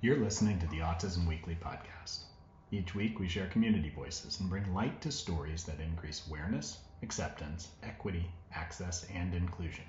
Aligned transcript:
You're 0.00 0.18
listening 0.18 0.60
to 0.60 0.66
the 0.68 0.78
Autism 0.78 1.26
Weekly 1.26 1.58
podcast. 1.60 2.20
Each 2.70 2.94
week, 2.94 3.18
we 3.18 3.26
share 3.26 3.48
community 3.48 3.90
voices 3.90 4.38
and 4.38 4.48
bring 4.48 4.72
light 4.72 5.00
to 5.00 5.10
stories 5.10 5.64
that 5.64 5.80
increase 5.80 6.28
awareness, 6.28 6.78
acceptance, 7.02 7.70
equity, 7.82 8.30
access, 8.54 9.04
and 9.12 9.34
inclusion. 9.34 9.82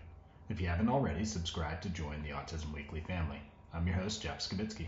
If 0.50 0.60
you 0.60 0.68
haven't 0.68 0.90
already, 0.90 1.24
subscribe 1.24 1.82
to 1.82 1.90
join 1.90 2.24
the 2.24 2.30
Autism 2.30 2.74
Weekly 2.74 3.02
family. 3.02 3.40
I'm 3.76 3.86
your 3.86 3.98
host, 3.98 4.24
Jeff 4.24 4.40
Skibitsky. 4.40 4.88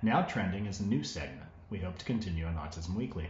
Now 0.00 0.22
trending 0.22 0.64
is 0.64 0.80
a 0.80 0.86
new 0.86 1.04
segment 1.04 1.50
we 1.68 1.80
hope 1.80 1.98
to 1.98 2.06
continue 2.06 2.46
on 2.46 2.54
Autism 2.54 2.94
Weekly. 2.94 3.28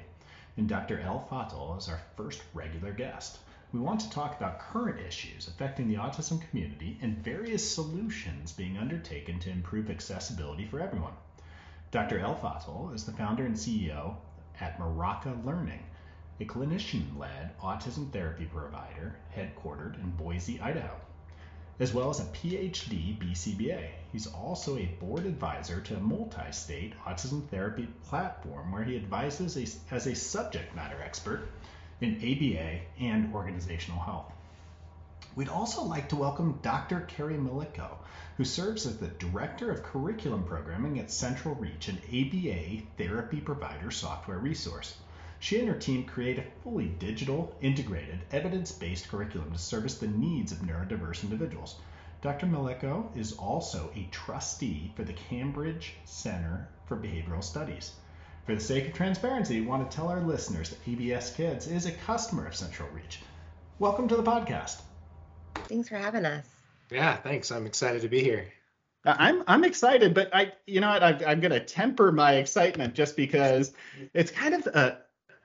And 0.56 0.68
Dr. 0.68 1.00
El 1.00 1.26
Fadl 1.28 1.76
is 1.76 1.88
our 1.88 2.00
first 2.16 2.40
regular 2.54 2.92
guest. 2.92 3.38
We 3.74 3.80
want 3.80 3.98
to 4.02 4.10
talk 4.10 4.36
about 4.36 4.60
current 4.60 5.00
issues 5.00 5.48
affecting 5.48 5.88
the 5.88 5.96
autism 5.96 6.40
community 6.48 6.96
and 7.02 7.18
various 7.24 7.68
solutions 7.68 8.52
being 8.52 8.78
undertaken 8.78 9.40
to 9.40 9.50
improve 9.50 9.90
accessibility 9.90 10.64
for 10.64 10.78
everyone. 10.78 11.14
Dr. 11.90 12.20
El 12.20 12.36
Fadl 12.36 12.94
is 12.94 13.04
the 13.04 13.10
founder 13.10 13.44
and 13.44 13.56
CEO 13.56 14.14
at 14.60 14.78
Maraca 14.78 15.44
Learning, 15.44 15.82
a 16.38 16.44
clinician 16.44 17.18
led 17.18 17.58
autism 17.58 18.12
therapy 18.12 18.44
provider 18.44 19.16
headquartered 19.36 20.00
in 20.00 20.12
Boise, 20.12 20.60
Idaho, 20.60 20.94
as 21.80 21.92
well 21.92 22.10
as 22.10 22.20
a 22.20 22.26
PhD 22.26 23.18
BCBA. 23.18 23.88
He's 24.12 24.28
also 24.28 24.78
a 24.78 24.94
board 25.00 25.26
advisor 25.26 25.80
to 25.80 25.96
a 25.96 26.00
multi 26.00 26.52
state 26.52 26.94
autism 27.04 27.48
therapy 27.48 27.88
platform 28.04 28.70
where 28.70 28.84
he 28.84 28.94
advises 28.94 29.56
a, 29.56 29.92
as 29.92 30.06
a 30.06 30.14
subject 30.14 30.76
matter 30.76 31.02
expert 31.02 31.48
in 32.04 32.16
ABA 32.16 32.80
and 33.00 33.34
organizational 33.34 33.98
health. 33.98 34.30
We'd 35.34 35.48
also 35.48 35.82
like 35.82 36.10
to 36.10 36.16
welcome 36.16 36.58
Dr. 36.60 37.00
Carrie 37.00 37.38
Maliko, 37.38 37.96
who 38.36 38.44
serves 38.44 38.84
as 38.84 38.98
the 38.98 39.08
Director 39.08 39.70
of 39.70 39.82
Curriculum 39.82 40.44
Programming 40.44 40.98
at 40.98 41.08
CentralReach, 41.08 41.88
an 41.88 41.98
ABA 42.06 42.86
therapy 42.98 43.40
provider 43.40 43.90
software 43.90 44.38
resource. 44.38 44.98
She 45.40 45.58
and 45.58 45.66
her 45.66 45.78
team 45.78 46.04
create 46.04 46.38
a 46.38 46.44
fully 46.62 46.88
digital, 46.88 47.56
integrated, 47.62 48.20
evidence 48.30 48.70
based 48.70 49.08
curriculum 49.08 49.52
to 49.52 49.58
service 49.58 49.96
the 49.96 50.06
needs 50.06 50.52
of 50.52 50.58
neurodiverse 50.58 51.22
individuals. 51.22 51.76
Dr. 52.20 52.46
Maliko 52.46 53.16
is 53.16 53.32
also 53.32 53.90
a 53.94 54.08
trustee 54.10 54.92
for 54.94 55.04
the 55.04 55.14
Cambridge 55.14 55.94
Center 56.04 56.68
for 56.84 56.98
Behavioral 56.98 57.42
Studies. 57.42 57.92
For 58.44 58.54
the 58.54 58.60
sake 58.60 58.88
of 58.88 58.92
transparency, 58.92 59.58
we 59.58 59.66
want 59.66 59.90
to 59.90 59.96
tell 59.96 60.08
our 60.08 60.20
listeners 60.20 60.68
that 60.68 60.78
ABS 60.86 61.30
Kids 61.34 61.66
is 61.66 61.86
a 61.86 61.92
customer 61.92 62.46
of 62.46 62.52
CentralReach. 62.52 63.16
Welcome 63.78 64.06
to 64.08 64.16
the 64.16 64.22
podcast. 64.22 64.82
Thanks 65.54 65.88
for 65.88 65.96
having 65.96 66.26
us. 66.26 66.44
Yeah, 66.90 67.16
thanks. 67.16 67.50
I'm 67.50 67.64
excited 67.64 68.02
to 68.02 68.08
be 68.08 68.22
here. 68.22 68.52
Uh, 69.06 69.16
I'm 69.18 69.44
I'm 69.46 69.64
excited, 69.64 70.12
but 70.12 70.28
I 70.34 70.52
you 70.66 70.82
know 70.82 70.90
what 70.90 71.02
I, 71.02 71.18
I'm 71.26 71.40
going 71.40 71.52
to 71.52 71.60
temper 71.60 72.12
my 72.12 72.34
excitement 72.34 72.92
just 72.92 73.16
because 73.16 73.72
it's 74.12 74.30
kind 74.30 74.52
of 74.52 74.66
a 74.66 74.98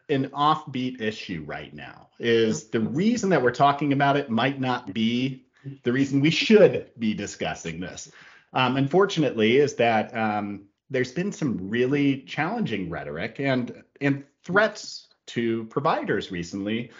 an 0.09 0.27
offbeat 0.31 0.99
issue 0.99 1.45
right 1.47 1.73
now. 1.73 2.09
Is 2.19 2.69
the 2.69 2.81
reason 2.81 3.29
that 3.29 3.41
we're 3.41 3.51
talking 3.51 3.93
about 3.93 4.17
it 4.17 4.29
might 4.29 4.59
not 4.59 4.93
be 4.93 5.45
the 5.83 5.93
reason 5.93 6.19
we 6.19 6.31
should 6.31 6.91
be 6.99 7.13
discussing 7.13 7.79
this. 7.79 8.11
Um, 8.51 8.75
unfortunately, 8.75 9.55
is 9.55 9.75
that 9.75 10.13
um, 10.13 10.65
there's 10.89 11.11
been 11.11 11.31
some 11.31 11.69
really 11.69 12.21
challenging 12.21 12.89
rhetoric 12.89 13.39
and 13.39 13.83
and 14.01 14.23
threats 14.43 15.07
to 15.27 15.65
providers 15.65 16.31
recently 16.31 16.91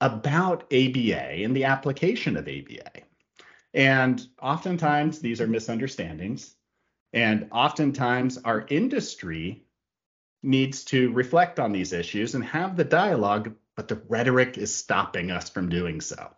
about 0.00 0.62
ABA 0.72 1.42
and 1.42 1.54
the 1.54 1.64
application 1.64 2.36
of 2.36 2.48
ABA. 2.48 3.02
And 3.74 4.26
oftentimes 4.40 5.18
these 5.18 5.40
are 5.40 5.46
misunderstandings. 5.46 6.54
And 7.12 7.48
oftentimes 7.52 8.38
our 8.38 8.66
industry 8.68 9.64
needs 10.42 10.84
to 10.84 11.12
reflect 11.12 11.58
on 11.58 11.72
these 11.72 11.92
issues 11.92 12.34
and 12.34 12.44
have 12.44 12.76
the 12.76 12.84
dialogue, 12.84 13.54
but 13.76 13.88
the 13.88 14.00
rhetoric 14.08 14.56
is 14.56 14.74
stopping 14.74 15.30
us 15.30 15.50
from 15.50 15.68
doing 15.68 16.00
so. 16.00 16.30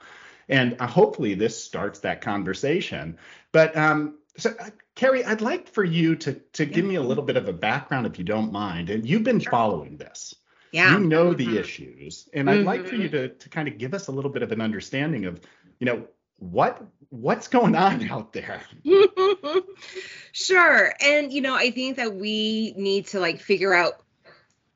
And 0.48 0.76
uh, 0.80 0.86
hopefully 0.86 1.34
this 1.34 1.62
starts 1.62 2.00
that 2.00 2.22
conversation. 2.22 3.18
But 3.52 3.76
um, 3.76 4.18
so, 4.40 4.54
uh, 4.58 4.70
Carrie, 4.94 5.24
I'd 5.24 5.40
like 5.40 5.68
for 5.68 5.84
you 5.84 6.16
to 6.16 6.34
to 6.52 6.66
give 6.66 6.84
me 6.84 6.96
a 6.96 7.02
little 7.02 7.24
bit 7.24 7.36
of 7.36 7.48
a 7.48 7.52
background, 7.52 8.06
if 8.06 8.18
you 8.18 8.24
don't 8.24 8.52
mind. 8.52 8.90
And 8.90 9.08
you've 9.08 9.24
been 9.24 9.40
following 9.40 9.96
this. 9.96 10.34
Yeah. 10.72 10.92
You 10.92 11.06
know 11.06 11.34
the 11.34 11.46
mm-hmm. 11.46 11.56
issues, 11.56 12.28
and 12.32 12.48
I'd 12.48 12.58
mm-hmm. 12.58 12.66
like 12.66 12.86
for 12.86 12.94
you 12.94 13.08
mm-hmm. 13.08 13.16
to 13.16 13.28
to 13.28 13.48
kind 13.48 13.68
of 13.68 13.78
give 13.78 13.94
us 13.94 14.08
a 14.08 14.12
little 14.12 14.30
bit 14.30 14.42
of 14.42 14.52
an 14.52 14.60
understanding 14.60 15.26
of, 15.26 15.40
you 15.78 15.86
know, 15.86 16.06
what 16.38 16.82
what's 17.08 17.48
going 17.48 17.74
on 17.74 18.08
out 18.10 18.32
there. 18.32 18.62
sure, 20.32 20.92
and 21.04 21.32
you 21.32 21.40
know, 21.40 21.54
I 21.54 21.70
think 21.70 21.96
that 21.96 22.14
we 22.14 22.74
need 22.76 23.08
to 23.08 23.20
like 23.20 23.40
figure 23.40 23.74
out 23.74 24.02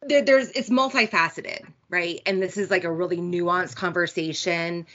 there, 0.03 0.23
there's 0.23 0.51
it's 0.51 0.71
multifaceted, 0.71 1.65
right? 1.89 2.21
And 2.27 2.43
this 2.43 2.57
is 2.57 2.71
like 2.71 2.85
a 2.85 2.93
really 2.93 3.19
nuanced 3.19 3.77
conversation 3.77 4.87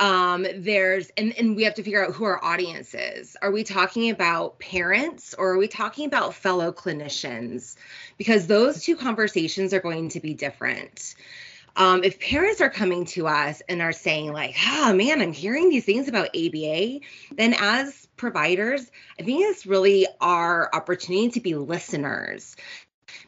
um 0.00 0.46
there's 0.56 1.10
and 1.16 1.38
and 1.38 1.54
we 1.54 1.62
have 1.64 1.74
to 1.74 1.82
figure 1.82 2.04
out 2.04 2.14
who 2.14 2.24
our 2.24 2.42
audience 2.42 2.94
is. 2.94 3.36
Are 3.40 3.52
we 3.52 3.62
talking 3.62 4.10
about 4.10 4.58
parents 4.58 5.34
or 5.34 5.52
are 5.52 5.58
we 5.58 5.68
talking 5.68 6.06
about 6.06 6.34
fellow 6.34 6.72
clinicians? 6.72 7.76
Because 8.16 8.46
those 8.46 8.82
two 8.82 8.96
conversations 8.96 9.72
are 9.74 9.80
going 9.80 10.08
to 10.08 10.20
be 10.20 10.34
different. 10.34 11.14
Um, 11.76 12.02
if 12.02 12.18
parents 12.18 12.60
are 12.60 12.70
coming 12.70 13.04
to 13.06 13.28
us 13.28 13.62
and 13.68 13.80
are 13.80 13.92
saying 13.92 14.32
like 14.32 14.56
oh 14.66 14.92
man 14.92 15.22
i'm 15.22 15.32
hearing 15.32 15.68
these 15.68 15.84
things 15.84 16.08
about 16.08 16.34
aba 16.34 16.98
then 17.36 17.54
as 17.58 18.08
providers 18.16 18.90
i 19.18 19.22
think 19.22 19.44
it's 19.44 19.66
really 19.66 20.06
our 20.20 20.68
opportunity 20.74 21.28
to 21.30 21.40
be 21.40 21.54
listeners. 21.54 22.56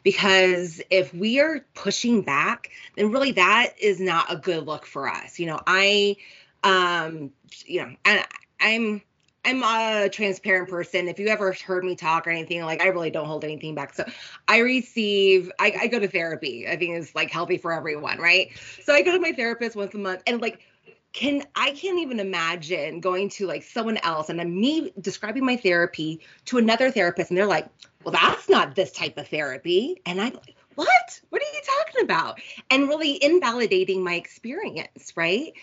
Because 0.01 0.81
if 0.89 1.13
we 1.13 1.39
are 1.39 1.65
pushing 1.73 2.21
back 2.21 2.71
then 2.97 3.11
really 3.11 3.31
that 3.33 3.73
is 3.79 4.01
not 4.01 4.33
a 4.33 4.35
good 4.35 4.65
look 4.65 4.85
for 4.85 5.07
us. 5.07 5.39
You 5.39 5.45
know 5.45 5.61
i 5.65 6.17
um, 6.63 7.31
you 7.65 7.81
know, 7.81 7.95
and 8.05 8.25
I'm 8.59 9.01
I'm 9.45 9.61
a 9.63 10.09
transparent 10.09 10.69
person. 10.69 11.09
If 11.09 11.19
you 11.19 11.27
ever 11.27 11.53
heard 11.65 11.83
me 11.83 11.95
talk 11.95 12.27
or 12.27 12.29
anything, 12.29 12.61
like 12.63 12.81
I 12.81 12.87
really 12.87 13.11
don't 13.11 13.25
hold 13.25 13.43
anything 13.43 13.75
back. 13.75 13.93
So 13.93 14.05
I 14.47 14.59
receive, 14.59 15.51
I, 15.59 15.73
I 15.81 15.87
go 15.87 15.99
to 15.99 16.07
therapy. 16.07 16.65
I 16.67 16.77
think 16.77 16.95
it's 16.95 17.13
like 17.13 17.29
healthy 17.29 17.57
for 17.57 17.73
everyone, 17.73 18.19
right? 18.19 18.57
So 18.83 18.93
I 18.93 19.01
go 19.01 19.11
to 19.11 19.19
my 19.19 19.33
therapist 19.33 19.75
once 19.75 19.93
a 19.93 19.97
month 19.97 20.23
and 20.25 20.41
like 20.41 20.61
can 21.11 21.43
I 21.55 21.71
can't 21.71 21.99
even 21.99 22.19
imagine 22.19 22.99
going 22.99 23.29
to 23.29 23.45
like 23.45 23.63
someone 23.63 23.97
else 23.97 24.29
and 24.29 24.55
me 24.55 24.91
describing 24.99 25.45
my 25.45 25.57
therapy 25.57 26.21
to 26.45 26.57
another 26.57 26.89
therapist 26.89 27.29
and 27.29 27.37
they're 27.37 27.45
like, 27.45 27.67
well, 28.03 28.13
that's 28.13 28.49
not 28.49 28.75
this 28.75 28.91
type 28.91 29.17
of 29.17 29.27
therapy. 29.27 30.01
And 30.05 30.19
I'm 30.19 30.33
like, 30.33 30.55
what? 30.75 31.21
What 31.29 31.41
are 31.41 31.45
you 31.45 31.61
talking 31.65 32.03
about? 32.03 32.39
And 32.69 32.87
really 32.87 33.23
invalidating 33.23 34.03
my 34.03 34.15
experience, 34.15 35.13
right? 35.15 35.53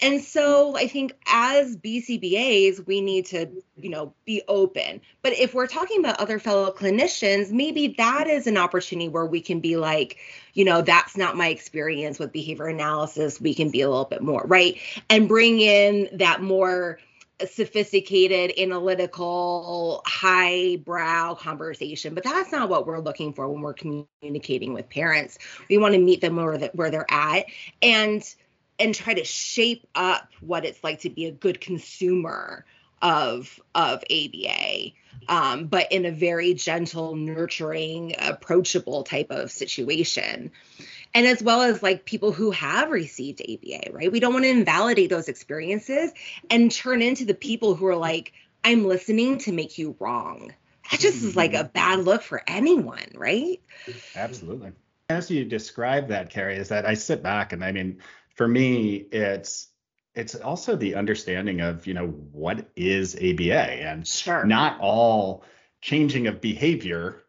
And 0.00 0.20
so 0.22 0.76
I 0.76 0.88
think 0.88 1.14
as 1.26 1.76
BCBAs, 1.76 2.84
we 2.86 3.00
need 3.00 3.26
to, 3.26 3.48
you 3.76 3.90
know, 3.90 4.12
be 4.24 4.42
open. 4.48 5.00
But 5.22 5.34
if 5.34 5.54
we're 5.54 5.66
talking 5.66 6.00
about 6.00 6.18
other 6.20 6.38
fellow 6.38 6.72
clinicians, 6.72 7.50
maybe 7.50 7.94
that 7.98 8.26
is 8.26 8.46
an 8.46 8.56
opportunity 8.56 9.08
where 9.08 9.26
we 9.26 9.40
can 9.40 9.60
be 9.60 9.76
like, 9.76 10.18
you 10.52 10.64
know, 10.64 10.82
that's 10.82 11.16
not 11.16 11.36
my 11.36 11.48
experience 11.48 12.18
with 12.18 12.32
behavior 12.32 12.66
analysis. 12.66 13.40
We 13.40 13.54
can 13.54 13.70
be 13.70 13.82
a 13.82 13.88
little 13.88 14.04
bit 14.04 14.22
more, 14.22 14.42
right? 14.46 14.78
And 15.08 15.28
bring 15.28 15.60
in 15.60 16.08
that 16.14 16.42
more 16.42 16.98
sophisticated, 17.50 18.58
analytical, 18.58 20.02
highbrow 20.06 21.34
conversation. 21.34 22.14
But 22.14 22.24
that's 22.24 22.52
not 22.52 22.68
what 22.68 22.86
we're 22.86 23.00
looking 23.00 23.32
for 23.32 23.48
when 23.48 23.60
we're 23.60 23.74
communicating 23.74 24.72
with 24.72 24.88
parents. 24.88 25.38
We 25.68 25.78
want 25.78 25.94
to 25.94 26.00
meet 26.00 26.20
them 26.20 26.36
where, 26.36 26.58
where 26.74 26.90
they're 26.90 27.10
at 27.10 27.46
and 27.82 28.22
and 28.80 28.92
try 28.92 29.14
to 29.14 29.24
shape 29.24 29.86
up 29.94 30.28
what 30.40 30.64
it's 30.64 30.82
like 30.82 31.00
to 31.00 31.10
be 31.10 31.26
a 31.26 31.30
good 31.30 31.60
consumer 31.60 32.64
of 33.02 33.60
of 33.74 34.02
ABA, 34.10 34.92
um, 35.28 35.66
but 35.66 35.92
in 35.92 36.06
a 36.06 36.10
very 36.10 36.54
gentle, 36.54 37.14
nurturing, 37.14 38.14
approachable 38.18 39.04
type 39.04 39.30
of 39.30 39.50
situation 39.50 40.50
and 41.14 41.26
as 41.26 41.42
well 41.42 41.62
as 41.62 41.82
like 41.82 42.04
people 42.04 42.32
who 42.32 42.50
have 42.50 42.90
received 42.90 43.40
ABA, 43.40 43.92
right? 43.92 44.10
We 44.10 44.20
don't 44.20 44.32
want 44.32 44.44
to 44.44 44.50
invalidate 44.50 45.10
those 45.10 45.28
experiences 45.28 46.12
and 46.50 46.70
turn 46.70 47.00
into 47.00 47.24
the 47.24 47.34
people 47.34 47.74
who 47.74 47.86
are 47.86 47.96
like, 47.96 48.32
I'm 48.64 48.84
listening 48.84 49.38
to 49.38 49.52
make 49.52 49.78
you 49.78 49.96
wrong. 50.00 50.52
That 50.90 51.00
just 51.00 51.22
is 51.22 51.36
like 51.36 51.54
a 51.54 51.58
mm-hmm. 51.58 51.72
bad 51.72 52.00
look 52.00 52.22
for 52.22 52.42
anyone, 52.46 53.06
right? 53.14 53.60
Absolutely. 54.16 54.72
As 55.08 55.30
you 55.30 55.44
describe 55.44 56.08
that, 56.08 56.30
Carrie, 56.30 56.56
is 56.56 56.68
that 56.68 56.84
I 56.84 56.94
sit 56.94 57.22
back 57.22 57.52
and 57.52 57.64
I 57.64 57.72
mean, 57.72 58.00
for 58.34 58.46
me, 58.46 58.96
it's 58.96 59.68
it's 60.14 60.34
also 60.34 60.76
the 60.76 60.94
understanding 60.94 61.60
of 61.60 61.86
you 61.86 61.94
know 61.94 62.06
what 62.06 62.68
is 62.76 63.14
ABA 63.16 63.54
and 63.54 64.06
sure. 64.06 64.44
not 64.44 64.78
all 64.80 65.44
changing 65.80 66.26
of 66.26 66.40
behavior 66.40 67.22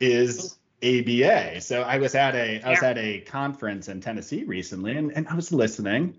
is 0.00 0.57
ABA. 0.82 1.60
So 1.60 1.82
I 1.82 1.98
was 1.98 2.14
at 2.14 2.34
a 2.34 2.60
I 2.62 2.70
was 2.70 2.82
at 2.82 2.98
a 2.98 3.20
conference 3.20 3.88
in 3.88 4.00
Tennessee 4.00 4.44
recently 4.44 4.96
and, 4.96 5.12
and 5.12 5.26
I 5.28 5.34
was 5.34 5.52
listening. 5.52 6.16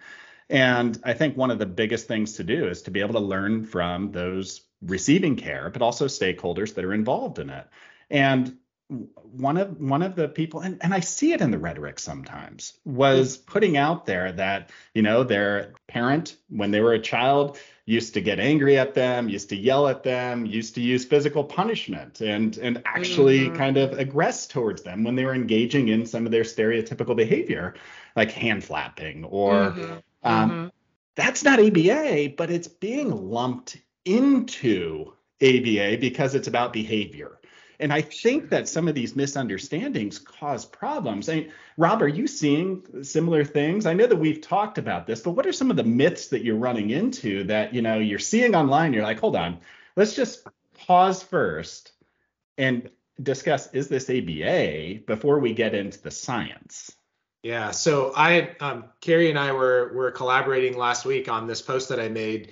And 0.50 1.00
I 1.04 1.14
think 1.14 1.38
one 1.38 1.52
of 1.52 1.60
the 1.60 1.66
biggest 1.66 2.08
things 2.08 2.34
to 2.34 2.44
do 2.44 2.68
is 2.68 2.82
to 2.84 2.92
be 2.92 3.02
able 3.02 3.14
to 3.14 3.20
learn 3.20 3.64
from 3.64 4.12
those 4.12 4.62
receiving 4.82 5.36
care, 5.36 5.70
but 5.70 5.82
also 5.82 6.06
stakeholders 6.06 6.74
that 6.74 6.86
are 6.86 6.94
involved 6.94 7.40
in 7.40 7.50
it. 7.50 7.68
And 8.10 8.58
one 8.90 9.58
of 9.58 9.80
one 9.80 10.02
of 10.02 10.16
the 10.16 10.28
people 10.28 10.62
and, 10.62 10.80
and 10.82 10.94
i 10.96 11.00
see 11.00 11.32
it 11.32 11.42
in 11.42 11.52
the 11.52 11.60
rhetoric 11.60 12.00
sometimes 12.00 12.74
was 12.86 13.38
putting 13.38 13.78
out 13.78 14.06
there 14.08 14.32
that 14.32 14.72
you 14.96 15.04
know 15.04 15.24
their 15.24 15.74
parent 15.88 16.38
when 16.50 16.72
they 16.72 16.82
were 16.82 16.94
a 16.94 17.00
child 17.00 17.60
used 17.86 18.16
to 18.16 18.22
get 18.22 18.40
angry 18.40 18.80
at 18.80 18.96
them 18.96 19.30
used 19.30 19.50
to 19.50 19.56
yell 19.56 19.88
at 19.88 20.02
them 20.02 20.44
used 20.46 20.74
to 20.74 20.82
use 20.82 21.06
physical 21.06 21.44
punishment 21.44 22.22
and 22.22 22.58
and 22.58 22.82
actually 22.86 23.42
mm-hmm. 23.42 23.56
kind 23.56 23.78
of 23.78 23.92
aggress 23.92 24.50
towards 24.50 24.82
them 24.82 25.04
when 25.04 25.16
they 25.16 25.26
were 25.26 25.36
engaging 25.36 25.90
in 25.90 26.06
some 26.06 26.26
of 26.26 26.32
their 26.32 26.44
stereotypical 26.44 27.16
behavior 27.16 27.76
like 28.16 28.32
hand 28.32 28.64
flapping 28.64 29.24
or 29.24 29.54
mm-hmm. 29.72 29.98
Um, 30.22 30.50
mm-hmm. 30.50 30.68
that's 31.16 31.44
not 31.44 31.60
aba 31.60 32.30
but 32.36 32.50
it's 32.50 32.68
being 32.68 33.30
lumped 33.30 33.78
into 34.04 35.14
aba 35.42 35.98
because 35.98 36.34
it's 36.34 36.48
about 36.48 36.74
behavior 36.74 37.39
and 37.80 37.94
I 37.94 38.02
think 38.02 38.50
that 38.50 38.68
some 38.68 38.88
of 38.88 38.96
these 38.96 39.16
misunderstandings 39.16 40.20
cause 40.20 40.66
problems. 40.66 41.30
I 41.30 41.36
mean, 41.36 41.52
Rob, 41.78 42.02
are 42.02 42.08
you 42.08 42.28
seeing 42.28 43.04
similar 43.04 43.46
things? 43.46 43.86
I 43.86 43.94
know 43.94 44.06
that 44.06 44.18
we've 44.18 44.42
talked 44.42 44.78
about 44.78 45.08
this, 45.08 45.22
but 45.22 45.32
what 45.32 45.46
are 45.46 45.54
some 45.54 45.72
of 45.72 45.78
the 45.78 45.84
myths 45.84 46.28
that 46.28 46.44
you're 46.44 46.58
running 46.58 46.90
into 46.90 47.46
that 47.46 47.74
you 47.74 47.82
know 47.82 48.00
you're 48.00 48.20
seeing 48.20 48.56
online? 48.56 48.94
You're 48.94 49.04
like, 49.04 49.20
hold 49.20 49.36
on, 49.36 49.60
let's 49.96 50.16
just 50.16 50.46
pause 50.78 51.24
first 51.24 51.94
and 52.58 52.90
discuss 53.22 53.74
is 53.74 53.88
this 53.88 54.10
ABA 54.10 55.02
before 55.06 55.40
we 55.40 55.54
get 55.54 55.74
into 55.74 56.02
the 56.02 56.12
science. 56.12 56.92
Yeah, 57.44 57.72
so 57.72 58.12
I, 58.16 58.56
um, 58.60 58.86
Carrie 59.00 59.30
and 59.30 59.40
I 59.40 59.54
were 59.54 59.94
were 59.94 60.12
collaborating 60.12 60.78
last 60.78 61.06
week 61.06 61.30
on 61.30 61.48
this 61.48 61.62
post 61.62 61.88
that 61.90 62.00
I 62.00 62.10
made 62.10 62.52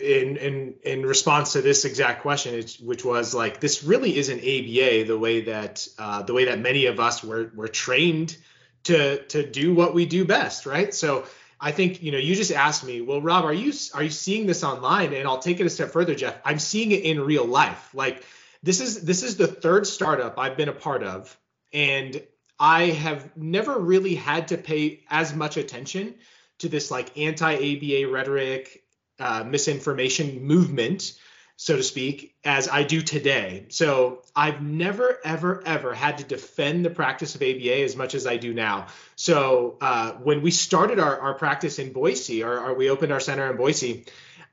in 0.00 0.36
in 0.36 0.74
in 0.82 1.06
response 1.06 1.52
to 1.52 1.62
this 1.62 1.84
exact 1.84 2.22
question, 2.22 2.62
which 2.82 3.04
was 3.04 3.34
like 3.34 3.60
this 3.60 3.84
really 3.84 4.16
isn't 4.16 4.38
ABA 4.38 5.04
the 5.04 5.18
way 5.18 5.42
that 5.42 5.86
uh, 5.98 6.22
the 6.22 6.32
way 6.32 6.46
that 6.46 6.58
many 6.58 6.86
of 6.86 7.00
us 7.00 7.22
were 7.22 7.50
were 7.54 7.68
trained 7.68 8.36
to 8.84 9.22
to 9.26 9.48
do 9.48 9.74
what 9.74 9.94
we 9.94 10.06
do 10.06 10.24
best, 10.24 10.66
right? 10.66 10.94
So 10.94 11.24
I 11.60 11.72
think 11.72 12.02
you 12.02 12.12
know 12.12 12.18
you 12.18 12.34
just 12.34 12.52
asked 12.52 12.84
me, 12.84 13.00
well, 13.00 13.20
Rob, 13.20 13.44
are 13.44 13.52
you 13.52 13.72
are 13.94 14.02
you 14.02 14.10
seeing 14.10 14.46
this 14.46 14.62
online? 14.62 15.12
And 15.12 15.26
I'll 15.26 15.38
take 15.38 15.60
it 15.60 15.66
a 15.66 15.70
step 15.70 15.90
further, 15.90 16.14
Jeff. 16.14 16.36
I'm 16.44 16.58
seeing 16.58 16.92
it 16.92 17.02
in 17.02 17.20
real 17.20 17.44
life. 17.44 17.90
Like 17.94 18.24
this 18.62 18.80
is 18.80 19.02
this 19.02 19.22
is 19.22 19.36
the 19.36 19.46
third 19.46 19.86
startup 19.86 20.38
I've 20.38 20.56
been 20.56 20.68
a 20.68 20.74
part 20.74 21.02
of, 21.02 21.36
and 21.72 22.22
I 22.58 22.84
have 22.86 23.36
never 23.36 23.78
really 23.78 24.14
had 24.14 24.48
to 24.48 24.58
pay 24.58 25.04
as 25.10 25.34
much 25.34 25.56
attention 25.56 26.14
to 26.58 26.68
this 26.68 26.90
like 26.90 27.18
anti-ABA 27.18 28.08
rhetoric 28.08 28.83
uh, 29.18 29.44
misinformation 29.44 30.42
movement, 30.42 31.18
so 31.56 31.76
to 31.76 31.82
speak, 31.82 32.34
as 32.44 32.68
I 32.68 32.82
do 32.82 33.00
today. 33.00 33.66
So 33.68 34.22
I've 34.34 34.60
never, 34.60 35.18
ever, 35.24 35.62
ever 35.64 35.94
had 35.94 36.18
to 36.18 36.24
defend 36.24 36.84
the 36.84 36.90
practice 36.90 37.34
of 37.34 37.42
ABA 37.42 37.82
as 37.82 37.96
much 37.96 38.14
as 38.14 38.26
I 38.26 38.36
do 38.36 38.52
now. 38.52 38.88
So 39.16 39.76
uh, 39.80 40.12
when 40.12 40.42
we 40.42 40.50
started 40.50 40.98
our, 40.98 41.18
our 41.20 41.34
practice 41.34 41.78
in 41.78 41.92
Boise, 41.92 42.42
or, 42.42 42.58
or 42.58 42.74
we 42.74 42.90
opened 42.90 43.12
our 43.12 43.20
center 43.20 43.48
in 43.50 43.56
Boise, 43.56 44.04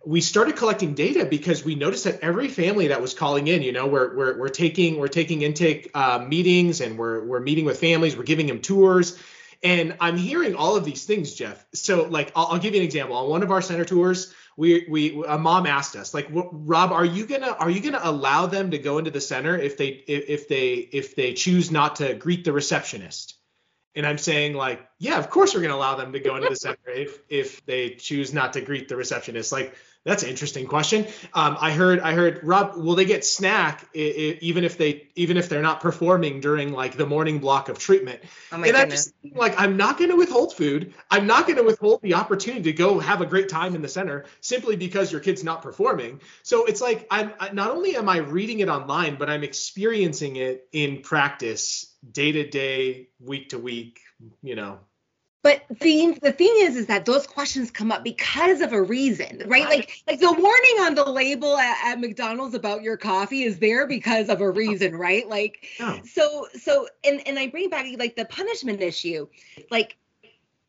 we 0.05 0.21
started 0.21 0.55
collecting 0.55 0.93
data 0.93 1.25
because 1.25 1.63
we 1.63 1.75
noticed 1.75 2.05
that 2.05 2.19
every 2.21 2.47
family 2.47 2.87
that 2.87 3.01
was 3.01 3.13
calling 3.13 3.47
in, 3.47 3.61
you 3.61 3.71
know, 3.71 3.87
we're 3.87 4.15
we're, 4.15 4.39
we're 4.39 4.49
taking 4.49 4.97
we're 4.97 5.07
taking 5.07 5.43
intake 5.43 5.91
uh, 5.93 6.23
meetings 6.27 6.81
and 6.81 6.97
we're 6.97 7.23
we're 7.23 7.39
meeting 7.39 7.65
with 7.65 7.79
families, 7.79 8.17
we're 8.17 8.23
giving 8.23 8.47
them 8.47 8.61
tours, 8.61 9.19
and 9.63 9.95
I'm 9.99 10.17
hearing 10.17 10.55
all 10.55 10.75
of 10.75 10.85
these 10.85 11.05
things, 11.05 11.33
Jeff. 11.33 11.63
So 11.73 12.03
like 12.03 12.31
I'll, 12.35 12.47
I'll 12.47 12.59
give 12.59 12.73
you 12.73 12.81
an 12.81 12.85
example. 12.85 13.15
On 13.15 13.29
one 13.29 13.43
of 13.43 13.51
our 13.51 13.61
center 13.61 13.85
tours, 13.85 14.33
we 14.57 14.85
we 14.89 15.23
a 15.27 15.37
mom 15.37 15.65
asked 15.65 15.95
us 15.95 16.13
like 16.13 16.27
rob 16.31 16.91
are 16.91 17.05
you 17.05 17.25
gonna 17.25 17.51
are 17.59 17.69
you 17.69 17.81
gonna 17.81 18.01
allow 18.03 18.45
them 18.45 18.71
to 18.71 18.77
go 18.77 18.97
into 18.97 19.11
the 19.11 19.21
center 19.21 19.57
if 19.57 19.77
they 19.77 20.03
if, 20.07 20.25
if 20.27 20.47
they 20.47 20.73
if 20.73 21.15
they 21.15 21.33
choose 21.33 21.71
not 21.71 21.95
to 21.97 22.13
greet 22.13 22.43
the 22.43 22.53
receptionist? 22.53 23.35
And 23.95 24.05
i'm 24.05 24.17
saying 24.17 24.53
like 24.53 24.87
yeah 24.99 25.17
of 25.17 25.29
course 25.29 25.53
we're 25.53 25.61
gonna 25.61 25.75
allow 25.75 25.95
them 25.95 26.13
to 26.13 26.19
go 26.19 26.35
into 26.35 26.49
the 26.49 26.55
center 26.55 26.89
if 26.89 27.19
if 27.29 27.65
they 27.65 27.91
choose 27.91 28.33
not 28.33 28.53
to 28.53 28.61
greet 28.61 28.87
the 28.87 28.95
receptionist. 28.95 29.51
Like 29.51 29.75
that's 30.03 30.23
an 30.23 30.29
interesting 30.29 30.65
question. 30.65 31.05
Um, 31.33 31.57
I 31.59 31.71
heard, 31.71 31.99
I 31.99 32.13
heard, 32.13 32.39
Rob, 32.43 32.75
will 32.75 32.95
they 32.95 33.05
get 33.05 33.23
snack 33.23 33.87
I- 33.95 33.99
I- 33.99 34.37
even 34.41 34.63
if 34.63 34.77
they, 34.77 35.07
even 35.15 35.37
if 35.37 35.47
they're 35.47 35.61
not 35.61 35.79
performing 35.79 36.41
during 36.41 36.73
like 36.73 36.97
the 36.97 37.05
morning 37.05 37.37
block 37.37 37.69
of 37.69 37.77
treatment? 37.77 38.19
Oh 38.51 38.57
my 38.57 38.67
and 38.67 38.75
goodness. 38.75 39.13
I'm 39.23 39.29
just 39.29 39.39
like, 39.39 39.59
I'm 39.59 39.77
not 39.77 39.99
going 39.99 40.09
to 40.09 40.15
withhold 40.15 40.55
food. 40.55 40.95
I'm 41.11 41.27
not 41.27 41.45
going 41.45 41.57
to 41.57 41.63
withhold 41.63 42.01
the 42.01 42.15
opportunity 42.15 42.63
to 42.63 42.73
go 42.73 42.97
have 42.99 43.21
a 43.21 43.27
great 43.27 43.47
time 43.47 43.75
in 43.75 43.83
the 43.83 43.87
center 43.87 44.25
simply 44.39 44.75
because 44.75 45.11
your 45.11 45.21
kid's 45.21 45.43
not 45.43 45.61
performing. 45.61 46.21
So 46.41 46.65
it's 46.65 46.81
like, 46.81 47.05
I'm 47.11 47.33
not 47.53 47.69
only 47.69 47.95
am 47.95 48.09
I 48.09 48.17
reading 48.17 48.59
it 48.59 48.69
online, 48.69 49.17
but 49.17 49.29
I'm 49.29 49.43
experiencing 49.43 50.37
it 50.37 50.67
in 50.71 51.01
practice, 51.01 51.93
day 52.11 52.31
to 52.31 52.49
day, 52.49 53.09
week 53.19 53.49
to 53.49 53.59
week. 53.59 53.99
You 54.41 54.55
know, 54.55 54.79
but 55.43 55.63
the 55.79 56.17
the 56.21 56.31
thing 56.31 56.53
is 56.59 56.75
is 56.75 56.87
that 56.87 57.05
those 57.05 57.25
questions 57.25 57.71
come 57.71 57.91
up 57.91 58.03
because 58.03 58.61
of 58.61 58.73
a 58.73 58.81
reason 58.81 59.43
right? 59.47 59.65
Like 59.65 60.03
like 60.07 60.19
the 60.19 60.31
warning 60.31 60.77
on 60.81 60.95
the 60.95 61.05
label 61.05 61.57
at, 61.57 61.93
at 61.93 61.99
mcdonald's 61.99 62.55
about 62.55 62.83
your 62.83 62.97
coffee 62.97 63.43
is 63.43 63.59
there 63.59 63.87
because 63.87 64.29
of 64.29 64.41
a 64.41 64.49
reason 64.49 64.95
right? 64.95 65.27
Like 65.27 65.65
oh. 65.79 65.99
so 66.05 66.47
so 66.59 66.87
and 67.03 67.25
and 67.27 67.39
i 67.39 67.47
bring 67.47 67.69
back 67.69 67.85
like 67.97 68.15
the 68.15 68.25
punishment 68.25 68.81
issue. 68.81 69.27
Like 69.69 69.97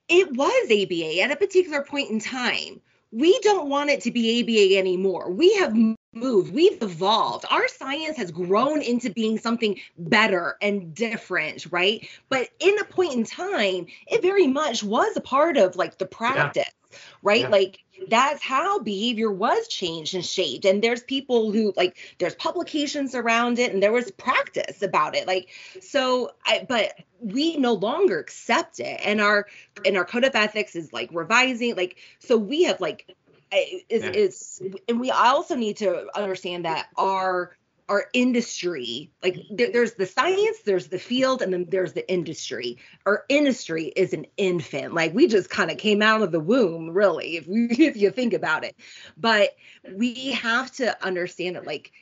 it 0.08 0.34
was 0.36 0.70
aba 0.70 1.20
at 1.22 1.30
a 1.30 1.36
particular 1.36 1.82
point 1.82 2.10
in 2.10 2.18
time. 2.18 2.80
We 3.10 3.38
don't 3.40 3.68
want 3.68 3.90
it 3.90 4.00
to 4.02 4.10
be 4.10 4.40
aba 4.40 4.78
anymore. 4.78 5.30
We 5.30 5.54
have 5.54 5.74
moved. 6.12 6.52
We've 6.52 6.82
evolved. 6.82 7.44
Our 7.50 7.68
science 7.68 8.16
has 8.16 8.30
grown 8.30 8.82
into 8.82 9.10
being 9.10 9.38
something 9.38 9.80
better 9.98 10.56
and 10.60 10.94
different 10.94 11.66
right? 11.70 12.08
But 12.28 12.48
in 12.60 12.78
a 12.78 12.84
point 12.84 13.14
in 13.14 13.24
time 13.24 13.86
it 14.06 14.22
very 14.22 14.46
much 14.46 14.82
was 14.82 15.16
a 15.16 15.20
part 15.20 15.56
of 15.56 15.76
like 15.76 15.98
the 15.98 16.06
practice 16.06 16.64
yeah. 16.90 16.98
right? 17.22 17.40
Yeah. 17.42 17.48
like 17.48 17.78
that's 18.08 18.42
how 18.42 18.80
behavior 18.80 19.30
was 19.30 19.68
changed 19.68 20.14
and 20.14 20.24
shaped. 20.24 20.64
And 20.64 20.82
there's 20.82 21.02
people 21.02 21.52
who 21.52 21.72
like 21.76 21.96
there's 22.18 22.34
publications 22.34 23.14
around 23.14 23.58
it 23.58 23.72
and 23.72 23.82
there 23.82 23.92
was 23.92 24.10
practice 24.10 24.82
about 24.82 25.14
it. 25.14 25.26
Like 25.26 25.48
so 25.80 26.32
i 26.44 26.66
but 26.68 26.92
we 27.20 27.56
no 27.56 27.74
longer 27.74 28.18
accept 28.18 28.80
it. 28.80 29.00
And 29.04 29.20
our 29.20 29.46
and 29.86 29.96
our 29.96 30.04
code 30.04 30.24
of 30.24 30.34
ethics 30.34 30.74
is 30.74 30.92
like 30.92 31.10
revising 31.12 31.76
like 31.76 31.96
so 32.18 32.36
we 32.36 32.64
have 32.64 32.80
like 32.80 33.14
is, 33.56 34.02
yeah. 34.02 34.10
is 34.10 34.62
and 34.88 35.00
we 35.00 35.10
also 35.10 35.54
need 35.54 35.76
to 35.78 36.06
understand 36.16 36.64
that 36.64 36.88
our 36.96 37.56
our 37.88 38.06
industry 38.12 39.10
like 39.22 39.36
there, 39.50 39.70
there's 39.70 39.94
the 39.94 40.06
science 40.06 40.58
there's 40.64 40.88
the 40.88 40.98
field 40.98 41.42
and 41.42 41.52
then 41.52 41.66
there's 41.68 41.92
the 41.92 42.10
industry. 42.10 42.78
Our 43.04 43.24
industry 43.28 43.86
is 43.96 44.12
an 44.12 44.26
infant. 44.36 44.94
Like 44.94 45.12
we 45.14 45.26
just 45.26 45.50
kind 45.50 45.70
of 45.70 45.78
came 45.78 46.00
out 46.00 46.22
of 46.22 46.32
the 46.32 46.40
womb 46.40 46.90
really 46.90 47.36
if 47.36 47.46
we 47.46 47.66
if 47.70 47.96
you 47.96 48.10
think 48.10 48.32
about 48.32 48.64
it. 48.64 48.76
But 49.16 49.50
we 49.92 50.32
have 50.32 50.70
to 50.72 51.04
understand 51.04 51.56
that 51.56 51.66
like 51.66 51.92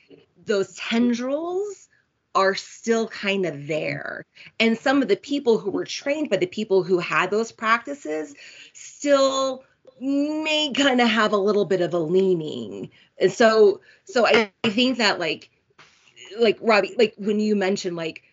those 0.45 0.75
tendrils 0.75 1.89
are 2.33 2.55
still 2.55 3.07
kind 3.07 3.45
of 3.45 3.67
there. 3.67 4.25
And 4.59 4.77
some 4.77 5.01
of 5.01 5.07
the 5.07 5.17
people 5.17 5.57
who 5.57 5.71
were 5.71 5.85
trained 5.85 6.29
by 6.29 6.37
the 6.37 6.45
people 6.45 6.83
who 6.83 6.99
had 6.99 7.29
those 7.29 7.51
practices 7.51 8.33
still 8.73 9.63
may 10.01 10.73
kind 10.73 10.99
of 10.99 11.07
have 11.07 11.31
a 11.31 11.37
little 11.37 11.65
bit 11.65 11.81
of 11.81 11.93
a 11.93 11.99
leaning. 11.99 12.89
And 13.19 13.31
so 13.31 13.81
so 14.05 14.25
I, 14.25 14.51
I 14.63 14.69
think 14.69 14.97
that 14.97 15.19
like 15.19 15.49
like 16.39 16.57
Robbie, 16.61 16.95
like 16.97 17.13
when 17.17 17.39
you 17.39 17.55
mentioned 17.55 17.95
like, 17.95 18.23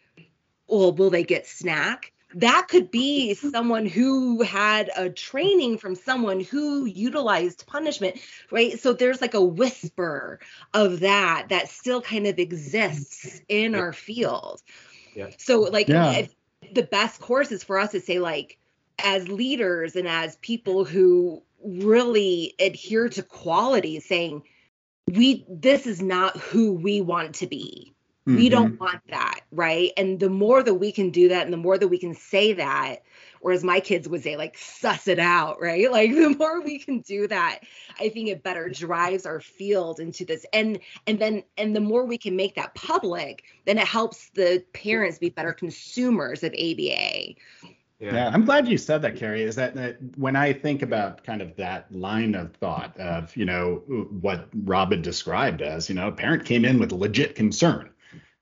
well, 0.67 0.93
will 0.93 1.11
they 1.11 1.25
get 1.25 1.47
snack? 1.47 2.13
That 2.35 2.69
could 2.69 2.91
be 2.91 3.33
someone 3.35 3.87
who 3.87 4.43
had 4.43 4.91
a 4.97 5.09
training 5.09 5.79
from 5.79 5.95
someone 5.95 6.41
who 6.41 6.85
utilized 6.85 7.67
punishment, 7.67 8.21
right? 8.51 8.79
So 8.79 8.93
there's 8.93 9.23
like 9.23 9.33
a 9.33 9.43
whisper 9.43 10.39
of 10.75 11.01
that 11.01 11.47
that 11.49 11.71
still 11.71 12.03
kind 12.03 12.27
of 12.27 12.39
exists 12.39 13.41
in 13.49 13.75
our 13.75 13.95
field. 13.95 14.63
Yeah. 15.15 15.31
So 15.39 15.61
like 15.61 15.89
yeah. 15.89 16.27
the 16.73 16.83
best 16.83 17.21
course 17.21 17.51
is 17.51 17.65
for 17.65 17.79
us 17.79 17.93
to 17.93 18.01
say 18.01 18.19
like 18.19 18.59
as 18.99 19.29
leaders 19.29 19.97
and 19.97 20.07
as 20.07 20.37
people 20.37 20.85
who 20.85 21.43
really 21.65 22.55
adhere 22.61 23.09
to 23.09 23.23
quality 23.23 24.01
saying 24.01 24.43
we 25.07 25.45
this 25.49 25.87
is 25.87 26.03
not 26.03 26.37
who 26.37 26.73
we 26.73 27.01
want 27.01 27.37
to 27.37 27.47
be. 27.47 27.95
Mm-hmm. 28.27 28.37
we 28.37 28.49
don't 28.51 28.79
want 28.79 29.01
that 29.09 29.41
right? 29.51 29.91
And 29.97 30.21
the 30.21 30.29
more 30.29 30.63
that 30.63 30.75
we 30.75 30.93
can 30.93 31.11
do 31.11 31.29
that 31.31 31.45
and 31.45 31.53
the 31.53 31.57
more 31.57 31.79
that 31.79 31.89
we 31.89 31.99
can 31.99 32.15
say 32.15 32.53
that 32.53 33.03
or 33.41 33.53
as 33.53 33.65
my 33.65 33.81
kids 33.81 34.07
would 34.09 34.23
say 34.23 34.37
like 34.37 34.59
suss 34.59 35.09
it 35.09 35.19
out 35.19 35.61
right? 35.63 35.91
Like 35.99 36.11
the 36.11 36.35
more 36.39 36.61
we 36.61 36.79
can 36.79 37.01
do 37.01 37.27
that 37.29 37.61
i 37.99 38.11
think 38.11 38.29
it 38.29 38.43
better 38.43 38.69
drives 38.69 39.25
our 39.25 39.41
field 39.41 39.99
into 39.99 40.27
this. 40.27 40.45
And 40.53 40.79
and 41.07 41.19
then 41.19 41.43
and 41.57 41.75
the 41.75 41.81
more 41.81 42.05
we 42.05 42.19
can 42.19 42.37
make 42.37 42.57
that 42.57 42.75
public 42.75 43.45
then 43.65 43.79
it 43.79 43.87
helps 43.87 44.29
the 44.31 44.63
parents 44.75 45.19
be 45.19 45.31
better 45.31 45.55
consumers 45.55 46.43
of 46.43 46.53
aba 46.53 47.35
Yeah. 47.99 48.15
yeah. 48.15 48.31
I'm 48.33 48.45
glad 48.45 48.69
you 48.69 48.79
said 48.79 49.03
that, 49.03 49.17
Carrie. 49.17 49.43
Is 49.43 49.57
that, 49.57 49.75
that 49.75 49.99
when 50.17 50.37
I 50.37 50.53
think 50.53 50.83
about 50.83 51.25
kind 51.25 51.43
of 51.43 51.57
that 51.57 51.93
line 51.93 52.35
of 52.35 52.55
thought 52.55 52.99
of, 52.99 53.37
you 53.37 53.45
know, 53.45 53.83
what 54.21 54.49
Rob 54.65 54.93
had 54.93 55.03
described 55.03 55.63
as, 55.63 55.89
you 55.89 55.95
know, 55.95 56.09
a 56.09 56.13
parent 56.13 56.45
came 56.45 56.65
in 56.65 56.79
with 56.79 56.93
legit 56.93 57.35
concern. 57.35 57.91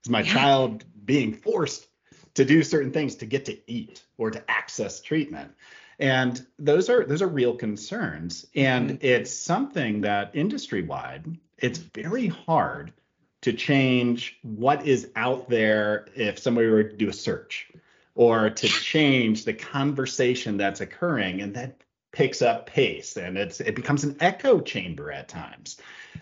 Is 0.03 0.09
my 0.09 0.21
yeah. 0.21 0.33
child 0.33 0.85
being 1.05 1.33
forced 1.33 1.87
to 2.35 2.45
do 2.45 2.61
certain 2.63 2.91
things 2.91 3.15
to 3.15 3.25
get 3.25 3.45
to 3.45 3.71
eat 3.71 4.03
or 4.17 4.29
to 4.29 4.43
access 4.49 5.01
treatment? 5.01 5.51
And 5.99 6.45
those 6.59 6.89
are 6.89 7.03
those 7.05 7.23
are 7.23 7.27
real 7.27 7.55
concerns. 7.55 8.45
And 8.55 8.91
mm-hmm. 8.91 8.97
it's 9.05 9.33
something 9.33 10.01
that 10.01 10.35
industry 10.35 10.83
wide, 10.83 11.25
it's 11.57 11.79
very 11.79 12.27
hard 12.27 12.93
to 13.41 13.53
change 13.53 14.37
what 14.43 14.85
is 14.85 15.09
out 15.15 15.49
there 15.49 16.07
if 16.15 16.37
somebody 16.37 16.67
were 16.67 16.83
to 16.83 16.95
do 16.95 17.09
a 17.09 17.13
search 17.13 17.71
or 18.17 18.49
to 18.49 18.67
change 18.67 19.45
the 19.45 19.53
conversation 19.53 20.57
that's 20.57 20.81
occurring 20.81 21.39
and 21.39 21.55
that 21.55 21.79
picks 22.11 22.41
up 22.41 22.65
pace 22.65 23.15
and 23.15 23.37
it's 23.37 23.61
it 23.61 23.75
becomes 23.75 24.03
an 24.03 24.17
echo 24.19 24.59
chamber 24.59 25.11
at 25.11 25.27
times. 25.27 25.77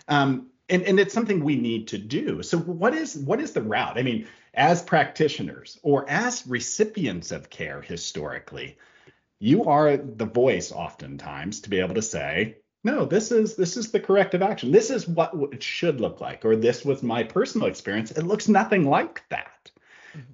Um, 0.06 0.48
and, 0.68 0.82
and 0.82 1.00
it's 1.00 1.14
something 1.14 1.42
we 1.42 1.56
need 1.56 1.88
to 1.88 1.98
do. 1.98 2.42
So 2.42 2.58
what 2.58 2.92
is 2.92 3.16
what 3.16 3.40
is 3.40 3.52
the 3.52 3.62
route? 3.62 3.98
I 3.98 4.02
mean 4.02 4.28
as 4.52 4.82
practitioners 4.82 5.80
or 5.82 6.08
as 6.08 6.46
recipients 6.46 7.32
of 7.32 7.50
care 7.50 7.80
historically 7.80 8.78
you 9.38 9.64
are 9.64 9.96
the 9.96 10.24
voice 10.24 10.72
oftentimes 10.72 11.60
to 11.60 11.70
be 11.70 11.80
able 11.80 11.94
to 11.94 12.02
say 12.02 12.56
no 12.84 13.04
this 13.04 13.32
is 13.32 13.56
this 13.56 13.78
is 13.78 13.90
the 13.90 14.00
corrective 14.00 14.42
action. 14.42 14.70
This 14.70 14.90
is 14.90 15.08
what 15.08 15.32
it 15.50 15.62
should 15.62 16.00
look 16.00 16.20
like 16.20 16.44
or 16.44 16.56
this 16.56 16.84
was 16.84 17.02
my 17.02 17.22
personal 17.22 17.68
experience. 17.68 18.10
It 18.10 18.26
looks 18.26 18.48
nothing 18.48 18.84
like 18.84 19.22
that 19.30 19.70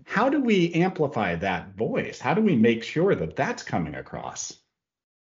how 0.05 0.29
do 0.29 0.41
we 0.41 0.73
amplify 0.75 1.37
that 1.37 1.75
voice? 1.75 2.19
How 2.19 2.35
do 2.35 2.43
we 2.43 2.57
make 2.57 2.83
sure 2.83 3.15
that 3.15 3.37
that's 3.37 3.63
coming 3.63 3.95
across? 3.95 4.57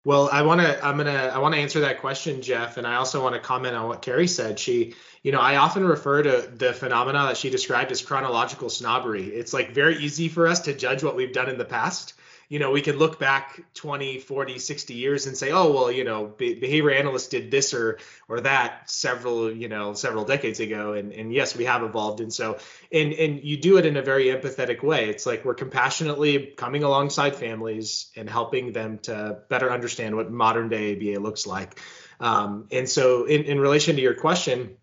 Well, 0.04 0.30
I 0.32 0.42
want 0.42 0.62
to 0.62 0.84
I'm 0.84 0.98
going 0.98 1.06
to 1.08 1.34
I 1.34 1.38
want 1.38 1.54
to 1.54 1.62
answer 1.62 1.82
that 1.82 2.00
question, 2.00 2.42
Jeff, 2.42 2.78
and 2.78 2.88
I 2.88 2.96
also 2.96 3.22
want 3.22 3.36
to 3.36 3.42
comment 3.42 3.76
on 3.76 3.88
what 3.88 4.02
Carrie 4.02 4.28
said. 4.28 4.58
She, 4.58 4.96
you 5.22 5.32
know, 5.32 5.40
I 5.40 5.58
often 5.58 5.86
refer 5.86 6.24
to 6.24 6.52
the 6.56 6.74
phenomena 6.74 7.28
that 7.28 7.38
she 7.38 7.52
described 7.52 7.92
as 7.92 8.02
chronological 8.02 8.70
snobbery. 8.70 9.26
It's 9.26 9.54
like 9.54 9.76
very 9.76 9.98
easy 9.98 10.28
for 10.28 10.48
us 10.48 10.62
to 10.62 10.74
judge 10.74 11.04
what 11.04 11.16
we've 11.16 11.34
done 11.34 11.50
in 11.50 11.60
the 11.60 11.66
past 11.66 12.16
you 12.52 12.60
know, 12.60 12.72
we 12.72 12.82
can 12.82 12.98
look 12.98 13.18
back 13.18 13.62
20, 13.76 14.20
40, 14.20 14.60
60 14.60 14.94
years 14.94 15.26
and 15.26 15.38
say, 15.38 15.54
oh, 15.54 15.72
well, 15.72 15.90
you 15.90 16.04
know, 16.04 16.26
behavior 16.26 16.92
analysts 16.92 17.30
did 17.30 17.50
this 17.50 17.74
or 17.74 17.98
or 18.28 18.42
that 18.42 18.90
several, 18.90 19.50
you 19.50 19.70
know, 19.70 19.94
several 19.94 20.26
decades 20.26 20.60
ago. 20.60 20.92
And 20.92 21.14
and 21.14 21.34
yes, 21.34 21.56
we 21.56 21.64
have 21.64 21.82
evolved. 21.82 22.20
And 22.20 22.34
so 22.34 22.58
and 22.92 23.14
and 23.14 23.42
you 23.42 23.56
do 23.56 23.78
it 23.78 23.86
in 23.86 23.96
a 23.96 24.02
very 24.02 24.26
empathetic 24.26 24.84
way. 24.84 25.08
It's 25.08 25.26
like 25.26 25.46
we're 25.46 25.54
compassionately 25.54 26.48
coming 26.58 26.84
alongside 26.84 27.38
families 27.38 28.12
and 28.18 28.30
helping 28.30 28.74
them 28.74 28.98
to 29.04 29.38
better 29.48 29.72
understand 29.72 30.18
what 30.18 30.30
modern 30.30 30.68
day 30.68 30.94
ABA 30.94 31.22
looks 31.22 31.48
like. 31.48 31.80
Um, 32.20 32.68
and 32.70 32.90
so 32.90 33.24
in, 33.28 33.44
in 33.44 33.62
relation 33.62 33.96
to 33.96 34.02
your 34.02 34.16
question, 34.16 34.76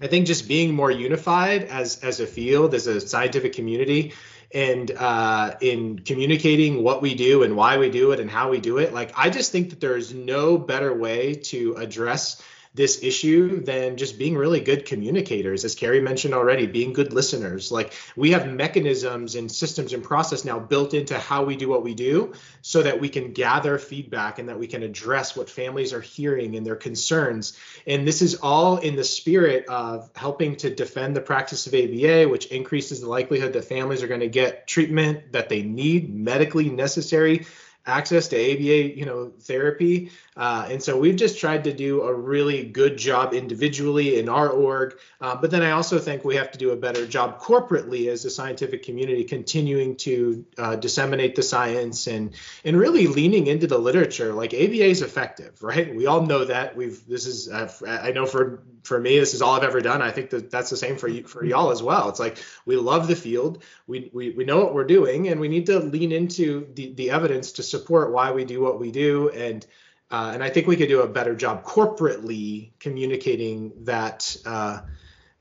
I 0.00 0.08
think 0.08 0.26
just 0.26 0.48
being 0.48 0.74
more 0.74 0.90
unified 0.90 1.62
as 1.62 2.02
as 2.02 2.18
a 2.18 2.26
field, 2.26 2.74
as 2.74 2.88
a 2.88 3.00
scientific 3.00 3.52
community, 3.52 4.14
and 4.52 4.90
uh, 4.90 5.56
in 5.60 5.98
communicating 5.98 6.82
what 6.82 7.02
we 7.02 7.14
do 7.14 7.42
and 7.42 7.56
why 7.56 7.76
we 7.78 7.90
do 7.90 8.12
it 8.12 8.20
and 8.20 8.30
how 8.30 8.50
we 8.50 8.60
do 8.60 8.78
it. 8.78 8.94
Like, 8.94 9.12
I 9.16 9.30
just 9.30 9.52
think 9.52 9.70
that 9.70 9.80
there 9.80 9.96
is 9.96 10.14
no 10.14 10.56
better 10.56 10.94
way 10.94 11.34
to 11.34 11.74
address 11.74 12.42
this 12.78 13.02
issue 13.02 13.60
than 13.60 13.96
just 13.96 14.20
being 14.20 14.36
really 14.36 14.60
good 14.60 14.86
communicators 14.86 15.64
as 15.64 15.74
carrie 15.74 16.00
mentioned 16.00 16.32
already 16.32 16.64
being 16.64 16.92
good 16.92 17.12
listeners 17.12 17.72
like 17.72 17.92
we 18.14 18.30
have 18.30 18.46
mechanisms 18.46 19.34
and 19.34 19.50
systems 19.50 19.92
and 19.92 20.04
process 20.04 20.44
now 20.44 20.60
built 20.60 20.94
into 20.94 21.18
how 21.18 21.44
we 21.44 21.56
do 21.56 21.68
what 21.68 21.82
we 21.82 21.92
do 21.92 22.32
so 22.62 22.80
that 22.80 23.00
we 23.00 23.08
can 23.08 23.32
gather 23.32 23.78
feedback 23.78 24.38
and 24.38 24.48
that 24.48 24.56
we 24.56 24.68
can 24.68 24.84
address 24.84 25.36
what 25.36 25.50
families 25.50 25.92
are 25.92 26.00
hearing 26.00 26.54
and 26.54 26.64
their 26.64 26.76
concerns 26.76 27.58
and 27.88 28.06
this 28.06 28.22
is 28.22 28.36
all 28.36 28.76
in 28.76 28.94
the 28.94 29.02
spirit 29.02 29.66
of 29.66 30.08
helping 30.14 30.54
to 30.54 30.72
defend 30.72 31.16
the 31.16 31.20
practice 31.20 31.66
of 31.66 31.74
aba 31.74 32.28
which 32.28 32.46
increases 32.46 33.00
the 33.00 33.08
likelihood 33.08 33.52
that 33.52 33.64
families 33.64 34.04
are 34.04 34.08
going 34.08 34.20
to 34.20 34.28
get 34.28 34.68
treatment 34.68 35.32
that 35.32 35.48
they 35.48 35.62
need 35.62 36.14
medically 36.14 36.70
necessary 36.70 37.44
access 37.88 38.28
to 38.28 38.36
ABA, 38.36 38.96
you 38.96 39.06
know, 39.06 39.32
therapy. 39.40 40.10
Uh, 40.38 40.68
and 40.70 40.80
so 40.80 40.96
we've 40.96 41.16
just 41.16 41.40
tried 41.40 41.64
to 41.64 41.72
do 41.72 42.02
a 42.02 42.14
really 42.14 42.62
good 42.62 42.96
job 42.96 43.34
individually 43.34 44.20
in 44.20 44.28
our 44.28 44.48
org. 44.48 44.96
Uh, 45.20 45.34
but 45.34 45.50
then 45.50 45.62
I 45.62 45.72
also 45.72 45.98
think 45.98 46.24
we 46.24 46.36
have 46.36 46.52
to 46.52 46.58
do 46.58 46.70
a 46.70 46.76
better 46.76 47.08
job 47.08 47.40
corporately 47.40 48.06
as 48.08 48.24
a 48.24 48.30
scientific 48.30 48.84
community, 48.84 49.24
continuing 49.24 49.96
to 49.96 50.46
uh, 50.56 50.76
disseminate 50.76 51.34
the 51.34 51.42
science 51.42 52.06
and 52.06 52.36
and 52.64 52.76
really 52.78 53.08
leaning 53.08 53.48
into 53.48 53.66
the 53.66 53.78
literature. 53.78 54.32
Like 54.32 54.54
ABA 54.54 54.84
is 54.84 55.02
effective, 55.02 55.60
right? 55.60 55.92
We 55.92 56.06
all 56.06 56.24
know 56.24 56.44
that. 56.44 56.76
We've 56.76 57.04
this 57.08 57.26
is 57.26 57.48
uh, 57.48 57.72
I 57.84 58.12
know 58.12 58.24
for 58.24 58.62
for 58.84 59.00
me 59.00 59.18
this 59.18 59.34
is 59.34 59.42
all 59.42 59.56
I've 59.56 59.64
ever 59.64 59.80
done. 59.80 60.02
I 60.02 60.12
think 60.12 60.30
that 60.30 60.52
that's 60.52 60.70
the 60.70 60.76
same 60.76 60.96
for 60.96 61.08
you 61.08 61.24
for 61.24 61.44
y'all 61.44 61.72
as 61.72 61.82
well. 61.82 62.08
It's 62.10 62.20
like 62.20 62.38
we 62.64 62.76
love 62.76 63.08
the 63.08 63.16
field. 63.16 63.64
We 63.88 64.08
we, 64.12 64.30
we 64.30 64.44
know 64.44 64.58
what 64.58 64.72
we're 64.72 64.84
doing, 64.84 65.26
and 65.26 65.40
we 65.40 65.48
need 65.48 65.66
to 65.66 65.80
lean 65.80 66.12
into 66.12 66.68
the 66.74 66.94
the 66.94 67.10
evidence 67.10 67.52
to 67.52 67.64
support 67.64 68.12
why 68.12 68.30
we 68.30 68.44
do 68.44 68.60
what 68.60 68.78
we 68.78 68.92
do 68.92 69.30
and 69.30 69.66
uh, 70.10 70.30
and 70.34 70.42
I 70.42 70.50
think 70.50 70.66
we 70.66 70.76
could 70.76 70.88
do 70.88 71.02
a 71.02 71.08
better 71.08 71.34
job 71.34 71.64
corporately 71.64 72.70
communicating 72.80 73.72
that 73.84 74.36
uh, 74.46 74.80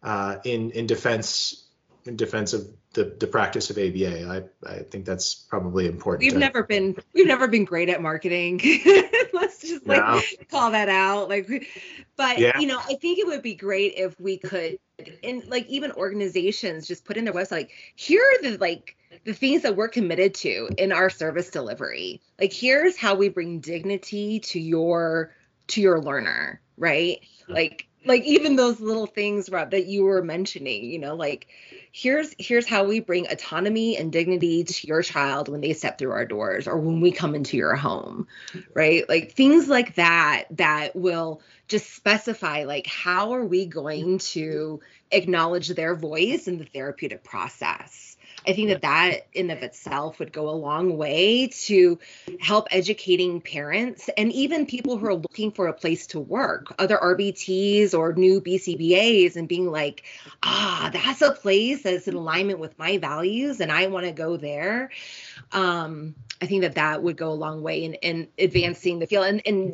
uh, 0.04 0.38
in 0.44 0.72
in 0.72 0.88
defense 0.88 1.68
in 2.06 2.16
defense 2.16 2.54
of 2.54 2.68
the, 2.94 3.16
the 3.20 3.28
practice 3.28 3.70
of 3.70 3.78
ABA. 3.78 4.28
I, 4.28 4.70
I 4.70 4.80
think 4.80 5.06
that's 5.06 5.36
probably 5.36 5.86
important. 5.86 6.24
We've 6.24 6.34
to, 6.34 6.40
never 6.40 6.64
been 6.64 6.98
we've 7.14 7.28
never 7.28 7.48
been 7.48 7.64
great 7.64 7.90
at 7.90 8.02
marketing. 8.02 8.60
Let's 9.34 9.62
just 9.62 9.86
like 9.86 10.00
no. 10.00 10.22
call 10.50 10.72
that 10.72 10.90
out. 10.90 11.30
Like, 11.30 11.48
but 12.16 12.40
yeah. 12.40 12.60
you 12.60 12.68
know, 12.68 12.80
I 12.80 12.96
think 12.96 13.20
it 13.20 13.28
would 13.28 13.44
be 13.44 13.54
great 13.54 13.94
if 13.98 14.20
we 14.20 14.38
could, 14.38 14.80
and 15.24 15.48
like 15.48 15.68
even 15.68 15.92
organizations 15.92 16.88
just 16.88 17.06
put 17.06 17.18
in 17.18 17.26
their 17.26 17.34
website, 17.34 17.52
like 17.52 17.72
here 17.96 18.22
are 18.22 18.42
the 18.42 18.58
like 18.58 18.98
the 19.26 19.34
things 19.34 19.64
that 19.64 19.76
we're 19.76 19.88
committed 19.88 20.34
to 20.36 20.70
in 20.78 20.92
our 20.92 21.10
service 21.10 21.50
delivery. 21.50 22.22
Like 22.40 22.54
here's 22.54 22.98
how 22.98 23.16
we 23.16 23.30
bring 23.30 23.60
dignity 23.60 24.40
to 24.42 24.60
your 24.60 25.34
to 25.68 25.82
your 25.82 26.02
learner, 26.02 26.62
right? 26.78 27.20
Like 27.48 27.88
like 28.06 28.24
even 28.24 28.56
those 28.56 28.80
little 28.80 29.06
things 29.06 29.50
Rob 29.50 29.72
that 29.72 29.88
you 29.88 30.04
were 30.04 30.24
mentioning, 30.24 30.86
you 30.86 31.00
know, 31.00 31.16
like 31.16 31.48
here's 31.92 32.34
here's 32.40 32.68
how 32.68 32.84
we 32.84 33.00
bring 33.00 33.28
autonomy 33.28 33.98
and 33.98 34.12
dignity 34.12 34.64
to 34.64 34.88
your 34.88 35.02
child 35.02 35.50
when 35.50 35.62
they 35.62 35.74
step 35.74 35.98
through 35.98 36.12
our 36.12 36.26
doors 36.26 36.68
or 36.68 36.78
when 36.78 37.02
we 37.02 37.12
come 37.12 37.36
into 37.36 37.58
your 37.58 37.76
home, 37.76 38.28
right? 38.74 39.08
Like 39.10 39.34
things 39.34 39.68
like 39.68 39.96
that 39.96 40.46
that 40.52 40.96
will 40.96 41.42
just 41.68 41.94
specify 41.94 42.64
like 42.64 42.88
how 42.88 43.34
are 43.34 43.46
we 43.46 43.66
going 43.66 44.20
to 44.20 44.80
acknowledge 45.12 45.70
their 45.70 45.96
voice 45.96 46.48
in 46.48 46.58
the 46.58 46.66
therapeutic 46.66 47.24
process 47.24 48.17
I 48.48 48.54
think 48.54 48.70
that 48.70 48.82
that 48.84 49.28
in 49.34 49.52
of 49.52 49.62
itself 49.62 50.20
would 50.20 50.32
go 50.32 50.50
a 50.50 50.52
long 50.52 50.98
way 50.98 51.48
to 51.66 52.00
help 52.40 52.68
educating 52.72 53.42
parents 53.42 54.10
and 54.18 54.32
even 54.32 54.66
people 54.66 54.98
who 54.98 55.06
are 55.08 55.16
looking 55.16 55.52
for 55.52 55.68
a 55.68 55.74
place 55.74 56.08
to 56.08 56.20
work, 56.20 56.74
other 56.80 56.98
RBTs 56.98 57.94
or 57.94 58.14
new 58.14 58.40
BCBAs, 58.40 59.36
and 59.36 59.50
being 59.50 59.70
like, 59.70 60.04
ah, 60.44 60.90
that's 60.94 61.22
a 61.22 61.32
place 61.32 61.84
that's 61.84 62.08
in 62.08 62.14
alignment 62.14 62.60
with 62.60 62.80
my 62.80 62.98
values, 63.00 63.60
and 63.60 63.70
I 63.70 63.88
want 63.88 64.06
to 64.06 64.14
go 64.14 64.38
there. 64.38 64.92
Um, 65.52 66.16
I 66.42 66.46
think 66.46 66.62
that 66.62 66.76
that 66.76 67.04
would 67.04 67.18
go 67.18 67.32
a 67.32 67.34
long 67.34 67.62
way 67.62 67.84
in, 67.84 67.96
in 67.96 68.30
advancing 68.40 69.00
the 69.00 69.08
field 69.08 69.26
and, 69.26 69.42
and 69.46 69.74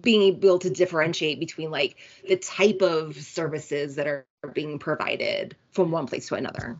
being 0.00 0.22
able 0.22 0.60
to 0.60 0.70
differentiate 0.70 1.40
between 1.40 1.70
like 1.70 1.96
the 2.28 2.36
type 2.36 2.80
of 2.82 3.16
services 3.16 3.96
that 3.96 4.06
are 4.06 4.26
being 4.52 4.78
provided 4.78 5.56
from 5.72 5.90
one 5.90 6.06
place 6.06 6.28
to 6.28 6.34
another. 6.34 6.78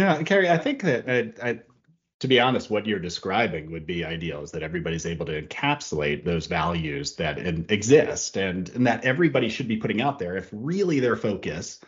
Yeah, 0.00 0.22
Carrie, 0.22 0.48
I 0.48 0.56
think 0.56 0.80
that 0.84 1.10
I, 1.10 1.50
I, 1.50 1.60
to 2.20 2.28
be 2.28 2.40
honest, 2.40 2.70
what 2.70 2.86
you're 2.86 2.98
describing 2.98 3.70
would 3.70 3.84
be 3.84 4.02
ideal 4.02 4.42
is 4.42 4.50
that 4.52 4.62
everybody's 4.62 5.04
able 5.04 5.26
to 5.26 5.42
encapsulate 5.42 6.24
those 6.24 6.46
values 6.46 7.16
that 7.16 7.38
exist 7.70 8.38
and, 8.38 8.70
and 8.70 8.86
that 8.86 9.04
everybody 9.04 9.50
should 9.50 9.68
be 9.68 9.76
putting 9.76 10.00
out 10.00 10.18
there 10.18 10.38
if 10.38 10.48
really 10.52 11.00
their 11.00 11.16
focus 11.16 11.80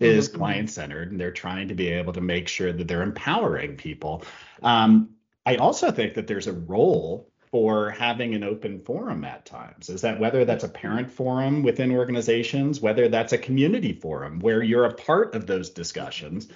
is 0.00 0.30
mm-hmm. 0.30 0.38
client 0.38 0.70
centered 0.70 1.10
and 1.10 1.20
they're 1.20 1.30
trying 1.30 1.68
to 1.68 1.74
be 1.74 1.88
able 1.88 2.14
to 2.14 2.22
make 2.22 2.48
sure 2.48 2.72
that 2.72 2.88
they're 2.88 3.02
empowering 3.02 3.76
people. 3.76 4.24
Um, 4.62 5.10
I 5.44 5.56
also 5.56 5.90
think 5.90 6.14
that 6.14 6.26
there's 6.26 6.46
a 6.46 6.54
role 6.54 7.30
for 7.50 7.90
having 7.90 8.34
an 8.34 8.44
open 8.44 8.80
forum 8.80 9.24
at 9.24 9.44
times 9.44 9.90
is 9.90 10.00
that 10.02 10.18
whether 10.18 10.46
that's 10.46 10.64
a 10.64 10.68
parent 10.68 11.10
forum 11.10 11.62
within 11.62 11.90
organizations 11.90 12.78
whether 12.78 13.08
that's 13.08 13.32
a 13.32 13.38
community 13.38 13.94
forum 13.94 14.38
where 14.40 14.62
you're 14.62 14.84
a 14.84 14.92
part 14.92 15.34
of 15.34 15.46
those 15.46 15.70
discussions 15.70 16.48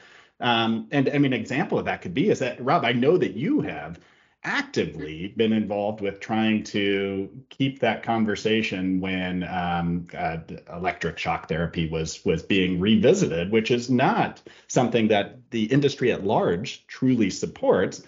um, 0.42 0.88
and 0.90 1.08
I 1.08 1.18
mean, 1.18 1.32
an 1.32 1.40
example 1.40 1.78
of 1.78 1.84
that 1.86 2.02
could 2.02 2.14
be 2.14 2.28
is 2.28 2.40
that 2.40 2.62
Rob, 2.62 2.84
I 2.84 2.92
know 2.92 3.16
that 3.16 3.34
you 3.34 3.60
have 3.60 3.98
actively 4.44 5.28
been 5.36 5.52
involved 5.52 6.00
with 6.00 6.18
trying 6.18 6.64
to 6.64 7.30
keep 7.48 7.78
that 7.78 8.02
conversation 8.02 9.00
when 9.00 9.44
um, 9.44 10.04
uh, 10.18 10.38
electric 10.72 11.16
shock 11.16 11.48
therapy 11.48 11.88
was 11.88 12.24
was 12.24 12.42
being 12.42 12.80
revisited, 12.80 13.52
which 13.52 13.70
is 13.70 13.88
not 13.88 14.42
something 14.66 15.08
that 15.08 15.38
the 15.50 15.64
industry 15.64 16.10
at 16.10 16.24
large 16.24 16.86
truly 16.88 17.30
supports. 17.30 18.02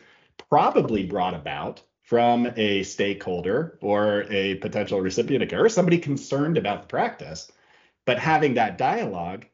Probably 0.50 1.04
brought 1.04 1.34
about 1.34 1.82
from 2.02 2.52
a 2.56 2.82
stakeholder 2.82 3.78
or 3.80 4.24
a 4.28 4.56
potential 4.56 5.00
recipient 5.00 5.42
of 5.42 5.48
care 5.48 5.64
or 5.64 5.68
somebody 5.68 5.98
concerned 5.98 6.58
about 6.58 6.82
the 6.82 6.88
practice, 6.88 7.50
but 8.04 8.18
having 8.18 8.54
that 8.54 8.76
dialogue 8.76 9.46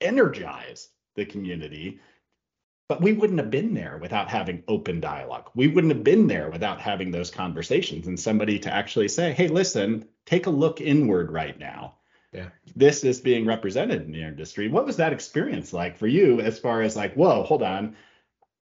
energize 0.00 0.88
the 1.16 1.26
community. 1.26 2.00
But 2.88 3.02
we 3.02 3.12
wouldn't 3.12 3.38
have 3.38 3.50
been 3.50 3.74
there 3.74 3.98
without 4.00 4.28
having 4.28 4.64
open 4.66 4.98
dialogue. 5.00 5.50
We 5.54 5.68
wouldn't 5.68 5.92
have 5.92 6.04
been 6.04 6.26
there 6.26 6.50
without 6.50 6.80
having 6.80 7.10
those 7.10 7.30
conversations 7.30 8.06
and 8.06 8.18
somebody 8.18 8.58
to 8.60 8.74
actually 8.74 9.08
say, 9.08 9.32
hey, 9.32 9.48
listen, 9.48 10.08
take 10.24 10.46
a 10.46 10.50
look 10.50 10.80
inward 10.80 11.30
right 11.30 11.58
now. 11.58 11.96
Yeah. 12.32 12.48
This 12.74 13.04
is 13.04 13.20
being 13.20 13.44
represented 13.44 14.02
in 14.02 14.12
the 14.12 14.22
industry. 14.22 14.68
What 14.68 14.86
was 14.86 14.96
that 14.96 15.12
experience 15.12 15.72
like 15.74 15.98
for 15.98 16.06
you 16.06 16.40
as 16.40 16.58
far 16.58 16.80
as 16.80 16.96
like, 16.96 17.14
whoa, 17.14 17.42
hold 17.42 17.62
on. 17.62 17.94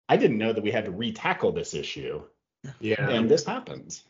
I 0.08 0.16
didn't 0.16 0.38
know 0.38 0.52
that 0.52 0.62
we 0.62 0.70
had 0.70 0.84
to 0.84 0.92
retackle 0.92 1.54
this 1.54 1.74
issue. 1.74 2.22
Yeah. 2.80 3.08
And 3.08 3.28
this 3.28 3.44
happens. 3.44 4.04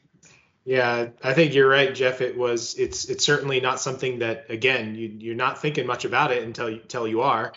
Yeah, 0.64 1.08
I 1.22 1.34
think 1.34 1.52
you're 1.54 1.68
right, 1.68 1.94
Jeff. 1.94 2.20
It 2.22 2.36
was 2.36 2.74
it's 2.78 3.04
it's 3.06 3.24
certainly 3.24 3.60
not 3.60 3.80
something 3.80 4.20
that 4.20 4.46
again 4.48 4.94
you 4.94 5.08
you're 5.18 5.34
not 5.34 5.60
thinking 5.60 5.86
much 5.86 6.06
about 6.06 6.32
it 6.32 6.42
until 6.42 6.70
you 6.70 6.80
until 6.80 7.06
you 7.06 7.20
are. 7.20 7.52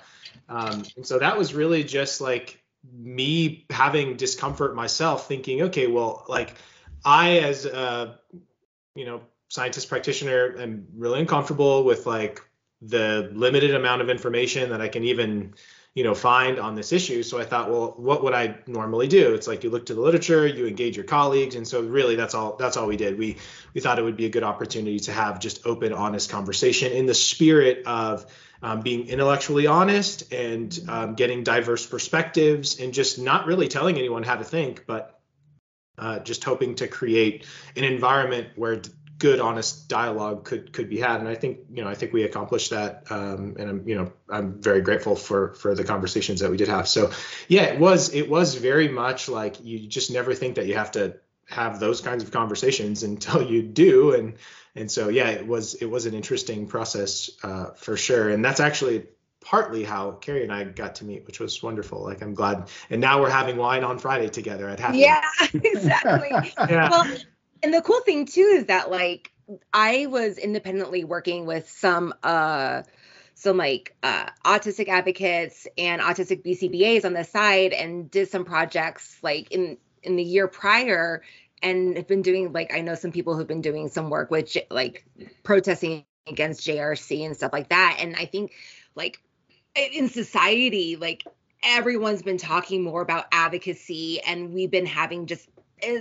Um, 0.50 0.84
and 0.96 1.06
so 1.06 1.20
that 1.20 1.38
was 1.38 1.54
really 1.54 1.84
just 1.84 2.20
like 2.20 2.62
me 2.94 3.66
having 3.70 4.18
discomfort 4.18 4.76
myself, 4.76 5.28
thinking, 5.28 5.64
okay, 5.64 5.88
well, 5.88 6.26
like 6.28 6.56
I 7.06 7.40
as 7.40 7.66
a 7.66 8.20
you 8.94 9.06
know 9.06 9.22
scientist 9.50 9.88
practitioner 9.88 10.58
am 10.60 10.88
really 10.94 11.22
uncomfortable 11.22 11.86
with 11.86 12.06
like 12.06 12.42
the 12.82 13.30
limited 13.34 13.74
amount 13.74 14.02
of 14.02 14.10
information 14.10 14.72
that 14.72 14.82
I 14.82 14.90
can 14.90 15.06
even 15.06 15.54
you 15.98 16.04
know 16.04 16.14
find 16.14 16.60
on 16.60 16.76
this 16.76 16.94
issue. 16.94 17.24
So 17.24 17.40
i 17.40 17.44
thought 17.44 17.72
well 17.72 17.96
what 17.98 18.24
would 18.24 18.36
i 18.36 18.56
normally 18.68 19.08
do? 19.08 19.34
It's 19.34 19.48
like 19.48 19.64
you 19.64 19.72
look 19.72 19.88
to 19.88 19.96
the 19.96 20.02
literature 20.02 20.46
you 20.46 20.68
engage 20.68 20.96
your 20.96 21.06
colleagues. 21.06 21.56
And 21.56 21.68
so 21.68 21.82
really 21.82 22.16
that's 22.16 22.36
all 22.36 22.56
that's 22.56 22.78
all 22.78 22.86
we 22.86 22.98
did. 22.98 23.18
We 23.18 23.38
we 23.74 23.82
thought 23.82 23.98
it 23.98 24.04
would 24.04 24.16
be 24.16 24.28
a 24.28 24.30
good 24.30 24.44
opportunity 24.44 25.00
to 25.00 25.12
have 25.12 25.40
just 25.40 25.66
open 25.66 25.94
honest 25.94 26.30
conversation 26.30 26.92
in 26.92 27.08
the 27.08 27.16
spirit 27.16 27.88
of 27.88 28.32
um, 28.62 28.82
being 28.82 29.08
intellectually 29.08 29.66
honest 29.66 30.32
and 30.32 30.80
um, 30.88 31.16
getting 31.16 31.44
diverse 31.44 31.84
perspectives 31.84 32.80
and 32.80 32.94
just 32.94 33.18
not 33.18 33.48
really 33.48 33.68
telling 33.68 33.98
anyone 33.98 34.22
how 34.22 34.36
to 34.36 34.44
think 34.44 34.86
but 34.86 35.20
uh, 35.98 36.20
just 36.20 36.44
hoping 36.44 36.76
to 36.76 36.88
create 36.88 37.44
an 37.76 37.84
environment 37.84 38.50
where 38.56 38.82
good 39.18 39.40
honest 39.40 39.88
dialogue 39.88 40.44
could 40.44 40.72
could 40.74 40.90
be 40.90 41.00
had 41.00 41.20
and 41.20 41.28
i 41.28 41.36
think 41.36 41.60
you 41.72 41.84
know 41.84 41.90
i 41.90 41.96
think 41.96 42.14
we 42.14 42.24
accomplished 42.24 42.70
that 42.70 43.04
um, 43.10 43.56
and 43.58 43.70
i'm 43.70 43.88
you 43.88 43.96
know 43.96 44.12
i'm 44.30 44.62
very 44.62 44.82
grateful 44.82 45.16
for 45.16 45.54
for 45.56 45.74
the 45.74 45.84
conversations 45.84 46.40
that 46.40 46.52
we 46.52 46.58
did 46.58 46.68
have 46.68 46.88
so 46.88 47.12
yeah 47.48 47.64
it 47.64 47.80
was 47.80 48.14
it 48.14 48.30
was 48.30 48.56
very 48.56 48.88
much 48.88 49.28
like 49.28 49.64
you 49.64 49.88
just 49.88 50.12
never 50.12 50.34
think 50.34 50.56
that 50.56 50.68
you 50.68 50.76
have 50.76 50.92
to 50.92 51.16
have 51.48 51.80
those 51.80 52.02
kinds 52.02 52.24
of 52.24 52.32
conversations 52.32 53.04
until 53.12 53.42
you 53.42 53.64
do 53.64 54.14
and 54.14 54.36
and 54.76 54.92
so 54.92 55.10
yeah 55.10 55.30
it 55.30 55.48
was 55.48 55.74
it 55.76 55.86
was 55.86 56.06
an 56.06 56.14
interesting 56.14 56.68
process 56.68 57.32
uh, 57.44 57.72
for 57.72 57.98
sure 57.98 58.30
and 58.30 58.44
that's 58.44 58.60
actually 58.60 59.06
partly 59.48 59.84
how 59.84 60.12
Carrie 60.12 60.44
and 60.44 60.52
I 60.52 60.66
got 60.66 60.96
to 60.96 61.06
meet, 61.06 61.26
which 61.26 61.40
was 61.40 61.64
wonderful. 61.64 62.04
Like 62.04 62.22
I'm 62.22 62.34
glad, 62.34 62.70
and 62.90 63.00
now 63.00 63.22
we're 63.22 63.30
having 63.30 63.56
wine 63.56 63.86
on 63.86 63.98
Friday 63.98 64.28
together 64.28 64.68
at 64.68 64.80
Happy. 64.80 64.98
Yeah, 64.98 65.22
exactly. 65.54 66.54
yeah. 66.70 66.90
Well, 66.90 67.08
and 67.64 67.74
the 67.74 67.82
cool 67.82 68.02
thing 68.02 68.26
too 68.26 68.54
is 68.56 68.66
that 68.66 68.90
like 68.92 69.32
I 69.74 70.08
was 70.08 70.38
independently 70.38 71.04
working 71.04 71.46
with 71.46 71.70
some 71.70 72.14
uh 72.24 72.84
some 73.38 73.56
like 73.56 73.96
uh, 74.02 74.26
autistic 74.44 74.88
advocates 74.88 75.68
and 75.78 76.02
autistic 76.02 76.44
BCBAs 76.44 77.06
on 77.06 77.14
the 77.14 77.24
side 77.24 77.72
and 77.72 78.10
did 78.10 78.30
some 78.30 78.46
projects 78.46 79.20
like 79.22 79.52
in 79.52 79.78
in 80.02 80.16
the 80.16 80.24
year 80.24 80.48
prior 80.48 81.22
and 81.62 81.98
have 81.98 82.08
been 82.08 82.24
doing 82.24 82.52
like 82.52 82.74
I 82.74 82.82
know 82.82 82.96
some 82.96 83.12
people 83.12 83.36
who've 83.36 83.48
been 83.48 83.62
doing 83.62 83.90
some 83.90 84.10
work 84.10 84.32
with 84.32 84.58
like 84.72 85.06
protesting 85.44 86.04
against 86.28 86.66
JRC 86.66 87.26
and 87.26 87.36
stuff 87.36 87.54
like 87.54 87.70
that. 87.70 87.98
And 88.00 88.16
I 88.16 88.26
think 88.26 88.54
like 88.96 89.20
in 89.76 90.10
society 90.10 90.96
like 90.96 91.24
everyone's 91.64 92.24
been 92.24 92.38
talking 92.38 92.84
more 92.84 93.02
about 93.02 93.26
advocacy 93.32 94.20
and 94.22 94.52
we've 94.52 94.72
been 94.72 94.86
having 94.88 95.28
just 95.28 95.48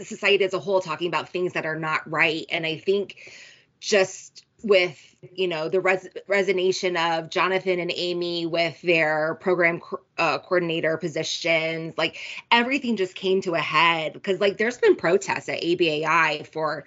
society 0.03 0.45
as 0.45 0.55
a 0.55 0.59
whole 0.59 0.81
talking 0.81 1.09
about 1.09 1.29
things 1.29 1.53
that 1.53 1.67
are 1.67 1.79
not 1.79 2.11
right. 2.11 2.47
And 2.51 2.65
i 2.67 2.79
think 2.79 3.33
just 3.81 4.45
with 4.62 5.15
you 5.35 5.49
know 5.49 5.69
the 5.69 5.81
res- 5.81 6.09
resonation 6.29 6.97
of 6.97 7.31
jonathan 7.31 7.79
and 7.79 7.93
amy 7.95 8.47
with 8.47 8.81
their 8.83 9.35
program 9.37 9.81
co- 9.81 10.01
uh, 10.19 10.39
coordinator 10.39 10.97
positions 10.97 11.95
like 11.99 12.19
everything 12.51 12.97
just 12.97 13.15
came 13.15 13.41
to 13.41 13.55
a 13.55 13.61
head 13.61 14.12
because 14.12 14.41
like 14.41 14.57
there's 14.57 14.79
been 14.79 14.97
protests 14.97 15.49
at 15.49 15.61
abai 15.61 16.47
for 16.47 16.85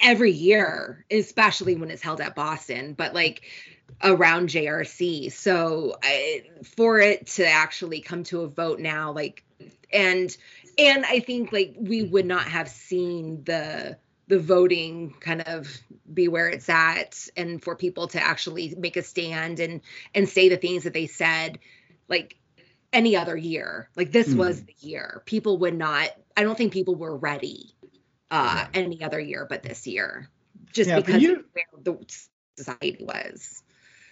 every 0.00 0.30
year 0.30 1.04
especially 1.10 1.74
when 1.74 1.90
it's 1.90 2.02
held 2.02 2.20
at 2.20 2.34
boston 2.34 2.94
but 2.94 3.14
like 3.14 3.42
around 4.04 4.48
jrc 4.48 5.32
so 5.32 5.96
I, 6.02 6.44
for 6.76 7.00
it 7.00 7.26
to 7.28 7.46
actually 7.46 8.00
come 8.00 8.22
to 8.24 8.42
a 8.42 8.48
vote 8.48 8.78
now 8.78 9.12
like 9.12 9.44
and 9.92 10.36
and 10.78 11.04
I 11.04 11.20
think 11.20 11.52
like 11.52 11.74
we 11.78 12.04
would 12.04 12.26
not 12.26 12.44
have 12.44 12.68
seen 12.68 13.42
the 13.44 13.98
the 14.28 14.38
voting 14.38 15.14
kind 15.20 15.40
of 15.42 15.66
be 16.12 16.28
where 16.28 16.48
it's 16.48 16.68
at 16.68 17.28
and 17.36 17.62
for 17.62 17.74
people 17.74 18.08
to 18.08 18.22
actually 18.22 18.74
make 18.78 18.96
a 18.96 19.02
stand 19.02 19.58
and 19.58 19.80
and 20.14 20.28
say 20.28 20.48
the 20.48 20.56
things 20.56 20.84
that 20.84 20.92
they 20.92 21.06
said 21.06 21.58
like 22.08 22.36
any 22.92 23.16
other 23.16 23.36
year 23.36 23.88
like 23.96 24.12
this 24.12 24.28
mm. 24.28 24.36
was 24.36 24.62
the 24.64 24.74
year 24.80 25.22
people 25.26 25.58
would 25.58 25.74
not 25.74 26.10
i 26.36 26.42
don't 26.42 26.56
think 26.56 26.72
people 26.72 26.94
were 26.94 27.16
ready 27.16 27.74
uh 28.30 28.52
yeah. 28.56 28.68
any 28.74 29.02
other 29.02 29.20
year 29.20 29.46
but 29.48 29.62
this 29.62 29.86
year 29.86 30.28
just 30.72 30.88
yeah, 30.88 30.96
because 30.96 31.22
you, 31.22 31.44
where 31.52 31.82
the 31.82 31.98
society 32.56 33.04
was 33.04 33.62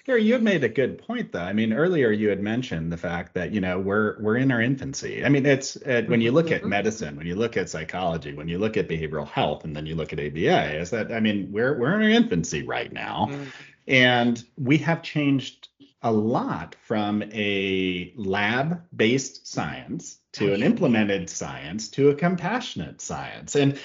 Gary, 0.07 0.23
you 0.23 0.35
have 0.35 0.43
made 0.43 0.63
a 0.63 0.69
good 0.69 0.99
point, 0.99 1.33
though. 1.33 1.41
I 1.41 1.53
mean, 1.53 1.73
earlier 1.73 2.13
you 2.13 2.29
had 2.29 2.41
mentioned 2.41 2.93
the 2.93 2.97
fact 2.97 3.35
that 3.35 3.51
you 3.51 3.61
know 3.61 3.81
we're 3.81 4.17
we're 4.21 4.37
in 4.37 4.53
our 4.53 4.63
infancy. 4.63 5.25
I 5.25 5.29
mean, 5.29 5.45
it's 5.45 5.77
uh, 5.79 6.03
when 6.07 6.21
you 6.21 6.31
look 6.31 6.53
at 6.53 6.61
mm-hmm. 6.61 6.71
medicine, 6.71 7.17
when 7.17 7.27
you 7.27 7.35
look 7.35 7.57
at 7.57 7.69
psychology, 7.69 8.33
when 8.33 8.47
you 8.47 8.59
look 8.59 8.77
at 8.77 8.89
behavioral 8.89 9.27
health, 9.27 9.65
and 9.65 9.75
then 9.75 9.85
you 9.85 9.97
look 9.97 10.13
at 10.13 10.21
ABA, 10.21 10.79
is 10.79 10.91
that 10.91 11.11
I 11.11 11.19
mean 11.19 11.51
we're 11.51 11.77
we're 11.77 11.93
in 11.97 12.03
our 12.03 12.09
infancy 12.09 12.63
right 12.63 12.93
now, 12.93 13.27
mm-hmm. 13.29 13.45
and 13.89 14.45
we 14.57 14.79
have 14.79 15.03
changed 15.03 15.71
a 16.03 16.13
lot 16.13 16.77
from 16.83 17.25
a 17.33 18.13
lab-based 18.15 19.49
science 19.49 20.19
to 20.35 20.55
an 20.55 20.63
implemented 20.63 21.29
science 21.29 21.89
to 21.89 22.11
a 22.11 22.15
compassionate 22.15 23.01
science, 23.01 23.57
and 23.57 23.77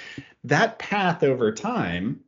that 0.44 0.78
path 0.78 1.24
over 1.24 1.52
time 1.52 2.20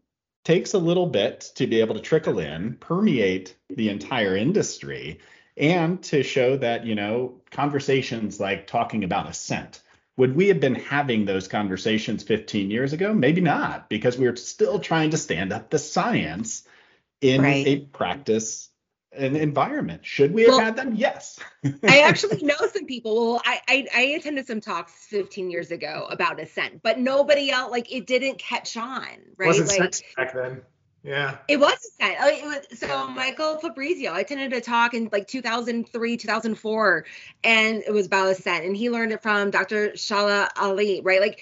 takes 0.44 0.74
a 0.74 0.80
little 0.80 1.08
bit 1.08 1.52
to 1.56 1.68
be 1.68 1.80
able 1.80 1.96
to 1.96 2.02
trickle 2.02 2.40
in, 2.40 2.76
permeate 2.76 3.56
the 3.70 3.90
entire 3.90 4.36
industry, 4.36 5.20
and 5.56 6.02
to 6.04 6.24
show 6.24 6.58
that, 6.58 6.86
you 6.86 6.96
know, 6.96 7.42
conversations 7.52 8.40
like 8.40 8.68
talking 8.68 9.04
about 9.04 9.30
assent. 9.30 9.82
Would 10.18 10.36
we 10.36 10.48
have 10.50 10.60
been 10.60 10.76
having 10.76 11.26
those 11.26 11.48
conversations 11.48 12.24
15 12.24 12.70
years 12.70 12.94
ago? 12.94 13.14
Maybe 13.14 13.42
not, 13.42 13.90
because 13.90 14.18
we 14.18 14.28
are 14.28 14.36
still 14.36 14.80
trying 14.80 15.12
to 15.12 15.18
stand 15.18 15.52
up 15.52 15.70
the 15.70 15.80
science 15.80 16.64
in 17.22 17.42
right. 17.42 17.68
a 17.68 17.80
practice 17.80 18.70
an 19.16 19.36
environment. 19.36 20.06
Should 20.06 20.34
we 20.34 20.44
have 20.44 20.52
well, 20.52 20.60
had 20.60 20.76
them? 20.76 20.96
Yes. 20.96 21.40
I 21.84 22.00
actually 22.02 22.38
know 22.44 22.56
some 22.72 22.86
people. 22.86 23.16
Well, 23.16 23.42
I, 23.46 23.62
I, 23.68 23.88
I 23.96 24.02
attended 24.02 24.48
some 24.48 24.62
talks 24.62 24.94
15 25.08 25.50
years 25.50 25.72
ago 25.72 26.08
about 26.10 26.40
assent, 26.40 26.82
but 26.82 27.00
nobody 27.00 27.52
else 27.52 27.72
like 27.72 27.92
it 27.92 28.08
didn't 28.08 28.40
catch 28.40 28.78
on, 28.78 29.08
right? 29.38 29.48
Wasn't 29.48 29.80
like, 29.80 30.04
back 30.16 30.34
then. 30.34 30.62
Yeah. 31.04 31.38
It 31.50 31.60
was 31.60 31.74
assent. 31.74 32.16
Oh, 32.22 32.28
it 32.30 32.44
was, 32.46 32.80
so 32.80 33.10
Michael 33.10 33.58
Fabrizio, 33.58 34.14
I 34.14 34.22
attended 34.22 34.54
a 34.54 34.62
talk 34.62 34.94
in 34.94 35.10
like 35.12 35.28
2003, 35.28 36.18
2004, 36.18 37.06
and 37.44 37.84
it 37.86 37.92
was 37.92 38.06
about 38.06 38.30
assent, 38.30 38.66
and 38.66 38.76
he 38.76 38.90
learned 38.90 39.12
it 39.12 39.22
from 39.22 39.52
Dr. 39.52 39.90
Shala 39.92 40.48
Ali, 40.56 41.02
right? 41.04 41.20
Like 41.20 41.42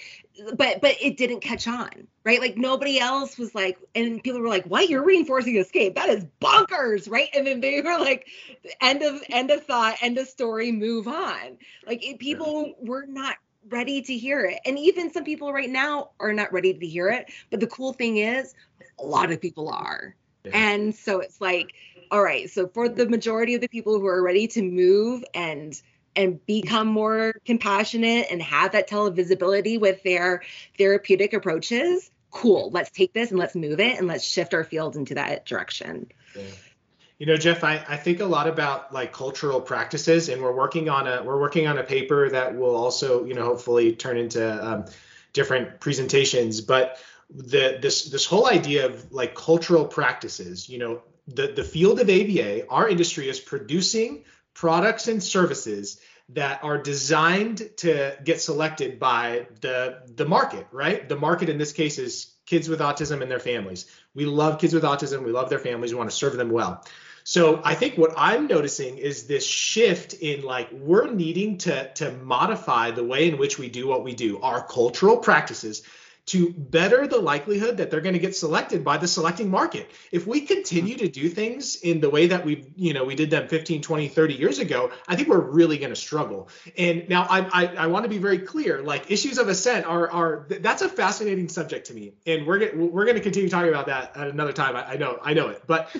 but 0.56 0.80
but 0.80 0.96
it 1.00 1.16
didn't 1.16 1.40
catch 1.40 1.68
on 1.68 2.08
right? 2.24 2.40
Like 2.40 2.56
nobody 2.56 2.98
else 2.98 3.36
was 3.38 3.54
like 3.54 3.78
and 3.94 4.22
people 4.22 4.40
were 4.40 4.48
like 4.48 4.64
what? 4.64 4.88
You're 4.88 5.04
reinforcing 5.04 5.56
escape? 5.56 5.94
That 5.94 6.08
is 6.08 6.24
bonkers 6.40 7.10
right? 7.10 7.28
And 7.34 7.46
then 7.46 7.60
they 7.60 7.80
were 7.80 7.98
like 7.98 8.26
end 8.80 9.02
of 9.02 9.22
end 9.28 9.50
of 9.50 9.64
thought 9.64 9.96
end 10.00 10.18
of 10.18 10.28
story 10.28 10.72
move 10.72 11.08
on. 11.08 11.58
Like 11.86 12.06
it, 12.06 12.18
people 12.18 12.66
mm-hmm. 12.66 12.86
were 12.86 13.06
not 13.06 13.36
ready 13.68 14.02
to 14.02 14.16
hear 14.16 14.44
it. 14.44 14.60
And 14.64 14.78
even 14.78 15.12
some 15.12 15.24
people 15.24 15.52
right 15.52 15.70
now 15.70 16.10
are 16.20 16.32
not 16.32 16.52
ready 16.52 16.74
to 16.74 16.86
hear 16.86 17.08
it. 17.08 17.30
But 17.50 17.60
the 17.60 17.66
cool 17.68 17.92
thing 17.92 18.18
is 18.18 18.54
a 18.98 19.04
lot 19.04 19.30
of 19.30 19.40
people 19.40 19.68
are. 19.68 20.14
Yeah. 20.44 20.50
and 20.54 20.92
so 20.92 21.20
it's 21.20 21.40
like 21.40 21.72
all 22.10 22.20
right 22.20 22.50
so 22.50 22.66
for 22.66 22.88
the 22.88 23.08
majority 23.08 23.54
of 23.54 23.60
the 23.60 23.68
people 23.68 24.00
who 24.00 24.06
are 24.08 24.20
ready 24.20 24.48
to 24.48 24.60
move 24.60 25.22
and 25.34 25.80
and 26.14 26.44
become 26.46 26.86
more 26.86 27.34
compassionate 27.44 28.26
and 28.30 28.42
have 28.42 28.72
that 28.72 28.88
televisibility 28.88 29.80
with 29.80 30.02
their 30.02 30.42
therapeutic 30.78 31.32
approaches 31.32 32.10
cool. 32.30 32.70
Let's 32.70 32.90
take 32.90 33.12
this 33.12 33.30
and 33.30 33.38
let's 33.38 33.54
move 33.54 33.78
it 33.78 33.98
and 33.98 34.06
let's 34.06 34.24
shift 34.24 34.54
our 34.54 34.64
field 34.64 34.96
into 34.96 35.16
that 35.16 35.44
direction. 35.44 36.10
Yeah. 36.34 36.44
you 37.18 37.26
know 37.26 37.36
jeff 37.36 37.62
I, 37.62 37.84
I 37.86 37.98
think 37.98 38.20
a 38.20 38.24
lot 38.24 38.48
about 38.48 38.94
like 38.94 39.12
cultural 39.12 39.60
practices 39.60 40.30
and 40.30 40.40
we're 40.40 40.56
working 40.56 40.88
on 40.88 41.06
a 41.06 41.22
we're 41.22 41.38
working 41.38 41.66
on 41.66 41.76
a 41.76 41.84
paper 41.84 42.30
that 42.30 42.56
will 42.56 42.74
also 42.74 43.26
you 43.26 43.34
know 43.34 43.44
hopefully 43.44 43.92
turn 43.92 44.16
into 44.16 44.66
um, 44.66 44.86
different 45.32 45.80
presentations, 45.80 46.60
but 46.60 46.98
the 47.30 47.78
this 47.80 48.04
this 48.04 48.26
whole 48.26 48.46
idea 48.46 48.86
of 48.86 49.12
like 49.12 49.34
cultural 49.34 49.86
practices, 49.86 50.68
you 50.68 50.78
know, 50.78 51.02
the 51.26 51.48
the 51.48 51.64
field 51.64 52.00
of 52.00 52.08
ABA, 52.08 52.68
our 52.68 52.88
industry 52.88 53.28
is 53.28 53.40
producing 53.40 54.24
products 54.54 55.08
and 55.08 55.22
services 55.22 56.00
that 56.30 56.62
are 56.62 56.78
designed 56.78 57.68
to 57.76 58.16
get 58.24 58.40
selected 58.40 58.98
by 58.98 59.46
the 59.60 60.02
the 60.14 60.24
market, 60.24 60.66
right? 60.72 61.08
The 61.08 61.16
market 61.16 61.48
in 61.48 61.58
this 61.58 61.72
case 61.72 61.98
is 61.98 62.34
kids 62.46 62.68
with 62.68 62.80
autism 62.80 63.22
and 63.22 63.30
their 63.30 63.40
families. 63.40 63.86
We 64.14 64.26
love 64.26 64.58
kids 64.58 64.74
with 64.74 64.84
autism, 64.84 65.24
we 65.24 65.32
love 65.32 65.50
their 65.50 65.58
families, 65.58 65.92
we 65.92 65.98
want 65.98 66.10
to 66.10 66.16
serve 66.16 66.36
them 66.36 66.50
well. 66.50 66.84
So 67.24 67.60
I 67.64 67.74
think 67.74 67.96
what 67.96 68.14
I'm 68.16 68.48
noticing 68.48 68.98
is 68.98 69.26
this 69.26 69.46
shift 69.46 70.14
in 70.14 70.42
like 70.42 70.70
we're 70.72 71.10
needing 71.10 71.58
to 71.58 71.92
to 71.94 72.12
modify 72.12 72.90
the 72.90 73.04
way 73.04 73.28
in 73.28 73.38
which 73.38 73.58
we 73.58 73.68
do 73.68 73.86
what 73.86 74.04
we 74.04 74.14
do, 74.14 74.40
our 74.40 74.66
cultural 74.66 75.18
practices 75.18 75.82
to 76.24 76.52
better 76.52 77.06
the 77.08 77.18
likelihood 77.18 77.78
that 77.78 77.90
they're 77.90 78.00
going 78.00 78.12
to 78.12 78.18
get 78.18 78.36
selected 78.36 78.84
by 78.84 78.96
the 78.96 79.08
selecting 79.08 79.50
market. 79.50 79.90
If 80.12 80.24
we 80.24 80.42
continue 80.42 80.96
to 80.98 81.08
do 81.08 81.28
things 81.28 81.76
in 81.76 82.00
the 82.00 82.08
way 82.08 82.28
that 82.28 82.44
we, 82.44 82.64
you 82.76 82.94
know, 82.94 83.04
we 83.04 83.16
did 83.16 83.28
them 83.28 83.48
15, 83.48 83.82
20, 83.82 84.08
30 84.08 84.34
years 84.34 84.60
ago, 84.60 84.92
I 85.08 85.16
think 85.16 85.28
we're 85.28 85.40
really 85.40 85.78
going 85.78 85.90
to 85.90 85.96
struggle. 85.96 86.48
And 86.78 87.08
now 87.08 87.26
I, 87.28 87.40
I, 87.52 87.66
I 87.76 87.86
want 87.88 88.04
to 88.04 88.08
be 88.08 88.18
very 88.18 88.38
clear, 88.38 88.82
like 88.82 89.10
issues 89.10 89.38
of 89.38 89.48
assent 89.48 89.84
are, 89.84 90.10
are 90.12 90.46
that's 90.48 90.82
a 90.82 90.88
fascinating 90.88 91.48
subject 91.48 91.88
to 91.88 91.94
me. 91.94 92.12
And 92.24 92.46
we're 92.46 92.70
to, 92.70 92.76
we're 92.76 93.04
going 93.04 93.16
to 93.16 93.22
continue 93.22 93.48
talking 93.48 93.70
about 93.70 93.86
that 93.86 94.16
at 94.16 94.28
another 94.28 94.52
time. 94.52 94.76
I, 94.76 94.92
I 94.92 94.96
know, 94.96 95.18
I 95.22 95.34
know 95.34 95.48
it, 95.48 95.62
but 95.66 95.94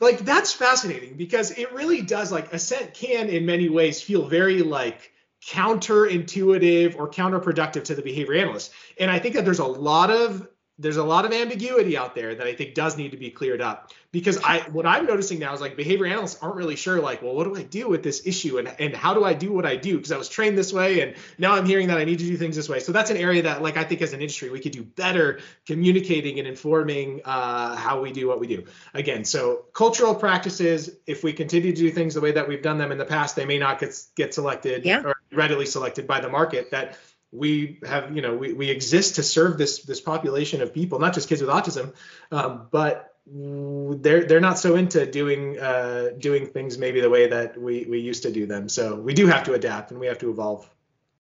like 0.00 0.18
that's 0.18 0.52
fascinating 0.52 1.14
because 1.14 1.52
it 1.52 1.72
really 1.72 2.02
does 2.02 2.32
like 2.32 2.52
assent 2.52 2.94
can 2.94 3.28
in 3.28 3.46
many 3.46 3.68
ways 3.68 4.02
feel 4.02 4.26
very 4.26 4.62
like 4.62 5.11
counterintuitive 5.46 6.96
or 6.98 7.08
counterproductive 7.08 7.84
to 7.84 7.94
the 7.94 8.02
behavior 8.02 8.34
analyst. 8.34 8.72
And 8.98 9.10
I 9.10 9.18
think 9.18 9.34
that 9.34 9.44
there's 9.44 9.58
a 9.58 9.66
lot 9.66 10.10
of 10.10 10.46
there's 10.78 10.96
a 10.96 11.04
lot 11.04 11.24
of 11.24 11.32
ambiguity 11.32 11.96
out 11.96 12.14
there 12.14 12.34
that 12.34 12.46
I 12.46 12.54
think 12.54 12.74
does 12.74 12.96
need 12.96 13.10
to 13.10 13.16
be 13.16 13.30
cleared 13.30 13.60
up. 13.60 13.92
Because 14.10 14.38
I 14.42 14.60
what 14.70 14.86
I'm 14.86 15.06
noticing 15.06 15.38
now 15.38 15.54
is 15.54 15.60
like 15.60 15.76
behavior 15.76 16.06
analysts 16.06 16.42
aren't 16.42 16.56
really 16.56 16.76
sure 16.76 17.00
like 17.00 17.22
well 17.22 17.34
what 17.34 17.44
do 17.44 17.56
I 17.56 17.62
do 17.62 17.88
with 17.88 18.02
this 18.02 18.26
issue? 18.26 18.58
And 18.58 18.68
and 18.78 18.94
how 18.94 19.14
do 19.14 19.24
I 19.24 19.32
do 19.32 19.52
what 19.52 19.64
I 19.64 19.76
do? 19.76 19.96
Because 19.96 20.12
I 20.12 20.18
was 20.18 20.28
trained 20.28 20.56
this 20.56 20.72
way 20.72 21.00
and 21.00 21.14
now 21.38 21.54
I'm 21.54 21.64
hearing 21.64 21.88
that 21.88 21.98
I 21.98 22.04
need 22.04 22.18
to 22.18 22.24
do 22.24 22.36
things 22.36 22.56
this 22.56 22.68
way. 22.68 22.80
So 22.80 22.92
that's 22.92 23.10
an 23.10 23.16
area 23.16 23.42
that 23.42 23.62
like 23.62 23.76
I 23.76 23.84
think 23.84 24.02
as 24.02 24.12
an 24.12 24.20
industry 24.20 24.50
we 24.50 24.60
could 24.60 24.72
do 24.72 24.82
better 24.82 25.40
communicating 25.66 26.38
and 26.38 26.48
informing 26.48 27.22
uh, 27.24 27.76
how 27.76 28.00
we 28.02 28.12
do 28.12 28.28
what 28.28 28.38
we 28.40 28.46
do. 28.46 28.64
Again 28.92 29.24
so 29.24 29.64
cultural 29.72 30.14
practices 30.14 30.90
if 31.06 31.22
we 31.24 31.32
continue 31.32 31.72
to 31.72 31.80
do 31.80 31.90
things 31.90 32.14
the 32.14 32.20
way 32.20 32.32
that 32.32 32.48
we've 32.48 32.62
done 32.62 32.78
them 32.78 32.92
in 32.92 32.98
the 32.98 33.06
past 33.06 33.36
they 33.36 33.46
may 33.46 33.58
not 33.58 33.78
get 33.78 33.98
get 34.14 34.34
selected 34.34 34.84
yeah. 34.84 35.02
or 35.02 35.16
readily 35.32 35.66
selected 35.66 36.06
by 36.06 36.20
the 36.20 36.28
market 36.28 36.70
that 36.70 36.98
we 37.30 37.80
have 37.86 38.14
you 38.14 38.22
know 38.22 38.34
we, 38.34 38.52
we 38.52 38.70
exist 38.70 39.16
to 39.16 39.22
serve 39.22 39.56
this 39.56 39.82
this 39.84 40.00
population 40.00 40.60
of 40.60 40.74
people 40.74 40.98
not 40.98 41.14
just 41.14 41.28
kids 41.28 41.40
with 41.40 41.50
autism 41.50 41.94
um, 42.30 42.68
but 42.70 43.12
they're 43.26 44.24
they're 44.24 44.40
not 44.40 44.58
so 44.58 44.74
into 44.74 45.06
doing 45.06 45.58
uh, 45.58 46.10
doing 46.18 46.46
things 46.46 46.76
maybe 46.76 47.00
the 47.00 47.10
way 47.10 47.28
that 47.28 47.60
we 47.60 47.86
we 47.88 48.00
used 48.00 48.24
to 48.24 48.32
do 48.32 48.46
them. 48.46 48.68
So 48.68 48.96
we 48.96 49.14
do 49.14 49.26
have 49.26 49.44
to 49.44 49.54
adapt 49.54 49.90
and 49.90 50.00
we 50.00 50.06
have 50.06 50.18
to 50.18 50.30
evolve. 50.30 50.68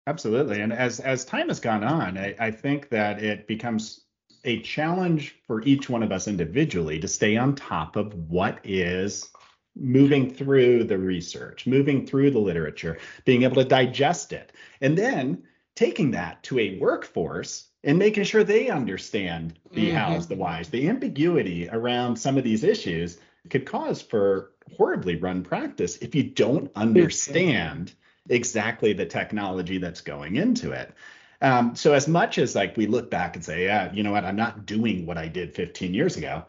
Absolutely. 0.07 0.61
And 0.61 0.73
as 0.73 1.01
as 1.01 1.25
time 1.25 1.49
has 1.49 1.61
gone 1.61 1.85
on 1.85 2.17
I, 2.17 2.35
I 2.39 2.51
think 2.53 2.91
that 2.91 3.23
it 3.23 3.47
becomes 3.47 4.03
a 4.45 4.61
challenge 4.61 5.37
for 5.47 5.63
each 5.63 5.91
one 5.91 6.03
of 6.03 6.13
us 6.13 6.27
individually 6.27 7.01
to 7.01 7.09
stay 7.09 7.37
on 7.37 7.55
top 7.55 7.97
of 7.97 8.15
what 8.31 8.61
is 8.65 9.29
moving 9.77 10.33
through 10.33 10.85
the 10.85 10.99
research, 10.99 11.67
moving 11.67 12.07
through 12.07 12.31
the 12.31 12.39
literature, 12.39 12.99
being 13.25 13.43
able 13.43 13.57
to 13.57 13.65
digest 13.65 14.33
it, 14.33 14.53
and 14.81 14.97
then 14.97 15.43
taking 15.75 16.11
that 16.11 16.43
to 16.43 16.59
a 16.59 16.79
workforce 16.79 17.69
and 17.83 17.99
making 17.99 18.25
sure 18.25 18.45
they 18.45 18.69
understand 18.69 19.59
the 19.73 19.89
mm-hmm. 19.89 19.97
hows, 19.97 20.29
the 20.29 20.37
whys, 20.37 20.69
the 20.69 20.89
ambiguity 20.89 21.69
around 21.71 22.17
some 22.17 22.37
of 22.37 22.45
these 22.45 22.65
issues 22.65 23.19
could 23.49 23.65
cause 23.65 24.03
for 24.03 24.53
horribly 24.77 25.17
run 25.17 25.43
practice 25.43 25.97
if 25.99 26.15
you 26.15 26.23
don't 26.23 26.71
understand 26.77 27.93
exactly 28.29 28.93
the 28.93 29.07
technology 29.07 29.79
that's 29.79 30.03
going 30.03 30.37
into 30.37 30.73
it. 30.73 30.93
Um, 31.41 31.75
so 31.75 31.95
as 31.95 32.07
much 32.07 32.37
as 32.37 32.55
like 32.55 32.77
we 32.77 32.87
look 32.87 33.11
back 33.11 33.35
and 33.35 33.45
say, 33.45 33.65
yeah, 33.65 33.91
you 33.93 34.03
know 34.03 34.13
what, 34.13 34.25
I'm 34.25 34.37
not 34.37 34.67
doing 34.67 35.07
what 35.07 35.17
I 35.17 35.29
did 35.29 35.55
15 35.55 35.95
years 35.95 36.17
ago. 36.17 36.45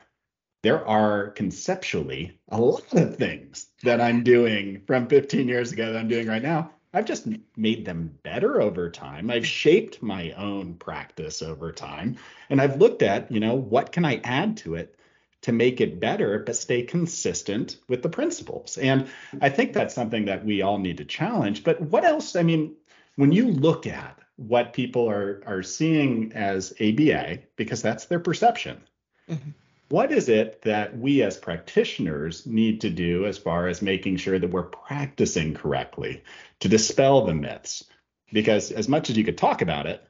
There 0.63 0.86
are 0.86 1.32
conceptually 1.32 2.39
a 2.50 2.60
lot 2.60 2.93
of 2.93 3.17
things 3.17 3.67
that 3.84 4.00
I'm 4.00 4.24
doing 4.24 4.84
from 4.86 5.08
15 5.08 5.47
years 5.47 5.71
ago 5.71 5.91
that 5.91 6.00
I'm 6.00 6.08
doing 6.08 6.28
right 6.28 6.43
now 6.43 6.71
I've 6.93 7.06
just 7.06 7.28
made 7.56 7.86
them 7.86 8.17
better 8.24 8.62
over 8.62 8.89
time. 8.89 9.32
I've 9.32 9.47
shaped 9.47 10.04
my 10.04 10.32
own 10.32 10.76
practice 10.76 11.41
over 11.41 11.71
time. 11.71 12.17
And 12.50 12.60
I've 12.60 12.78
looked 12.78 13.02
at, 13.02 13.32
you 13.32 13.39
know, 13.39 13.56
what 13.56 13.91
can 13.91 14.04
I 14.04 14.19
add 14.24 14.58
to 14.58 14.76
it 14.76 14.97
to 15.43 15.52
make 15.52 15.80
it 15.80 16.00
better, 16.00 16.39
but 16.39 16.56
stay 16.56 16.84
consistent 16.84 17.78
with 17.88 18.04
the 18.04 18.10
principles. 18.10 18.78
And 18.78 19.08
I 19.41 19.50
think 19.50 19.74
that's 19.74 19.95
something 19.95 20.26
that 20.26 20.45
we 20.45 20.62
all 20.62 20.78
need 20.78 20.97
to 20.97 21.06
challenge. 21.06 21.63
But 21.63 21.82
what 21.82 22.04
else? 22.04 22.36
I 22.36 22.43
mean, 22.43 22.76
when 23.15 23.32
you 23.32 23.47
look 23.47 23.88
at 23.88 24.19
what 24.36 24.74
people 24.74 25.10
are 25.10 25.41
are 25.45 25.63
seeing 25.63 26.34
as 26.34 26.74
ABA, 26.80 27.39
because 27.56 27.82
that's 27.82 28.06
their 28.06 28.19
perception. 28.19 28.82
Mm-hmm 29.30 29.52
what 29.92 30.12
is 30.12 30.30
it 30.30 30.62
that 30.62 30.98
we 30.98 31.22
as 31.22 31.38
practitioners 31.38 32.46
need 32.46 32.80
to 32.82 32.90
do 32.90 33.26
as 33.26 33.38
far 33.38 33.68
as 33.68 33.82
making 33.82 34.16
sure 34.16 34.40
that 34.40 34.50
we're 34.50 34.64
practicing 34.64 35.54
correctly 35.54 36.24
to 36.62 36.70
dispel 36.70 37.26
the 37.26 37.34
myths? 37.34 37.84
Because 38.32 38.72
as 38.72 38.88
much 38.88 39.10
as 39.10 39.18
you 39.18 39.26
could 39.26 39.38
talk 39.38 39.62
about 39.62 39.88
it, 39.88 40.02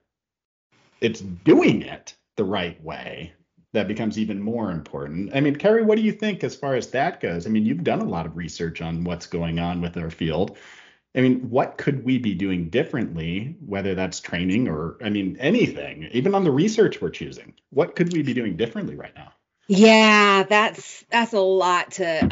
it's 1.02 1.20
doing 1.20 1.82
it 1.82 2.16
the 2.38 2.44
right 2.44 2.82
way 2.84 3.34
that 3.74 3.88
becomes 3.88 4.20
even 4.20 4.40
more 4.40 4.70
important. 4.70 5.36
I 5.36 5.40
mean, 5.40 5.56
Carrie, 5.56 5.84
what 5.84 5.96
do 5.96 6.04
you 6.04 6.12
think 6.12 6.44
as 6.44 6.56
far 6.56 6.76
as 6.76 6.92
that 6.92 7.20
goes? 7.20 7.48
I 7.48 7.50
mean, 7.50 7.66
you've 7.66 7.84
done 7.84 8.02
a 8.02 8.06
lot 8.06 8.28
of 8.28 8.38
research 8.38 8.82
on 8.82 9.04
what's 9.04 9.26
going 9.26 9.60
on 9.60 9.82
with 9.82 9.98
our 9.98 10.12
field. 10.12 10.58
I 11.16 11.22
mean, 11.22 11.50
what 11.50 11.78
could 11.78 12.06
we 12.06 12.20
be 12.20 12.36
doing 12.36 12.70
differently, 12.70 13.58
whether 13.66 13.96
that's 13.96 14.20
training 14.20 14.68
or, 14.68 14.98
I 15.04 15.10
mean, 15.10 15.38
anything, 15.40 16.08
even 16.12 16.36
on 16.36 16.44
the 16.44 16.52
research 16.52 17.02
we're 17.02 17.10
choosing? 17.10 17.54
What 17.72 17.96
could 17.96 18.14
we 18.14 18.22
be 18.22 18.34
doing 18.34 18.56
differently 18.56 18.96
right 18.96 19.16
now? 19.16 19.34
Yeah, 19.68 20.44
that's 20.44 21.06
that's 21.10 21.34
a 21.34 21.40
lot 21.40 21.92
to 21.94 22.28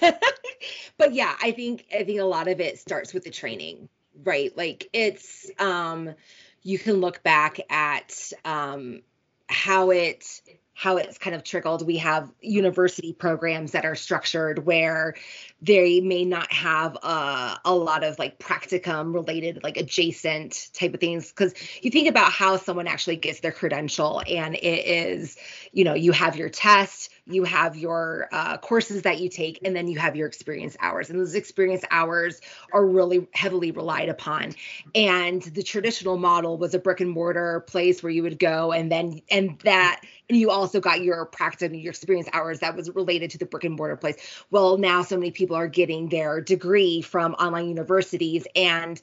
but 0.98 1.12
yeah, 1.14 1.34
I 1.42 1.52
think 1.52 1.86
I 1.94 2.04
think 2.04 2.20
a 2.20 2.24
lot 2.24 2.48
of 2.48 2.60
it 2.60 2.78
starts 2.78 3.14
with 3.14 3.24
the 3.24 3.30
training, 3.30 3.88
right? 4.24 4.56
Like 4.56 4.88
it's 4.92 5.50
um 5.58 6.14
you 6.62 6.78
can 6.78 6.94
look 7.00 7.22
back 7.22 7.58
at 7.70 8.32
um 8.44 9.02
how 9.48 9.90
it 9.90 10.40
how 10.74 10.96
it's 10.96 11.18
kind 11.18 11.36
of 11.36 11.44
trickled. 11.44 11.86
We 11.86 11.98
have 11.98 12.30
university 12.40 13.12
programs 13.12 13.72
that 13.72 13.84
are 13.84 13.94
structured 13.94 14.66
where 14.66 15.14
they 15.62 16.00
may 16.00 16.24
not 16.24 16.52
have 16.52 16.96
a, 16.96 17.60
a 17.64 17.74
lot 17.74 18.02
of 18.02 18.18
like 18.18 18.40
practicum 18.40 19.14
related, 19.14 19.62
like 19.62 19.76
adjacent 19.76 20.70
type 20.72 20.92
of 20.92 21.00
things. 21.00 21.28
Because 21.28 21.54
you 21.80 21.90
think 21.92 22.08
about 22.08 22.32
how 22.32 22.56
someone 22.56 22.88
actually 22.88 23.16
gets 23.16 23.38
their 23.40 23.52
credential, 23.52 24.20
and 24.28 24.56
it 24.56 24.86
is, 24.86 25.36
you 25.72 25.84
know, 25.84 25.94
you 25.94 26.10
have 26.10 26.36
your 26.36 26.48
test, 26.48 27.10
you 27.26 27.44
have 27.44 27.76
your 27.76 28.28
uh, 28.32 28.58
courses 28.58 29.02
that 29.02 29.18
you 29.18 29.28
take, 29.28 29.60
and 29.64 29.74
then 29.74 29.88
you 29.88 29.98
have 29.98 30.14
your 30.14 30.26
experience 30.26 30.76
hours. 30.80 31.08
And 31.08 31.18
those 31.18 31.34
experience 31.34 31.84
hours 31.90 32.40
are 32.72 32.84
really 32.84 33.26
heavily 33.32 33.70
relied 33.70 34.08
upon. 34.08 34.54
And 34.94 35.42
the 35.42 35.62
traditional 35.62 36.18
model 36.18 36.58
was 36.58 36.74
a 36.74 36.78
brick 36.78 37.00
and 37.00 37.10
mortar 37.10 37.60
place 37.60 38.02
where 38.02 38.12
you 38.12 38.22
would 38.22 38.38
go, 38.38 38.72
and 38.72 38.92
then 38.92 39.22
and 39.30 39.58
that 39.60 40.00
and 40.28 40.38
you 40.38 40.50
also 40.50 40.80
got 40.80 41.02
your 41.02 41.26
practice 41.26 41.70
and 41.70 41.80
your 41.80 41.90
experience 41.90 42.28
hours 42.32 42.60
that 42.60 42.76
was 42.76 42.90
related 42.94 43.30
to 43.30 43.38
the 43.38 43.46
brick 43.46 43.64
and 43.64 43.76
mortar 43.76 43.96
place. 43.96 44.16
Well, 44.50 44.78
now 44.78 45.02
so 45.02 45.16
many 45.16 45.30
people 45.30 45.56
are 45.56 45.68
getting 45.68 46.08
their 46.08 46.40
degree 46.40 47.02
from 47.02 47.34
online 47.34 47.68
universities 47.68 48.46
and 48.56 49.00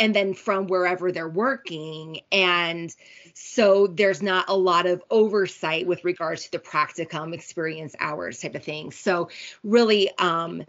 and 0.00 0.14
then 0.16 0.32
from 0.32 0.66
wherever 0.66 1.12
they're 1.12 1.28
working. 1.28 2.20
And 2.32 2.92
so 3.34 3.86
there's 3.86 4.22
not 4.22 4.46
a 4.48 4.56
lot 4.56 4.86
of 4.86 5.04
oversight 5.10 5.86
with 5.86 6.02
regards 6.04 6.44
to 6.44 6.52
the 6.52 6.58
practicum 6.58 7.34
experience 7.34 7.94
hours 8.00 8.40
type 8.40 8.54
of 8.54 8.64
thing. 8.64 8.90
So 8.90 9.28
really 9.62 10.10
um 10.18 10.64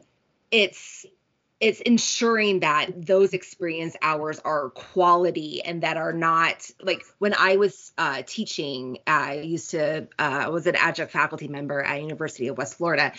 it's 0.51 1.05
it's 1.61 1.79
ensuring 1.79 2.61
that 2.61 3.05
those 3.05 3.33
experience 3.33 3.95
hours 4.01 4.39
are 4.39 4.71
quality 4.71 5.61
and 5.63 5.83
that 5.83 5.95
are 5.95 6.11
not 6.11 6.69
like 6.81 7.03
when 7.19 7.35
I 7.37 7.57
was 7.57 7.93
uh, 7.99 8.23
teaching, 8.25 8.97
I 9.05 9.35
used 9.35 9.71
to 9.71 10.07
uh, 10.17 10.49
was 10.51 10.65
an 10.65 10.75
adjunct 10.75 11.13
faculty 11.13 11.47
member 11.47 11.79
at 11.81 12.01
University 12.01 12.47
of 12.47 12.57
West 12.57 12.75
Florida, 12.75 13.13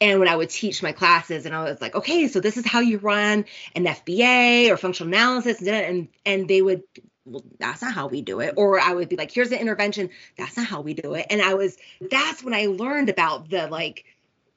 and 0.00 0.18
when 0.18 0.28
I 0.28 0.34
would 0.34 0.50
teach 0.50 0.82
my 0.82 0.90
classes, 0.90 1.46
and 1.46 1.54
I 1.54 1.62
was 1.62 1.80
like, 1.80 1.94
okay, 1.94 2.26
so 2.26 2.40
this 2.40 2.56
is 2.56 2.66
how 2.66 2.80
you 2.80 2.98
run 2.98 3.44
an 3.76 3.84
FBA 3.84 4.68
or 4.68 4.76
functional 4.76 5.14
analysis, 5.14 5.62
and 5.62 6.08
and 6.26 6.48
they 6.48 6.60
would 6.60 6.82
well, 7.24 7.44
that's 7.58 7.82
not 7.82 7.92
how 7.92 8.08
we 8.08 8.22
do 8.22 8.40
it. 8.40 8.54
Or 8.56 8.80
I 8.80 8.94
would 8.94 9.08
be 9.08 9.16
like, 9.16 9.32
here's 9.32 9.50
an 9.50 9.58
intervention. 9.58 10.10
That's 10.38 10.56
not 10.56 10.66
how 10.66 10.80
we 10.80 10.94
do 10.94 11.14
it. 11.14 11.26
And 11.28 11.42
I 11.42 11.54
was, 11.54 11.76
that's 12.00 12.42
when 12.42 12.54
I 12.54 12.66
learned 12.66 13.08
about 13.08 13.50
the 13.50 13.66
like 13.66 14.04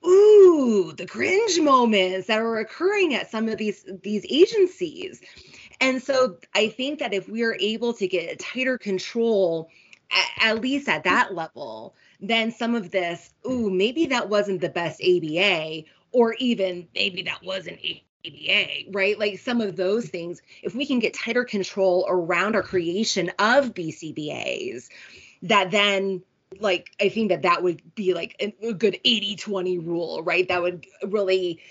ooh, 0.06 0.94
the 0.94 1.06
cringe 1.06 1.60
moments 1.60 2.28
that 2.28 2.40
are 2.40 2.58
occurring 2.58 3.14
at 3.14 3.30
some 3.30 3.50
of 3.50 3.58
these 3.58 3.86
these 4.04 4.26
agencies. 4.30 5.22
And 5.82 6.02
so 6.02 6.38
I 6.54 6.68
think 6.70 7.00
that 7.00 7.14
if 7.14 7.30
we 7.30 7.44
are 7.44 7.56
able 7.60 7.94
to 7.94 8.08
get 8.08 8.32
a 8.32 8.36
tighter 8.36 8.78
control, 8.78 9.70
at, 10.12 10.52
at 10.52 10.62
least 10.62 10.90
at 10.90 11.06
that 11.06 11.34
level, 11.34 11.96
then 12.20 12.52
some 12.52 12.76
of 12.76 12.92
this, 12.92 13.34
ooh, 13.48 13.70
maybe 13.70 14.08
that 14.08 14.30
wasn't 14.30 14.62
the 14.62 14.70
best 14.70 15.02
ABA, 15.02 15.84
or 16.12 16.34
even 16.36 16.88
maybe 16.94 17.24
that 17.24 17.44
wasn't 17.44 17.80
ABA, 17.80 18.92
right? 18.92 19.18
Like 19.18 19.40
some 19.40 19.62
of 19.62 19.76
those 19.76 20.08
things, 20.08 20.42
if 20.64 20.76
we 20.76 20.86
can 20.86 21.00
get 21.00 21.14
tighter 21.14 21.46
control 21.46 22.06
around 22.10 22.56
our 22.56 22.64
creation 22.64 23.30
of 23.40 23.74
BCBAs, 23.74 24.90
that 25.44 25.72
then 25.72 26.24
like 26.60 26.92
I 27.00 27.10
think 27.10 27.30
that 27.30 27.44
that 27.44 27.64
would 27.64 27.96
be 27.96 28.14
like 28.14 28.36
a 28.40 28.74
good 28.74 29.00
80 29.04 29.36
20 29.36 29.80
rule, 29.80 30.24
right? 30.24 30.48
That 30.48 30.62
would 30.62 30.86
really 31.04 31.62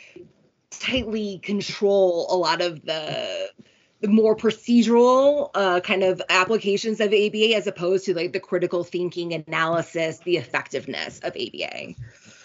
tightly 0.71 1.38
control 1.38 2.27
a 2.31 2.37
lot 2.37 2.61
of 2.61 2.85
the 2.85 3.51
the 4.01 4.09
more 4.09 4.37
procedural 4.37 5.51
uh, 5.55 5.81
kind 5.81 6.05
of 6.05 6.23
applications 6.29 7.01
of 7.01 7.09
ABA 7.09 7.57
as 7.57 7.67
opposed 7.67 8.05
to 8.05 8.14
like 8.14 8.33
the 8.33 8.38
critical 8.38 8.85
thinking 8.85 9.33
analysis, 9.33 10.21
the 10.21 10.37
effectiveness 10.37 11.19
of 11.21 11.33
ABA. 11.35 11.95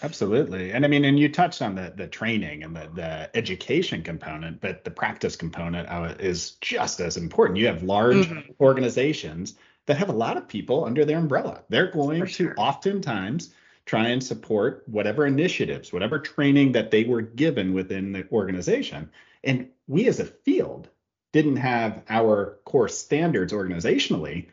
Absolutely. 0.02 0.72
And 0.72 0.84
I 0.84 0.88
mean, 0.88 1.04
and 1.04 1.16
you 1.16 1.28
touched 1.28 1.62
on 1.62 1.76
the 1.76 1.92
the 1.96 2.08
training 2.08 2.64
and 2.64 2.74
the, 2.74 2.90
the 2.94 3.36
education 3.36 4.02
component, 4.02 4.60
but 4.60 4.82
the 4.82 4.90
practice 4.90 5.36
component 5.36 5.88
is 6.20 6.52
just 6.60 7.00
as 7.00 7.16
important. 7.16 7.58
You 7.58 7.68
have 7.68 7.84
large 7.84 8.26
mm-hmm. 8.26 8.50
organizations 8.60 9.54
that 9.86 9.98
have 9.98 10.08
a 10.08 10.12
lot 10.12 10.36
of 10.36 10.48
people 10.48 10.84
under 10.84 11.04
their 11.04 11.18
umbrella. 11.18 11.62
They're 11.68 11.90
going 11.90 12.26
to 12.26 12.52
oftentimes 12.54 13.52
try 13.86 14.08
and 14.08 14.24
support 14.24 14.82
whatever 14.86 15.26
initiatives, 15.26 15.92
whatever 15.92 16.18
training 16.18 16.72
that 16.72 16.90
they 16.90 17.04
were 17.04 17.20
given 17.20 17.74
within 17.74 18.12
the 18.12 18.26
organization. 18.32 19.10
And 19.42 19.68
we 19.86 20.08
as 20.08 20.20
a 20.20 20.24
field 20.24 20.88
didn't 21.32 21.56
have 21.56 22.02
our 22.08 22.58
core 22.64 22.88
standards 22.88 23.52
organizationally 23.52 24.46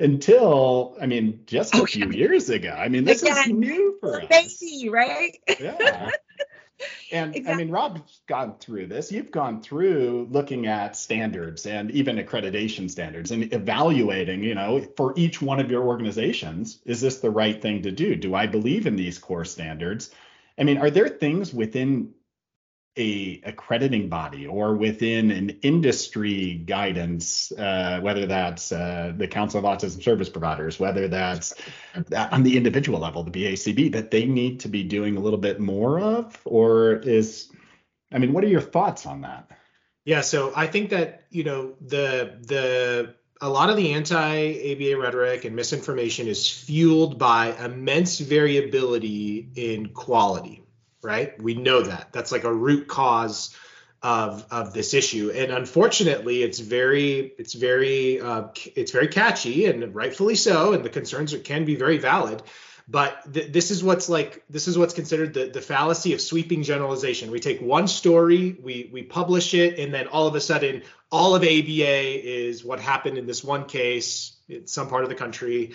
until 0.00 0.96
I 1.00 1.06
mean 1.06 1.44
just 1.46 1.74
a 1.74 1.86
few 1.86 2.10
years 2.10 2.50
ago. 2.50 2.70
I 2.76 2.88
mean 2.88 3.04
this 3.04 3.22
is 3.22 3.46
new 3.46 3.96
for 4.00 4.22
us. 4.22 4.28
Baby, 4.28 4.88
right? 4.88 5.38
Yeah. 5.60 6.10
And 7.12 7.36
exactly. 7.36 7.52
I 7.52 7.56
mean, 7.56 7.70
Rob's 7.70 8.20
gone 8.26 8.56
through 8.58 8.86
this. 8.86 9.12
You've 9.12 9.30
gone 9.30 9.62
through 9.62 10.26
looking 10.30 10.66
at 10.66 10.96
standards 10.96 11.64
and 11.66 11.90
even 11.92 12.16
accreditation 12.16 12.90
standards 12.90 13.30
and 13.30 13.52
evaluating, 13.52 14.42
you 14.42 14.54
know, 14.54 14.84
for 14.96 15.12
each 15.16 15.40
one 15.40 15.60
of 15.60 15.70
your 15.70 15.84
organizations, 15.84 16.80
is 16.84 17.00
this 17.00 17.20
the 17.20 17.30
right 17.30 17.60
thing 17.60 17.82
to 17.82 17.92
do? 17.92 18.16
Do 18.16 18.34
I 18.34 18.46
believe 18.46 18.86
in 18.86 18.96
these 18.96 19.18
core 19.18 19.44
standards? 19.44 20.10
I 20.58 20.64
mean, 20.64 20.78
are 20.78 20.90
there 20.90 21.08
things 21.08 21.54
within 21.54 22.14
a 22.96 23.40
accrediting 23.44 24.08
body 24.08 24.46
or 24.46 24.74
within 24.74 25.30
an 25.30 25.50
industry 25.62 26.54
guidance, 26.54 27.50
uh, 27.52 27.98
whether 28.00 28.26
that's 28.26 28.70
uh, 28.70 29.12
the 29.16 29.26
Council 29.26 29.58
of 29.58 29.64
Autism 29.64 30.02
Service 30.02 30.28
Providers, 30.28 30.78
whether 30.78 31.08
that's 31.08 31.54
on 32.14 32.44
the 32.44 32.56
individual 32.56 33.00
level, 33.00 33.24
the 33.24 33.30
BACB, 33.30 33.92
that 33.92 34.10
they 34.10 34.26
need 34.26 34.60
to 34.60 34.68
be 34.68 34.84
doing 34.84 35.16
a 35.16 35.20
little 35.20 35.38
bit 35.38 35.58
more 35.58 35.98
of? 35.98 36.40
Or 36.44 36.94
is, 36.94 37.50
I 38.12 38.18
mean, 38.18 38.32
what 38.32 38.44
are 38.44 38.48
your 38.48 38.60
thoughts 38.60 39.06
on 39.06 39.22
that? 39.22 39.50
Yeah, 40.04 40.20
so 40.20 40.52
I 40.54 40.66
think 40.66 40.90
that, 40.90 41.24
you 41.30 41.44
know, 41.44 41.74
the, 41.80 42.38
the, 42.42 43.14
a 43.40 43.48
lot 43.48 43.70
of 43.70 43.76
the 43.76 43.94
anti-ABA 43.94 44.96
rhetoric 45.00 45.44
and 45.44 45.56
misinformation 45.56 46.28
is 46.28 46.48
fueled 46.48 47.18
by 47.18 47.56
immense 47.56 48.20
variability 48.20 49.48
in 49.56 49.88
quality 49.88 50.63
right? 51.04 51.40
We 51.40 51.54
know 51.54 51.82
that. 51.82 52.12
That's 52.12 52.32
like 52.32 52.44
a 52.44 52.52
root 52.52 52.88
cause 52.88 53.54
of 54.04 54.44
of 54.50 54.74
this 54.74 54.92
issue 54.92 55.32
and 55.34 55.50
unfortunately 55.50 56.42
it's 56.42 56.58
very 56.58 57.32
it's 57.38 57.54
very 57.54 58.20
uh, 58.20 58.48
it's 58.76 58.92
very 58.92 59.08
catchy 59.08 59.64
and 59.64 59.94
rightfully 59.94 60.34
so 60.34 60.74
and 60.74 60.84
the 60.84 60.90
concerns 60.90 61.34
can 61.42 61.64
be 61.64 61.74
very 61.74 61.96
valid 61.96 62.42
but 62.86 63.32
th- 63.32 63.50
this 63.50 63.70
is 63.70 63.82
what's 63.82 64.10
like 64.10 64.44
this 64.50 64.68
is 64.68 64.76
what's 64.76 64.92
considered 64.92 65.32
the, 65.32 65.46
the 65.46 65.60
fallacy 65.62 66.12
of 66.12 66.20
sweeping 66.20 66.62
generalization 66.62 67.30
we 67.30 67.40
take 67.40 67.62
one 67.62 67.88
story 67.88 68.58
we 68.62 68.90
we 68.92 69.02
publish 69.02 69.54
it 69.54 69.78
and 69.78 69.94
then 69.94 70.06
all 70.08 70.26
of 70.26 70.34
a 70.34 70.40
sudden 70.40 70.82
all 71.10 71.34
of 71.34 71.42
aba 71.42 71.48
is 71.48 72.62
what 72.62 72.80
happened 72.80 73.16
in 73.16 73.26
this 73.26 73.42
one 73.42 73.64
case 73.64 74.36
in 74.50 74.66
some 74.66 74.88
part 74.88 75.02
of 75.02 75.08
the 75.08 75.14
country 75.14 75.74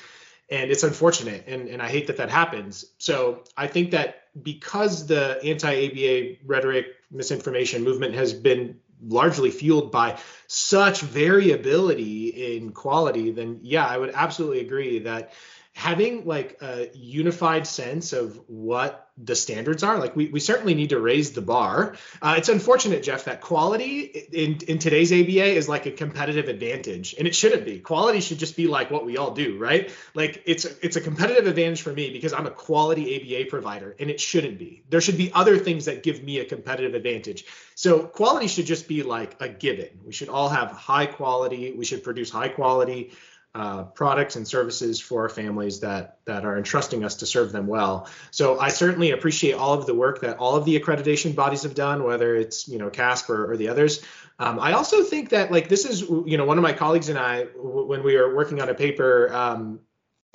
and 0.52 0.72
it's 0.72 0.84
unfortunate 0.84 1.46
and, 1.48 1.68
and 1.68 1.82
i 1.82 1.88
hate 1.88 2.08
that 2.08 2.18
that 2.18 2.30
happens. 2.30 2.86
So 2.98 3.44
i 3.58 3.68
think 3.68 3.92
that 3.92 4.24
because 4.42 5.08
the 5.08 5.40
anti-aba 5.44 6.38
rhetoric 6.46 6.88
misinformation 7.12 7.84
movement 7.84 8.16
has 8.16 8.34
been 8.34 8.80
largely 9.02 9.50
fueled 9.50 9.92
by 9.92 10.20
such 10.48 11.02
variability 11.02 12.58
in 12.58 12.72
quality 12.72 13.32
then 13.32 13.60
yeah 13.64 13.86
i 13.86 13.98
would 13.98 14.12
absolutely 14.14 14.60
agree 14.60 15.00
that 15.00 15.34
having 15.80 16.26
like 16.26 16.58
a 16.62 16.90
unified 16.94 17.66
sense 17.66 18.12
of 18.12 18.38
what 18.48 19.10
the 19.22 19.36
standards 19.36 19.82
are 19.82 19.98
like 19.98 20.14
we, 20.14 20.28
we 20.28 20.40
certainly 20.40 20.74
need 20.74 20.90
to 20.90 21.00
raise 21.00 21.32
the 21.32 21.42
bar. 21.42 21.96
Uh, 22.22 22.36
it's 22.38 22.50
unfortunate 22.50 23.02
jeff 23.02 23.24
that 23.26 23.40
quality 23.40 24.02
in, 24.02 24.58
in 24.68 24.78
today's 24.78 25.14
aba 25.14 25.46
is 25.46 25.70
like 25.70 25.86
a 25.86 25.92
competitive 25.92 26.50
advantage 26.50 27.16
and 27.18 27.30
it 27.30 27.34
shouldn't 27.34 27.64
be. 27.64 27.80
Quality 27.80 28.20
should 28.20 28.40
just 28.40 28.58
be 28.58 28.68
like 28.68 28.92
what 28.92 29.06
we 29.06 29.16
all 29.18 29.32
do 29.32 29.58
right? 29.58 29.90
Like 30.14 30.44
it's 30.46 30.66
it's 30.66 30.98
a 30.98 31.02
competitive 31.02 31.48
advantage 31.48 31.82
for 31.82 31.94
me 31.94 32.12
because 32.12 32.34
i'm 32.34 32.46
a 32.46 32.52
quality 32.52 33.16
aba 33.16 33.50
provider 33.50 33.96
and 34.02 34.10
it 34.10 34.20
shouldn't 34.20 34.60
be. 34.60 34.84
There 34.90 35.00
should 35.00 35.18
be 35.18 35.32
other 35.34 35.58
things 35.58 35.86
that 35.86 36.04
give 36.04 36.22
me 36.22 36.40
a 36.40 36.46
competitive 36.46 36.94
advantage. 36.94 37.46
So 37.76 38.00
quality 38.00 38.48
should 38.48 38.66
just 38.66 38.90
be 38.90 39.04
like 39.04 39.38
a 39.40 39.48
given. 39.48 39.88
We 40.06 40.12
should 40.12 40.28
all 40.28 40.50
have 40.50 40.72
high 40.72 41.06
quality. 41.06 41.72
We 41.72 41.86
should 41.86 42.04
produce 42.04 42.30
high 42.30 42.50
quality 42.50 43.12
uh, 43.56 43.84
products 43.84 44.36
and 44.36 44.48
services 44.48 45.00
for 45.00 45.24
our 45.24 45.30
families 45.30 45.80
that 45.80 46.20
that 46.26 46.46
are 46.46 46.58
entrusting 46.58 47.04
us 47.04 47.16
to 47.16 47.26
serve 47.26 47.52
them 47.52 47.66
well. 47.66 48.08
So 48.30 48.60
I 48.60 48.70
certainly 48.70 49.12
appreciate 49.12 49.54
all 49.54 49.74
of 49.74 49.88
the 49.88 49.96
work 49.96 50.22
that 50.22 50.38
all 50.38 50.56
of 50.56 50.66
the 50.66 50.80
accreditation 50.80 51.36
bodies 51.36 51.64
have 51.64 51.74
done, 51.74 52.04
whether 52.04 52.36
it's 52.36 52.68
you 52.68 52.78
know 52.78 52.90
CASP 52.90 53.30
or, 53.30 53.52
or 53.52 53.58
the 53.58 53.70
others. 53.70 54.04
Um, 54.38 54.60
I 54.60 54.74
also 54.74 55.04
think 55.04 55.30
that 55.30 55.52
like 55.52 55.68
this 55.68 55.86
is 55.86 56.02
you 56.02 56.38
know 56.38 56.46
one 56.46 56.60
of 56.60 56.62
my 56.62 56.74
colleagues 56.74 57.10
and 57.10 57.18
I 57.18 57.46
w- 57.46 57.88
when 57.88 58.04
we 58.04 58.16
were 58.16 58.36
working 58.36 58.62
on 58.62 58.70
a 58.70 58.76
paper 58.76 59.34
um, 59.34 59.80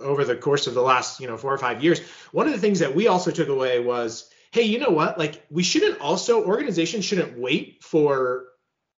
over 0.00 0.24
the 0.24 0.36
course 0.36 0.66
of 0.66 0.74
the 0.74 0.82
last 0.82 1.20
you 1.20 1.28
know 1.28 1.36
four 1.36 1.54
or 1.54 1.58
five 1.58 1.84
years, 1.84 2.00
one 2.32 2.46
of 2.46 2.52
the 2.52 2.58
things 2.58 2.80
that 2.80 2.96
we 2.96 3.06
also 3.06 3.30
took 3.30 3.48
away 3.48 3.78
was 3.78 4.28
hey 4.50 4.62
you 4.62 4.80
know 4.80 4.90
what 4.90 5.18
like 5.18 5.44
we 5.50 5.62
shouldn't 5.62 6.00
also 6.00 6.44
organizations 6.44 7.04
shouldn't 7.04 7.38
wait 7.38 7.82
for 7.84 8.46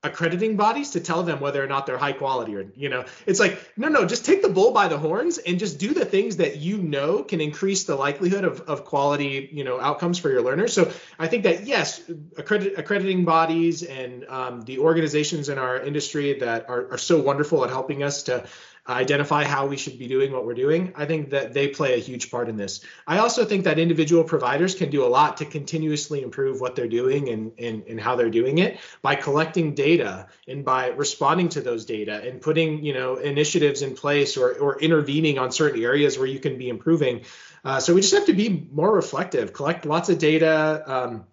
accrediting 0.07 0.57
bodies 0.57 0.90
to 0.90 1.01
tell 1.01 1.23
them 1.23 1.40
whether 1.40 1.62
or 1.62 1.66
not 1.66 1.87
they're 1.87 1.99
high 1.99 2.12
quality 2.12 2.55
or 2.55 2.66
you 2.77 2.88
know 2.88 3.05
it's 3.27 3.40
like 3.40 3.59
no 3.77 3.88
no 3.88 4.07
just 4.07 4.25
take 4.25 4.40
the 4.40 4.49
bull 4.49 4.73
by 4.73 4.88
the 4.88 4.97
horns 4.97 5.38
and 5.38 5.59
just 5.59 5.79
do 5.79 5.92
the 5.92 6.05
things 6.05 6.37
that 6.37 6.57
you 6.57 6.79
know 6.79 7.23
can 7.23 7.40
increase 7.40 7.85
the 7.85 7.97
likelihood 7.97 8.45
of, 8.45 8.61
of 8.62 8.85
quality 8.85 9.49
you 9.53 9.64
know 9.64 9.81
outcomes 9.81 10.19
for 10.19 10.31
your 10.31 10.42
learners. 10.42 10.73
So 10.73 10.92
i 11.19 11.27
think 11.27 11.45
that 11.45 11.66
yes 11.66 12.01
accredit, 12.37 12.79
accrediting 12.79 13.25
bodies 13.25 13.83
and 13.83 14.25
um, 14.29 14.62
the 14.62 14.79
organizations 14.79 15.49
in 15.49 15.59
our 15.59 15.79
industry 15.79 16.38
that 16.40 16.69
are, 16.69 16.92
are 16.92 16.99
so 16.99 17.21
wonderful 17.21 17.64
at 17.64 17.71
helping 17.71 18.03
us 18.03 18.25
to 18.25 18.47
identify 18.88 19.44
how 19.44 19.66
we 19.66 19.77
should 19.77 19.99
be 19.99 20.07
doing 20.07 20.33
what 20.33 20.46
we're 20.46 20.55
doing. 20.55 20.92
I 20.96 21.07
think 21.07 21.31
that 21.31 21.53
they 21.53 21.68
play 21.68 21.94
a 21.94 21.99
huge 21.99 22.31
part 22.31 22.49
in 22.49 22.57
this. 22.57 22.81
I 23.07 23.18
also 23.18 23.44
think 23.44 23.64
that 23.64 23.79
individual 23.79 24.25
providers 24.25 24.75
can 24.75 24.90
do 24.90 25.05
a 25.05 25.09
lot 25.09 25.37
to 25.38 25.44
continuously 25.44 26.22
improve 26.22 26.61
what 26.61 26.77
they're 26.77 26.88
doing 26.88 27.29
and, 27.29 27.53
and, 27.59 27.83
and 27.88 28.01
how 28.01 28.16
they're 28.16 28.31
doing 28.31 28.59
it 28.59 28.79
by 29.03 29.14
collecting 29.14 29.75
data 29.75 30.29
and 30.46 30.64
by 30.64 30.88
responding 30.88 31.49
to 31.51 31.61
those 31.61 31.85
data 31.85 32.22
and 32.27 32.40
putting, 32.40 32.85
you 32.85 32.94
know, 32.94 33.16
initiatives 33.16 33.83
in 33.83 33.94
place 33.94 34.37
or, 34.37 34.53
or 34.55 34.81
intervening 34.81 35.38
on 35.38 35.51
certain 35.51 35.83
areas 35.83 36.18
where 36.18 36.29
you 36.29 36.38
can 36.38 36.59
be 36.59 36.68
improving. 36.68 37.22
Uh, 37.64 37.81
so 37.81 37.94
we 37.94 38.01
just 38.01 38.14
have 38.14 38.27
to 38.27 38.33
be 38.33 38.68
more 38.70 38.94
reflective, 38.94 39.53
collect 39.53 39.85
lots 39.87 40.09
of 40.09 40.18
data. 40.18 40.83
Um, 40.87 41.27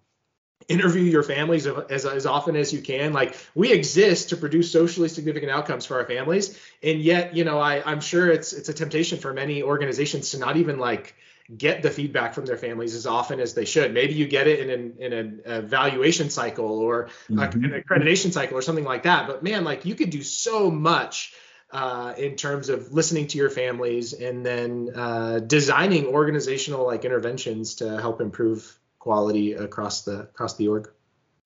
interview 0.68 1.02
your 1.02 1.22
families 1.22 1.66
as, 1.66 2.06
as 2.06 2.26
often 2.26 2.56
as 2.56 2.72
you 2.72 2.80
can. 2.80 3.12
Like 3.12 3.36
we 3.54 3.72
exist 3.72 4.30
to 4.30 4.36
produce 4.36 4.70
socially 4.70 5.08
significant 5.08 5.52
outcomes 5.52 5.86
for 5.86 5.98
our 5.98 6.06
families. 6.06 6.58
And 6.82 7.00
yet 7.00 7.34
you 7.34 7.44
know 7.44 7.58
I, 7.58 7.82
i'm 7.84 8.00
sure 8.00 8.30
it's 8.30 8.52
it's 8.52 8.68
a 8.68 8.74
temptation 8.74 9.18
for 9.18 9.32
many 9.32 9.62
organizations 9.62 10.30
to 10.30 10.38
not 10.38 10.56
even 10.56 10.78
like 10.78 11.14
get 11.54 11.82
the 11.82 11.90
feedback 11.90 12.32
from 12.32 12.46
their 12.46 12.56
families 12.56 12.94
as 12.94 13.06
often 13.06 13.38
as 13.38 13.52
they 13.52 13.66
should. 13.66 13.92
Maybe 13.92 14.14
you 14.14 14.26
get 14.26 14.46
it 14.46 14.60
in 14.60 14.70
an 14.70 14.94
in 14.98 15.12
an 15.12 15.40
evaluation 15.44 16.30
cycle 16.30 16.78
or 16.78 17.08
mm-hmm. 17.28 17.38
an 17.38 17.82
accreditation 17.82 18.32
cycle 18.32 18.56
or 18.56 18.62
something 18.62 18.84
like 18.84 19.02
that. 19.02 19.26
But 19.26 19.42
man 19.42 19.64
like 19.64 19.84
you 19.84 19.94
could 19.94 20.10
do 20.10 20.22
so 20.22 20.70
much 20.70 21.34
uh, 21.70 22.14
in 22.16 22.36
terms 22.36 22.68
of 22.68 22.92
listening 22.92 23.26
to 23.26 23.38
your 23.38 23.50
families 23.50 24.12
and 24.12 24.46
then 24.46 24.90
uh, 24.94 25.40
designing 25.40 26.06
organizational 26.06 26.86
like 26.86 27.04
interventions 27.04 27.74
to 27.76 28.00
help 28.00 28.20
improve 28.20 28.78
quality 29.04 29.52
across 29.52 30.02
the 30.02 30.20
across 30.20 30.56
the 30.56 30.66
org. 30.66 30.90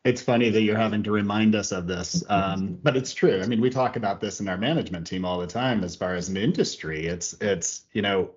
It's 0.05 0.23
funny 0.23 0.49
that 0.49 0.63
you're 0.63 0.79
having 0.79 1.03
to 1.03 1.11
remind 1.11 1.57
us 1.57 1.73
of 1.73 1.89
this, 1.89 2.23
um, 2.29 2.79
but 2.85 2.97
it's 2.97 3.13
true. 3.13 3.43
I 3.43 3.47
mean, 3.47 3.61
we 3.61 3.69
talk 3.69 3.97
about 3.97 4.21
this 4.21 4.39
in 4.39 4.49
our 4.49 4.57
management 4.57 5.09
team 5.09 5.25
all 5.25 5.41
the 5.41 5.49
time. 5.49 5.83
As 5.83 5.97
far 5.97 6.15
as 6.15 6.29
an 6.29 6.37
industry, 6.37 7.09
it's 7.09 7.35
it's 7.41 7.83
you 7.93 8.03
know 8.03 8.31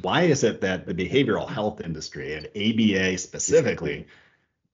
why 0.00 0.22
is 0.22 0.44
it 0.44 0.60
that 0.60 0.86
the 0.86 0.94
behavioral 0.94 1.48
health 1.48 1.80
industry 1.80 2.34
and 2.34 2.46
ABA 2.46 3.18
specifically 3.18 4.06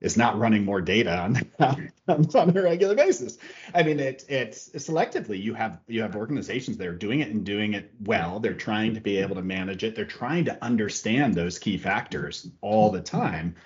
is 0.04 0.18
not 0.18 0.38
running 0.38 0.64
more 0.64 0.82
data 0.82 1.18
on, 1.58 1.86
on 2.08 2.56
a 2.56 2.62
regular 2.62 2.94
basis. 2.94 3.38
I 3.74 3.82
mean, 3.82 3.98
it, 3.98 4.24
it's 4.28 4.68
selectively 4.70 5.42
you 5.42 5.54
have 5.54 5.80
you 5.86 6.02
have 6.02 6.14
organizations 6.14 6.76
that 6.76 6.86
are 6.86 6.94
doing 6.94 7.20
it 7.20 7.30
and 7.30 7.44
doing 7.44 7.72
it 7.72 7.90
well. 8.00 8.38
They're 8.38 8.52
trying 8.52 8.94
to 8.94 9.00
be 9.00 9.16
able 9.18 9.36
to 9.36 9.42
manage 9.42 9.82
it. 9.82 9.96
They're 9.96 10.04
trying 10.04 10.44
to 10.44 10.62
understand 10.62 11.34
those 11.34 11.58
key 11.58 11.78
factors 11.78 12.46
all 12.60 12.90
the 12.90 13.00
time. 13.00 13.56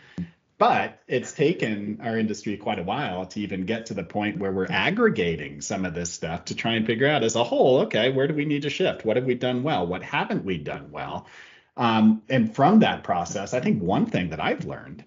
But 0.59 1.01
it's 1.07 1.33
taken 1.33 2.01
our 2.03 2.19
industry 2.19 2.57
quite 2.57 2.81
a 2.81 2.85
while 2.85 3.27
to 3.27 3.41
even 3.41 3.65
get 3.65 3.87
to 3.87 3.95
the 3.95 4.03
point 4.03 4.39
where 4.39 4.51
we're 4.51 4.67
aggregating 4.69 5.61
some 5.61 5.85
of 5.85 5.95
this 5.95 6.13
stuff 6.13 6.47
to 6.47 6.55
try 6.57 6.75
and 6.75 6.85
figure 6.85 7.09
out 7.09 7.23
as 7.23 7.37
a 7.37 7.45
whole, 7.45 7.83
okay, 7.83 8.11
where 8.11 8.27
do 8.27 8.35
we 8.35 8.45
need 8.45 8.63
to 8.63 8.71
shift? 8.71 9.05
What 9.05 9.17
have 9.17 9.25
we 9.25 9.35
done 9.35 9.63
well? 9.63 9.87
What 9.87 10.03
haven't 10.03 10.45
we 10.45 10.59
done 10.59 10.91
well? 10.91 11.29
Um, 11.77 12.23
and 12.29 12.53
from 12.53 12.81
that 12.81 13.05
process, 13.05 13.55
I 13.55 13.61
think 13.61 13.81
one 13.81 14.07
thing 14.07 14.31
that 14.31 14.41
I've 14.41 14.65
learned, 14.65 15.05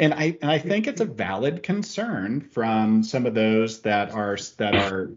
and 0.00 0.14
I 0.14 0.38
and 0.40 0.50
I 0.50 0.58
think 0.58 0.88
it's 0.88 1.02
a 1.02 1.04
valid 1.04 1.62
concern 1.62 2.40
from 2.40 3.04
some 3.04 3.26
of 3.26 3.34
those 3.34 3.82
that 3.82 4.10
are 4.10 4.38
that 4.56 4.74
are 4.74 5.10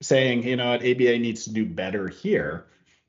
saying, 0.00 0.44
you 0.44 0.56
know, 0.56 0.70
what 0.70 0.80
ABA 0.80 1.18
needs 1.18 1.44
to 1.44 1.52
do 1.52 1.64
better 1.64 2.08
here, 2.08 2.66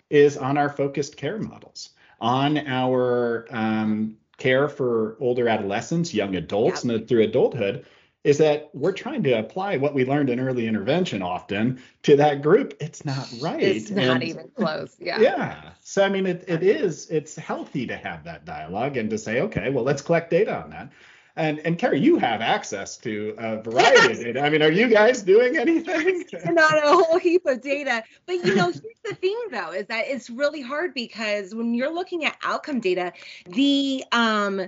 is 0.10 0.38
on 0.38 0.58
our 0.58 0.69
focused 0.69 1.15
care 1.17 1.39
models, 1.39 1.89
on 2.19 2.58
our 2.67 3.48
um, 3.50 4.17
care 4.38 4.67
for 4.67 5.15
older 5.22 5.48
adolescents, 5.48 6.13
young 6.13 6.36
adults, 6.36 6.84
and 6.84 7.08
through 7.08 7.24
adulthood 7.24 7.86
is 8.24 8.38
that 8.38 8.70
we're 8.74 8.94
trying 8.94 9.24
to 9.24 9.32
apply 9.34 9.78
what 9.78 9.94
we 9.94 10.06
learned 10.06 10.30
in 10.30 10.40
early 10.40 10.66
intervention 10.66 11.22
often 11.22 11.82
to 12.04 12.16
that 12.16 12.42
group. 12.42 12.74
It's 12.80 13.04
not 13.04 13.28
right. 13.42 13.62
It's 13.62 13.90
not 13.90 14.16
and, 14.16 14.24
even 14.24 14.50
close. 14.56 14.96
Yeah. 15.00 15.20
Yeah. 15.20 15.72
So 15.82 16.04
I 16.04 16.10
mean, 16.10 16.26
it, 16.26 16.46
it 16.48 16.64
is. 16.64 17.10
It's 17.10 17.36
healthy 17.36 17.86
to 17.88 17.98
have 17.98 18.24
that 18.24 18.46
dialogue 18.46 18.98
and 18.98 19.10
to 19.10 19.18
say, 19.18 19.42
okay, 19.42 19.70
well, 19.70 19.84
let's 19.84 20.02
collect 20.02 20.30
data 20.30 20.56
on 20.56 20.70
that. 20.70 20.92
And 21.36 21.60
and 21.66 21.78
Carrie, 21.78 22.00
you 22.00 22.18
have 22.20 22.42
access 22.42 22.96
to 22.98 23.36
a 23.38 23.62
variety 23.62 23.98
yes. 23.98 24.18
of 24.20 24.24
data. 24.24 24.42
I 24.42 24.50
mean, 24.50 24.62
are 24.62 24.72
you 24.72 24.88
guys 24.88 25.24
doing 25.24 25.58
anything? 25.58 26.24
Not 26.46 26.78
a 26.78 26.88
whole 26.88 27.18
heap 27.18 27.46
of 27.46 27.60
data. 27.60 28.04
But 28.28 28.46
you 28.46 28.56
know, 28.56 28.66
here's 28.66 28.82
the 29.04 29.16
thing 29.16 29.38
though, 29.52 29.72
is 29.72 29.88
that 29.88 30.06
it's 30.08 30.30
really 30.30 30.62
hard 30.62 30.94
because 30.94 31.54
when 31.56 31.74
you're 31.74 31.94
looking 31.94 32.24
at 32.24 32.38
outcome 32.44 32.80
data, 32.80 33.14
the 33.48 34.04
um 34.12 34.68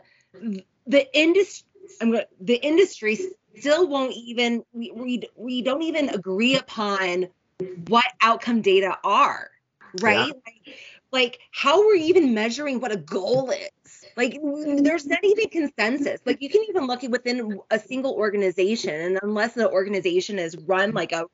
the 0.88 1.18
industry 1.18 1.68
I'm 2.02 2.12
going 2.12 2.26
the 2.42 2.56
industry 2.56 3.20
still 3.60 3.88
won't 3.88 4.14
even 4.14 4.64
we, 4.74 4.92
we 4.92 5.24
we 5.36 5.62
don't 5.62 5.84
even 5.84 6.10
agree 6.10 6.56
upon 6.56 7.28
what 7.88 8.06
outcome 8.22 8.62
data 8.62 8.98
are, 9.04 9.50
right? 10.02 10.28
Yeah. 10.28 10.34
Like, 10.46 10.78
like 11.12 11.40
how 11.52 11.82
are 11.82 11.94
we 11.94 12.02
even 12.02 12.34
measuring 12.34 12.80
what 12.80 12.92
a 12.92 12.98
goal 12.98 13.52
is? 13.52 13.70
Like 14.18 14.40
there's 14.42 15.06
not 15.06 15.24
even 15.24 15.50
consensus. 15.50 16.22
Like 16.26 16.42
you 16.42 16.50
can 16.50 16.64
even 16.70 16.88
look 16.88 17.04
at 17.04 17.12
within 17.12 17.60
a 17.70 17.80
single 17.80 18.14
organization, 18.14 18.94
and 18.94 19.20
unless 19.22 19.54
the 19.54 19.70
organization 19.70 20.40
is 20.40 20.56
run 20.58 20.92
like 20.92 21.12
a 21.12 21.26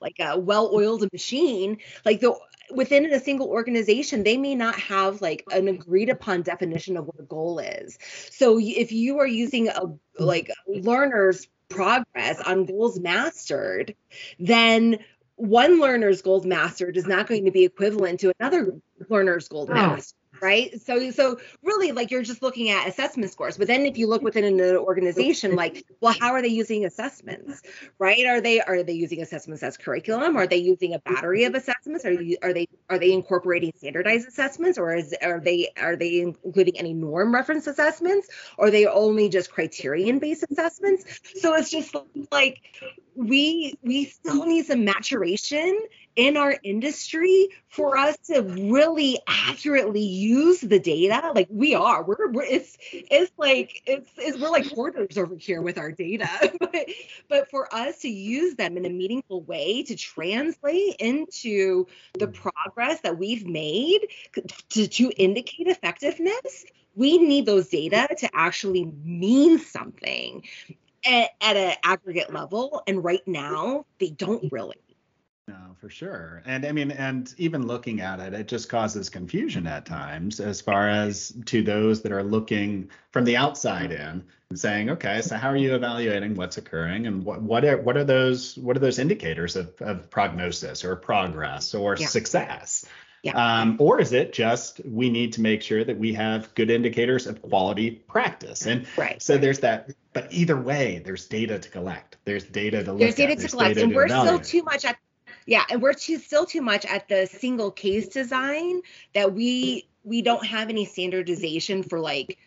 like 0.00 0.16
a 0.20 0.38
well-oiled 0.38 1.10
machine, 1.12 1.78
like 2.04 2.20
the 2.20 2.34
within 2.70 3.06
a 3.12 3.20
single 3.20 3.48
organization, 3.48 4.22
they 4.22 4.36
may 4.36 4.54
not 4.54 4.78
have 4.78 5.20
like 5.20 5.44
an 5.52 5.68
agreed 5.68 6.08
upon 6.08 6.42
definition 6.42 6.96
of 6.96 7.06
what 7.06 7.18
a 7.18 7.24
goal 7.24 7.58
is. 7.58 7.98
So 8.30 8.60
if 8.60 8.92
you 8.92 9.18
are 9.18 9.26
using 9.26 9.68
a 9.68 9.82
like 10.18 10.50
learners 10.68 11.48
progress 11.70 12.40
on 12.40 12.66
goals 12.66 13.00
mastered, 13.00 13.94
then 14.38 14.98
one 15.36 15.80
learner's 15.80 16.20
goals 16.20 16.44
mastered 16.44 16.96
is 16.98 17.06
not 17.06 17.26
going 17.26 17.46
to 17.46 17.50
be 17.50 17.64
equivalent 17.64 18.20
to 18.20 18.32
another 18.38 18.74
learner's 19.08 19.48
goals 19.48 19.70
oh. 19.70 19.74
mastered 19.74 20.19
right? 20.42 20.80
So 20.80 21.10
so 21.10 21.38
really 21.62 21.92
like 21.92 22.10
you're 22.10 22.22
just 22.22 22.42
looking 22.42 22.70
at 22.70 22.88
assessment 22.88 23.32
scores. 23.32 23.56
But 23.56 23.66
then 23.66 23.86
if 23.86 23.96
you 23.98 24.06
look 24.06 24.22
within 24.22 24.44
an 24.44 24.60
organization 24.76 25.56
like 25.56 25.84
well 26.00 26.14
how 26.18 26.32
are 26.32 26.42
they 26.42 26.48
using 26.48 26.84
assessments 26.84 27.62
right? 27.98 28.26
Are 28.26 28.40
they 28.40 28.60
are 28.60 28.82
they 28.82 28.92
using 28.92 29.22
assessments 29.22 29.62
as 29.62 29.76
curriculum? 29.76 30.36
Are 30.36 30.46
they 30.46 30.56
using 30.56 30.94
a 30.94 30.98
battery 30.98 31.44
of 31.44 31.54
assessments? 31.54 32.04
Are, 32.04 32.12
you, 32.12 32.36
are 32.42 32.52
they 32.52 32.66
are 32.88 32.98
they 32.98 33.12
incorporating 33.12 33.72
standardized 33.76 34.28
assessments? 34.28 34.78
Or 34.78 34.94
is 34.94 35.14
are 35.22 35.40
they 35.40 35.68
are 35.80 35.96
they 35.96 36.20
including 36.20 36.78
any 36.78 36.94
norm 36.94 37.34
reference 37.34 37.66
assessments? 37.66 38.28
Are 38.58 38.70
they 38.70 38.86
only 38.86 39.28
just 39.28 39.50
criterion 39.52 40.18
based 40.18 40.44
assessments? 40.50 41.04
So 41.40 41.54
it's 41.54 41.70
just 41.70 41.94
like 42.30 42.60
we 43.14 43.74
we 43.82 44.04
still 44.06 44.46
need 44.46 44.66
some 44.66 44.84
maturation 44.84 45.78
in 46.16 46.36
our 46.36 46.56
industry 46.62 47.48
for 47.68 47.96
us 47.96 48.16
to 48.26 48.42
really 48.42 49.18
accurately 49.26 50.02
use 50.02 50.60
the 50.60 50.78
data. 50.78 51.32
Like 51.34 51.48
we 51.50 51.74
are 51.74 52.02
we're, 52.02 52.30
we're 52.30 52.42
it's 52.42 52.76
it's 52.92 53.32
like 53.38 53.82
it's, 53.86 54.10
it's 54.16 54.38
we're 54.38 54.50
like 54.50 54.66
hoarders 54.66 55.16
over 55.16 55.36
here 55.36 55.62
with 55.62 55.78
our 55.78 55.92
data. 55.92 56.28
But 56.60 56.88
but 57.28 57.50
for 57.50 57.72
us 57.74 58.00
to 58.00 58.08
use 58.08 58.54
them 58.54 58.76
in 58.76 58.84
a 58.84 58.90
meaningful 58.90 59.42
way 59.42 59.82
to 59.84 59.96
translate 59.96 60.96
into 60.96 61.86
the 62.18 62.28
progress 62.28 63.00
that 63.00 63.18
we've 63.18 63.46
made 63.46 64.08
to, 64.70 64.86
to 64.86 65.10
indicate 65.16 65.66
effectiveness 65.66 66.64
we 66.94 67.18
need 67.18 67.46
those 67.46 67.68
data 67.68 68.08
to 68.18 68.28
actually 68.34 68.92
mean 69.04 69.58
something 69.58 70.44
at, 71.04 71.30
at 71.40 71.56
an 71.56 71.76
aggregate 71.84 72.32
level. 72.32 72.82
And 72.86 73.02
right 73.02 73.26
now 73.26 73.86
they 73.98 74.10
don't 74.10 74.50
really 74.52 74.76
no 75.50 75.74
for 75.78 75.90
sure 75.90 76.42
and 76.46 76.64
i 76.64 76.72
mean 76.72 76.90
and 76.92 77.34
even 77.36 77.66
looking 77.66 78.00
at 78.00 78.20
it 78.20 78.32
it 78.32 78.46
just 78.46 78.68
causes 78.68 79.10
confusion 79.10 79.66
at 79.66 79.84
times 79.84 80.38
as 80.38 80.60
far 80.60 80.88
as 80.88 81.32
to 81.44 81.62
those 81.62 82.02
that 82.02 82.12
are 82.12 82.22
looking 82.22 82.88
from 83.10 83.24
the 83.24 83.36
outside 83.36 83.90
in 83.90 84.22
and 84.50 84.58
saying 84.58 84.90
okay 84.90 85.20
so 85.20 85.36
how 85.36 85.48
are 85.48 85.56
you 85.56 85.74
evaluating 85.74 86.34
what's 86.34 86.56
occurring 86.56 87.06
and 87.06 87.24
what 87.24 87.42
what 87.42 87.64
are 87.64 87.78
what 87.78 87.96
are 87.96 88.04
those 88.04 88.56
what 88.58 88.76
are 88.76 88.80
those 88.80 88.98
indicators 88.98 89.56
of, 89.56 89.72
of 89.80 90.08
prognosis 90.10 90.84
or 90.84 90.94
progress 90.94 91.74
or 91.74 91.96
yeah. 91.96 92.06
success 92.06 92.86
yeah. 93.22 93.60
Um, 93.60 93.76
or 93.78 94.00
is 94.00 94.12
it 94.12 94.32
just 94.32 94.80
we 94.84 95.10
need 95.10 95.34
to 95.34 95.42
make 95.42 95.62
sure 95.62 95.84
that 95.84 95.98
we 95.98 96.14
have 96.14 96.54
good 96.54 96.70
indicators 96.70 97.26
of 97.26 97.42
quality 97.42 97.90
practice? 97.90 98.66
And 98.66 98.86
right. 98.96 99.20
so 99.22 99.36
there's 99.36 99.60
that. 99.60 99.90
But 100.12 100.32
either 100.32 100.56
way, 100.56 101.02
there's 101.04 101.26
data 101.26 101.58
to 101.58 101.68
collect. 101.68 102.16
There's 102.24 102.44
data 102.44 102.82
to 102.82 102.92
look 102.92 103.00
there's 103.00 103.14
data 103.14 103.32
at. 103.32 103.36
To 103.36 103.42
there's 103.42 103.50
collect, 103.52 103.74
data 103.74 103.86
and 103.86 103.94
we're 103.94 104.08
still 104.08 104.40
too 104.40 104.62
much 104.62 104.84
at 104.84 104.96
yeah, 105.46 105.64
and 105.70 105.82
we're 105.82 105.92
too 105.92 106.18
still 106.18 106.46
too 106.46 106.62
much 106.62 106.84
at 106.86 107.08
the 107.08 107.26
single 107.26 107.70
case 107.70 108.08
design 108.08 108.82
that 109.14 109.32
we 109.32 109.86
we 110.04 110.22
don't 110.22 110.46
have 110.46 110.68
any 110.68 110.84
standardization 110.84 111.82
for 111.82 112.00
like 112.00 112.38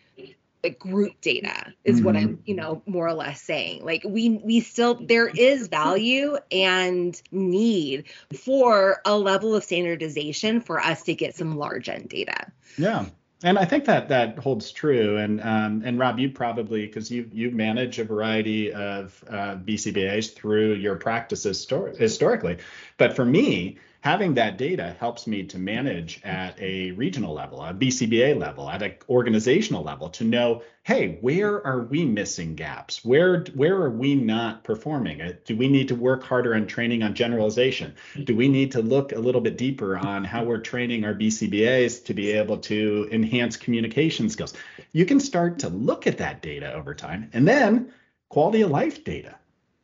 like 0.64 0.78
group 0.78 1.20
data 1.20 1.72
is 1.84 1.96
mm-hmm. 1.96 2.06
what 2.06 2.16
I'm, 2.16 2.42
you 2.46 2.54
know, 2.54 2.82
more 2.86 3.06
or 3.06 3.12
less 3.12 3.40
saying. 3.42 3.84
Like 3.84 4.02
we 4.04 4.30
we 4.30 4.60
still 4.60 4.94
there 4.94 5.28
is 5.28 5.68
value 5.68 6.38
and 6.50 7.20
need 7.30 8.04
for 8.34 9.00
a 9.04 9.16
level 9.16 9.54
of 9.54 9.62
standardization 9.62 10.60
for 10.60 10.80
us 10.80 11.02
to 11.04 11.14
get 11.14 11.36
some 11.36 11.58
large 11.58 11.88
end 11.88 12.08
data. 12.08 12.50
Yeah. 12.78 13.06
And 13.44 13.58
I 13.58 13.66
think 13.66 13.84
that 13.84 14.08
that 14.08 14.38
holds 14.38 14.72
true. 14.72 15.18
And 15.18 15.40
um, 15.42 15.82
and 15.84 15.98
Rob, 15.98 16.18
you 16.18 16.30
probably 16.30 16.86
because 16.86 17.10
you 17.10 17.28
you 17.30 17.50
manage 17.50 17.98
a 17.98 18.04
variety 18.04 18.72
of 18.72 19.22
uh, 19.28 19.56
BCBAs 19.56 20.32
through 20.32 20.74
your 20.74 20.96
practices 20.96 21.64
histor- 21.64 21.94
historically. 21.94 22.56
But 22.96 23.14
for 23.14 23.24
me, 23.24 23.78
having 24.04 24.34
that 24.34 24.58
data 24.58 24.94
helps 25.00 25.26
me 25.26 25.42
to 25.42 25.58
manage 25.58 26.20
at 26.24 26.60
a 26.60 26.90
regional 26.90 27.32
level, 27.32 27.64
a 27.64 27.72
BCBA 27.72 28.38
level, 28.38 28.68
at 28.68 28.82
an 28.82 28.92
organizational 29.08 29.82
level 29.82 30.10
to 30.10 30.24
know, 30.24 30.62
hey, 30.82 31.16
where 31.22 31.66
are 31.66 31.84
we 31.84 32.04
missing 32.04 32.54
gaps? 32.54 33.02
Where 33.02 33.44
where 33.54 33.74
are 33.76 33.88
we 33.88 34.14
not 34.14 34.62
performing? 34.62 35.22
Uh, 35.22 35.32
do 35.46 35.56
we 35.56 35.68
need 35.68 35.88
to 35.88 35.94
work 35.94 36.22
harder 36.22 36.54
on 36.54 36.66
training 36.66 37.02
on 37.02 37.14
generalization? 37.14 37.94
Do 38.24 38.36
we 38.36 38.46
need 38.46 38.72
to 38.72 38.82
look 38.82 39.12
a 39.12 39.18
little 39.18 39.40
bit 39.40 39.56
deeper 39.56 39.96
on 39.96 40.22
how 40.22 40.44
we're 40.44 40.58
training 40.58 41.06
our 41.06 41.14
BCBAs 41.14 42.04
to 42.04 42.12
be 42.12 42.32
able 42.32 42.58
to 42.58 43.08
enhance 43.10 43.56
communication 43.56 44.28
skills? 44.28 44.52
You 44.92 45.06
can 45.06 45.18
start 45.18 45.60
to 45.60 45.70
look 45.70 46.06
at 46.06 46.18
that 46.18 46.42
data 46.42 46.74
over 46.74 46.94
time 46.94 47.30
and 47.32 47.48
then 47.48 47.90
quality 48.28 48.60
of 48.60 48.70
life 48.70 49.02
data. 49.02 49.36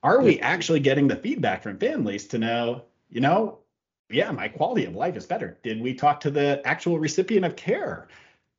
Are 0.03 0.21
we 0.21 0.41
actually 0.41 0.81
getting 0.81 1.09
the 1.09 1.17
feedback 1.17 1.63
from 1.63 1.79
families 1.79 2.27
to 2.29 2.39
know, 2.39 2.85
you 3.09 3.23
know, 3.23 3.60
yeah, 4.11 4.31
my 4.31 4.49
quality 4.49 4.85
of 4.85 4.95
life 4.95 5.17
is 5.17 5.27
better. 5.27 5.59
Did 5.63 5.81
we 5.81 5.95
talk 5.95 6.21
to 6.21 6.31
the 6.31 6.61
actual 6.65 6.99
recipient 6.99 7.47
of 7.47 7.57
care 7.57 8.09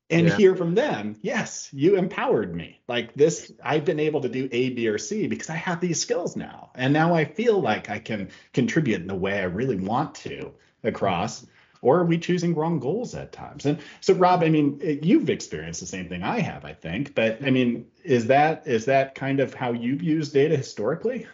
and 0.10 0.28
yeah. 0.28 0.38
hear 0.38 0.56
from 0.56 0.76
them? 0.76 1.18
Yes, 1.22 1.70
you 1.72 1.98
empowered 1.98 2.56
me. 2.56 2.82
Like 2.88 3.14
this, 3.14 3.52
I've 3.64 3.86
been 3.86 4.00
able 4.00 4.22
to 4.22 4.30
do 4.30 4.48
A, 4.52 4.70
B, 4.70 4.88
or 4.88 4.98
C 4.98 5.28
because 5.28 5.50
I 5.50 5.56
have 5.56 5.80
these 5.80 6.02
skills 6.02 6.36
now. 6.36 6.72
And 6.76 6.94
now 6.94 7.14
I 7.14 7.26
feel 7.26 7.60
like 7.60 7.90
I 7.90 8.00
can 8.00 8.30
contribute 8.54 9.02
in 9.02 9.08
the 9.08 9.16
way 9.16 9.40
I 9.40 9.44
really 9.44 9.78
want 9.78 10.16
to 10.16 10.52
across. 10.84 11.46
Or 11.84 12.00
are 12.00 12.06
we 12.06 12.20
choosing 12.20 12.54
wrong 12.54 12.80
goals 12.80 13.16
at 13.16 13.32
times? 13.32 13.66
And 13.66 13.80
so, 14.02 14.14
Rob, 14.14 14.44
I 14.44 14.50
mean, 14.50 14.80
eh, 14.84 14.98
you've 15.02 15.32
experienced 15.32 15.80
the 15.80 15.88
same 15.88 16.08
thing 16.08 16.22
I 16.22 16.40
have, 16.40 16.64
I 16.64 16.74
think. 16.74 17.16
But 17.16 17.44
I 17.44 17.50
mean, 17.50 17.88
is 18.04 18.28
that 18.28 18.68
is 18.68 18.86
that 18.86 19.16
kind 19.16 19.40
of 19.40 19.56
how 19.56 19.72
you've 19.72 20.04
used 20.04 20.32
data 20.34 20.56
historically? 20.56 21.26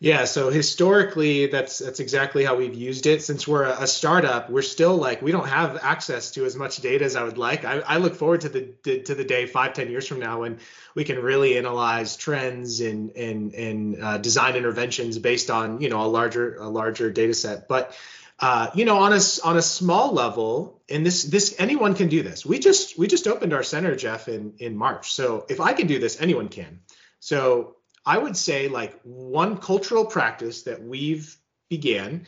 Yeah, 0.00 0.26
so 0.26 0.48
historically, 0.48 1.46
that's 1.46 1.78
that's 1.78 1.98
exactly 1.98 2.44
how 2.44 2.54
we've 2.54 2.74
used 2.74 3.06
it. 3.06 3.20
Since 3.20 3.48
we're 3.48 3.64
a, 3.64 3.82
a 3.82 3.86
startup, 3.88 4.48
we're 4.48 4.62
still 4.62 4.96
like 4.96 5.22
we 5.22 5.32
don't 5.32 5.48
have 5.48 5.76
access 5.82 6.30
to 6.32 6.44
as 6.44 6.54
much 6.54 6.76
data 6.76 7.04
as 7.04 7.16
I 7.16 7.24
would 7.24 7.36
like. 7.36 7.64
I, 7.64 7.80
I 7.80 7.96
look 7.96 8.14
forward 8.14 8.42
to 8.42 8.48
the, 8.48 9.00
to 9.00 9.14
the 9.16 9.24
day 9.24 9.46
five, 9.46 9.72
ten 9.72 9.90
years 9.90 10.06
from 10.06 10.20
now 10.20 10.42
when 10.42 10.60
we 10.94 11.02
can 11.02 11.18
really 11.18 11.58
analyze 11.58 12.16
trends 12.16 12.80
and 12.80 13.10
and 13.16 13.52
and 13.54 14.00
uh, 14.00 14.18
design 14.18 14.54
interventions 14.54 15.18
based 15.18 15.50
on 15.50 15.80
you 15.80 15.88
know 15.88 16.00
a 16.02 16.06
larger 16.06 16.54
a 16.54 16.68
larger 16.68 17.10
data 17.10 17.34
set. 17.34 17.66
But 17.66 17.96
uh, 18.38 18.70
you 18.74 18.84
know, 18.84 18.98
on 18.98 19.12
a 19.12 19.20
on 19.42 19.56
a 19.56 19.62
small 19.62 20.12
level, 20.12 20.80
and 20.88 21.04
this 21.04 21.24
this 21.24 21.56
anyone 21.58 21.94
can 21.94 22.08
do 22.08 22.22
this. 22.22 22.46
We 22.46 22.60
just 22.60 22.96
we 22.96 23.08
just 23.08 23.26
opened 23.26 23.52
our 23.52 23.64
center, 23.64 23.96
Jeff, 23.96 24.28
in 24.28 24.54
in 24.58 24.76
March. 24.76 25.12
So 25.12 25.44
if 25.48 25.60
I 25.60 25.72
can 25.72 25.88
do 25.88 25.98
this, 25.98 26.20
anyone 26.20 26.48
can. 26.48 26.78
So 27.18 27.74
I 28.08 28.16
would 28.16 28.38
say 28.38 28.68
like 28.68 28.98
one 29.02 29.58
cultural 29.58 30.06
practice 30.06 30.62
that 30.62 30.82
we've 30.82 31.36
began 31.68 32.26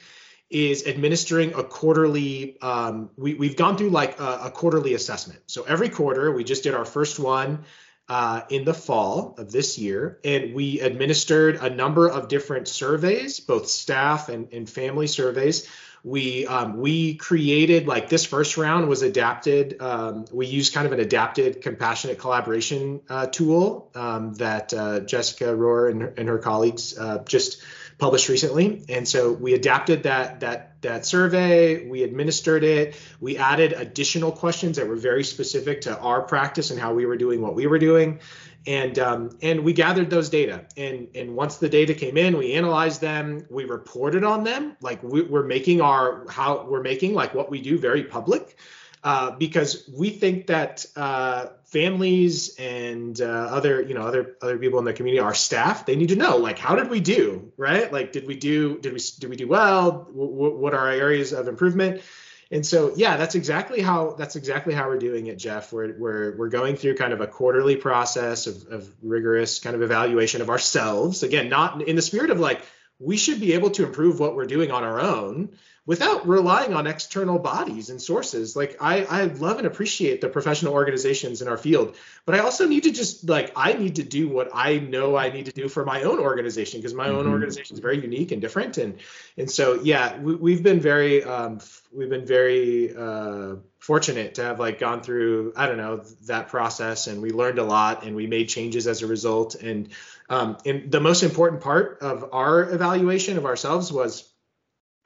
is 0.51 0.87
administering 0.87 1.55
a 1.55 1.65
quarterly 1.65 2.61
um, 2.61 3.09
we, 3.17 3.33
we've 3.33 3.57
gone 3.57 3.79
through 3.79 3.89
like 3.89 4.21
a, 4.21 4.41
a, 4.45 4.51
quarterly 4.51 4.93
assessment. 4.93 5.41
So 5.47 5.63
every 5.63 5.89
quarter 5.89 6.33
we 6.33 6.45
just 6.45 6.65
did 6.65 6.75
our 6.75 6.85
first 6.85 7.19
one 7.19 7.65
uh, 8.11 8.43
in 8.51 8.67
the 8.67 8.75
fall 8.75 9.37
of 9.39 9.53
this 9.53 9.79
year 9.79 10.19
and 10.23 10.55
we 10.55 10.81
administered 10.81 11.57
a 11.57 11.71
number 11.71 12.09
of 12.09 12.29
different 12.29 12.69
surveys 12.69 13.41
both 13.41 13.67
staff 13.67 14.29
and, 14.29 14.53
and 14.53 14.69
family 14.69 15.07
surveys 15.07 15.67
we 16.03 16.47
um, 16.47 16.79
we 16.79 17.15
created 17.15 17.87
like 17.87 18.09
this 18.09 18.25
first 18.25 18.57
round 18.57 18.89
was 18.89 19.03
adapted 19.03 19.81
um, 19.81 20.25
we 20.33 20.47
used 20.47 20.73
kind 20.73 20.87
of 20.87 20.93
an 20.93 21.01
adapted 21.01 21.61
compassionate 21.63 22.19
collaboration 22.19 23.01
uh, 23.09 23.27
tool 23.27 23.91
um, 23.95 24.35
that 24.35 24.73
uh, 24.73 25.01
jessica 25.01 25.45
rohr 25.45 25.91
and, 25.91 26.19
and 26.19 26.29
her 26.29 26.39
colleagues 26.39 26.99
uh, 26.99 27.23
just 27.25 27.63
published 28.01 28.29
recently. 28.29 28.83
And 28.89 29.07
so 29.07 29.31
we 29.31 29.55
adapted 29.55 30.05
that 30.05 30.41
that 30.41 30.83
that 30.83 31.05
survey 31.05 31.87
we 31.87 32.03
administered 32.03 32.65
it 32.65 32.97
we 33.21 33.37
added 33.37 33.75
additional 33.75 34.33
questions 34.33 34.79
that 34.79 34.89
were 34.89 34.97
very 34.97 35.23
specific 35.23 35.83
to 35.83 35.97
our 35.99 36.23
practice 36.23 36.71
and 36.71 36.81
how 36.81 36.95
we 36.95 37.05
were 37.05 37.19
doing 37.19 37.43
what 37.43 37.55
we 37.55 37.67
were 37.67 37.79
doing 37.79 38.21
and 38.67 38.99
um, 38.99 39.39
and 39.43 39.65
we 39.65 39.73
gathered 39.73 40.11
those 40.11 40.29
data. 40.29 40.67
And 40.77 41.09
and 41.15 41.35
once 41.35 41.57
the 41.57 41.69
data 41.69 41.95
came 41.95 42.17
in 42.17 42.37
we 42.37 42.53
analyzed 42.55 43.01
them. 43.01 43.47
We 43.51 43.65
reported 43.65 44.25
on 44.25 44.45
them. 44.45 44.77
Like 44.81 45.03
we, 45.03 45.23
are 45.33 45.45
making 45.45 45.81
our 45.81 46.27
how 46.29 46.67
we're 46.69 46.83
making 46.83 47.15
like 47.15 47.35
what 47.35 47.51
we 47.51 47.61
do 47.61 47.79
very 47.79 48.05
public 48.05 48.57
uh, 49.03 49.31
because 49.33 49.89
we 49.97 50.11
think 50.11 50.47
that 50.49 50.85
uh, 50.97 51.47
families 51.65 52.55
and 52.59 53.21
uh, 53.21 53.25
other 53.25 53.81
you 53.83 53.95
know 53.95 54.03
other 54.03 54.37
other 54.43 54.59
people 54.59 54.79
in 54.79 54.85
the 54.85 54.93
community 54.93 55.21
our 55.21 55.35
staff 55.35 55.87
they 55.87 55.97
need 55.97 56.09
to 56.11 56.17
know 56.17 56.37
like 56.37 56.59
how 56.59 56.75
did 56.75 56.91
we 56.91 57.01
do 57.01 57.51
right? 57.57 57.91
Like 57.93 58.13
did 58.13 58.27
we 58.27 58.37
do 58.37 58.79
did 58.79 58.93
we 58.93 59.01
did 59.19 59.31
we 59.31 59.37
do 59.37 59.49
well? 59.49 60.05
W- 60.13 60.57
what 60.57 60.75
are 60.75 60.81
our 60.81 60.91
areas 60.91 61.33
of 61.33 61.49
improvement 61.49 62.03
and 62.51 62.67
so 62.67 62.93
yeah 62.97 63.17
that's 63.17 63.35
exactly 63.35 63.81
how 63.81 64.13
that's 64.13 64.37
exactly 64.37 64.75
how 64.75 64.89
we're 64.89 64.99
doing 64.99 65.27
it 65.27 65.37
jeff. 65.37 65.73
We're 65.73 65.97
we're, 65.99 66.37
we're 66.37 66.49
going 66.49 66.77
through 66.77 66.97
kind 66.97 67.13
of 67.13 67.21
a 67.21 67.27
quarterly 67.27 67.77
process 67.77 68.47
of, 68.47 68.67
of 68.71 68.95
rigorous 69.03 69.61
kind 69.61 69.77
of 69.77 69.83
evaluation 69.83 70.41
of 70.41 70.51
ourselves. 70.51 71.23
Again 71.23 71.49
not 71.49 71.83
in 71.83 71.97
the 71.97 72.03
spirit 72.03 72.31
of 72.31 72.41
like 72.41 72.63
we 72.99 73.17
should 73.17 73.41
be 73.41 73.55
able 73.55 73.71
to 73.71 73.85
improve 73.85 74.21
what 74.21 74.37
we're 74.37 74.47
doing 74.47 74.71
on 74.71 74.85
our 74.85 75.01
own 75.01 75.51
without 75.91 76.29
relying 76.29 76.73
on 76.73 76.87
external 76.87 77.37
bodies 77.37 77.91
and 77.91 78.01
sources. 78.01 78.55
Like 78.55 78.77
I, 78.81 79.03
I 79.07 79.25
love 79.25 79.59
and 79.59 79.67
appreciate 79.67 80.21
the 80.21 80.29
professional 80.29 80.73
organizations 80.73 81.43
in 81.43 81.49
our 81.49 81.57
field, 81.57 81.97
but 82.25 82.37
I 82.37 82.39
also 82.39 82.69
need 82.69 82.85
to 82.85 82.93
just 82.93 83.29
like 83.29 83.51
I 83.57 83.73
need 83.73 83.97
to 83.97 84.05
do 84.05 84.29
what 84.29 84.51
I 84.55 84.79
know 84.79 85.17
I 85.17 85.31
need 85.31 85.47
to 85.47 85.53
do 85.53 85.69
for 85.69 85.85
my 85.85 86.05
own 86.05 86.21
organization 86.21 86.79
because 86.79 86.95
my 86.95 87.09
mm-hmm. 87.09 87.17
own 87.17 87.27
organization 87.27 87.75
is 87.75 87.81
very 87.81 88.01
unique 88.01 88.31
and 88.31 88.41
different. 88.41 88.79
And 88.79 89.01
and 89.37 89.51
so 89.51 89.81
yeah, 89.83 90.17
we, 90.21 90.55
have 90.55 90.63
been 90.63 90.79
very 90.79 91.25
um, 91.25 91.59
we've 91.93 92.09
been 92.09 92.25
very 92.25 92.97
uh, 92.97 93.57
fortunate 93.81 94.37
to 94.37 94.45
have 94.45 94.61
like 94.61 94.79
gone 94.79 95.03
through 95.03 95.55
I 95.57 95.67
don't 95.67 95.79
know 95.79 96.05
that 96.27 96.51
process 96.51 97.09
and 97.09 97.21
we 97.21 97.33
learned 97.33 97.59
a 97.59 97.65
lot 97.65 98.05
and 98.05 98.15
we 98.15 98.29
made 98.29 98.49
changes 98.49 98.87
as 98.87 99.03
a 99.03 99.09
result. 99.09 99.57
And 99.57 99.89
um, 100.29 100.57
and 100.65 100.93
the 100.93 101.01
most 101.01 101.25
important 101.25 101.63
part 101.63 101.99
of 102.01 102.29
our 102.33 102.63
evaluation 102.63 103.39
of 103.39 103.45
ourselves 103.45 103.93
was 103.93 104.30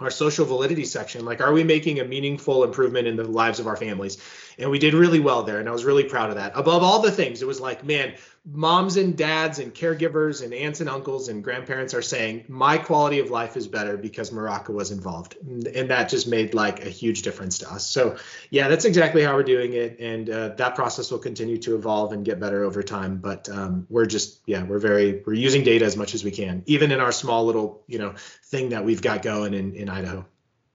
our 0.01 0.11
social 0.11 0.45
validity 0.45 0.85
section 0.85 1.25
like 1.25 1.41
are 1.41 1.53
we 1.53 1.63
making 1.63 2.01
a 2.01 2.05
meaningful 2.05 2.65
improvement 2.65 3.07
in 3.07 3.17
the 3.17 3.25
lives 3.25 3.61
of 3.61 3.67
our 3.67 3.77
families? 3.77 4.19
And 4.59 4.71
we 4.71 4.79
did 4.79 4.95
really 4.95 5.21
well 5.21 5.43
there 5.43 5.61
and 5.61 5.69
i 5.69 5.73
was 5.73 5.85
really 5.85 6.05
proud 6.05 6.31
of 6.31 6.37
that. 6.37 6.53
Above 6.55 6.83
all 6.83 7.01
the 7.01 7.13
things 7.13 7.43
it 7.43 7.47
was 7.47 7.61
like 7.61 7.85
man 7.85 8.15
moms 8.47 8.97
and 8.97 9.17
dads 9.17 9.59
and 9.59 9.75
caregivers 9.75 10.45
and 10.45 10.53
aunts 10.53 10.81
and 10.81 10.89
uncles 10.89 11.29
and 11.29 11.43
grandparents 11.43 11.95
are 11.95 12.03
saying 12.03 12.45
my 12.49 12.77
quality 12.77 13.19
of 13.19 13.31
life 13.31 13.57
is 13.57 13.67
better 13.67 13.97
because 13.97 14.31
Maraca 14.31 14.69
was 14.69 14.91
involved. 14.91 15.37
And 15.41 15.91
that 15.91 16.11
just 16.11 16.29
made 16.29 16.53
like 16.53 16.85
a 16.85 16.91
huge 16.91 17.23
difference 17.23 17.59
to 17.59 17.73
us. 17.73 17.87
So 17.87 18.17
yeah 18.51 18.69
that's 18.69 18.85
exactly 18.85 19.23
how 19.23 19.35
we're 19.35 19.45
doing 19.45 19.73
it. 19.73 19.99
And 19.99 20.29
uh, 20.29 20.49
that 20.57 20.75
process 20.75 21.11
will 21.11 21.21
continue 21.21 21.57
to 21.59 21.75
evolve 21.75 22.13
and 22.13 22.25
get 22.25 22.39
better 22.39 22.65
over 22.65 22.83
time. 22.83 23.17
But 23.17 23.49
um, 23.49 23.87
we're 23.89 24.07
just 24.07 24.41
yeah 24.47 24.63
we're 24.63 24.79
very 24.79 25.23
we're 25.25 25.33
using 25.33 25.65
data 25.65 25.85
as 25.85 25.97
much 25.97 26.15
as 26.15 26.23
we 26.23 26.31
can 26.31 26.63
even 26.67 26.93
in 26.93 27.01
our 27.01 27.13
small 27.13 27.47
little 27.47 27.83
you 27.87 27.99
know 27.99 28.15
thing 28.45 28.71
that 28.71 28.85
we've 28.85 29.03
got 29.03 29.23
going 29.23 29.55
in 29.55 29.75
in 29.75 29.89
idaho 29.89 30.25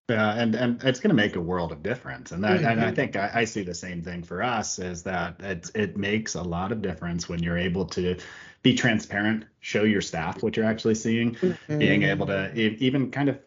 yeah, 0.10 0.34
and 0.34 0.56
and 0.56 0.84
it's 0.84 1.00
going 1.00 1.10
to 1.10 1.16
make 1.16 1.36
a 1.36 1.42
world 1.42 1.72
of 1.72 1.84
difference, 1.84 2.32
and 2.32 2.44
that, 2.44 2.58
mm-hmm. 2.58 2.66
and 2.66 2.82
I 2.82 2.86
mm-hmm. 2.86 2.96
think 2.96 3.16
I, 3.16 3.32
I, 3.34 3.46
see 3.46 3.64
the 3.64 3.76
same 3.76 4.02
thing 4.02 4.24
for 4.24 4.42
us 4.44 4.80
is 4.80 5.04
that 5.04 5.40
it 5.42 5.72
it 5.76 5.98
makes 5.98 6.36
a 6.36 6.42
lot 6.42 6.72
of 6.72 6.82
difference 6.82 7.30
when 7.30 7.42
you're 7.42 7.58
able 7.58 7.86
to 7.88 8.18
be 8.62 8.76
transparent, 8.76 9.46
show 9.60 9.84
your 9.84 10.02
staff 10.02 10.44
what 10.44 10.58
you're 10.58 10.66
actually 10.66 10.96
seeing, 10.96 11.36
mm-hmm. 11.36 11.78
being 11.78 12.04
able 12.04 12.26
to 12.28 12.54
even 12.56 13.12
kind 13.12 13.30
of 13.30 13.40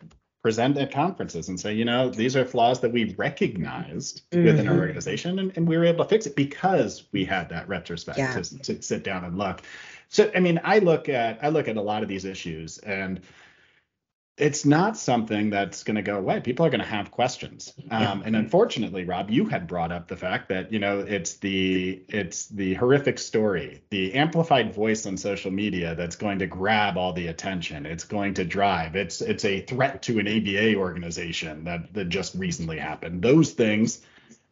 present 0.43 0.77
at 0.77 0.91
conferences 0.91 1.49
and 1.49 1.61
say, 1.61 1.73
you 1.73 1.85
know, 1.85 2.09
these 2.09 2.35
are 2.35 2.45
flaws 2.45 2.81
that 2.81 2.93
we 2.93 3.15
recognized 3.15 4.29
mm-hmm. 4.31 4.45
within 4.45 4.67
our 4.67 4.75
mm-hmm. 4.75 4.83
organization, 4.83 5.39
and, 5.39 5.53
and 5.57 5.69
we 5.69 5.77
were 5.77 5.85
able 5.85 6.05
to 6.05 6.09
fix 6.09 6.27
it 6.27 6.35
because 6.35 7.05
we 7.13 7.25
had 7.25 7.49
that 7.49 7.69
retrospect 7.69 8.19
yeah. 8.19 8.33
to, 8.33 8.59
to 8.59 8.83
sit 8.83 9.05
down 9.05 9.25
and 9.25 9.39
look. 9.39 9.63
So, 10.09 10.31
I 10.35 10.41
mean, 10.41 10.61
I 10.63 10.79
look 10.81 11.09
at 11.09 11.43
I 11.43 11.49
look 11.49 11.69
at 11.69 11.77
a 11.77 11.83
lot 11.83 12.03
of 12.03 12.09
these 12.09 12.25
issues 12.25 12.79
and 12.79 13.21
it's 14.39 14.65
not 14.65 14.97
something 14.97 15.51
that's 15.51 15.85
going 15.85 15.97
to 15.97 16.03
go 16.03 16.17
away. 16.17 16.41
People 16.41 16.65
are 16.65 16.71
going 16.71 16.81
to 16.81 16.87
have 16.87 17.11
questions. 17.11 17.73
Um, 17.93 18.23
and 18.25 18.35
unfortunately, 18.35 19.05
Rob, 19.05 19.31
you 19.31 19.45
had 19.45 19.67
brought 19.67 19.93
up 19.93 20.09
the 20.09 20.17
fact 20.17 20.49
that 20.49 20.73
you 20.73 20.79
know 20.79 21.01
it's 21.01 21.35
the 21.35 22.03
it's 22.09 22.47
the 22.47 22.73
horrific 22.75 23.19
story, 23.19 23.83
the 23.91 24.15
amplified 24.15 24.75
voice 24.75 25.05
on 25.05 25.19
social 25.19 25.51
media 25.51 25.95
that's 25.95 26.17
going 26.17 26.39
to 26.39 26.47
grab 26.47 26.97
all 26.97 27.13
the 27.13 27.27
attention. 27.27 27.85
It's 27.85 28.05
going 28.05 28.33
to 28.35 28.45
drive. 28.45 28.97
It's 28.97 29.21
it's 29.21 29.45
a 29.45 29.61
threat 29.61 30.03
to 30.05 30.19
an 30.19 30.27
ABA 30.27 30.77
organization 30.77 31.65
that 31.65 31.93
that 31.93 32.09
just 32.09 32.35
recently 32.35 32.79
happened. 32.79 33.21
Those 33.21 33.53
things 33.53 34.01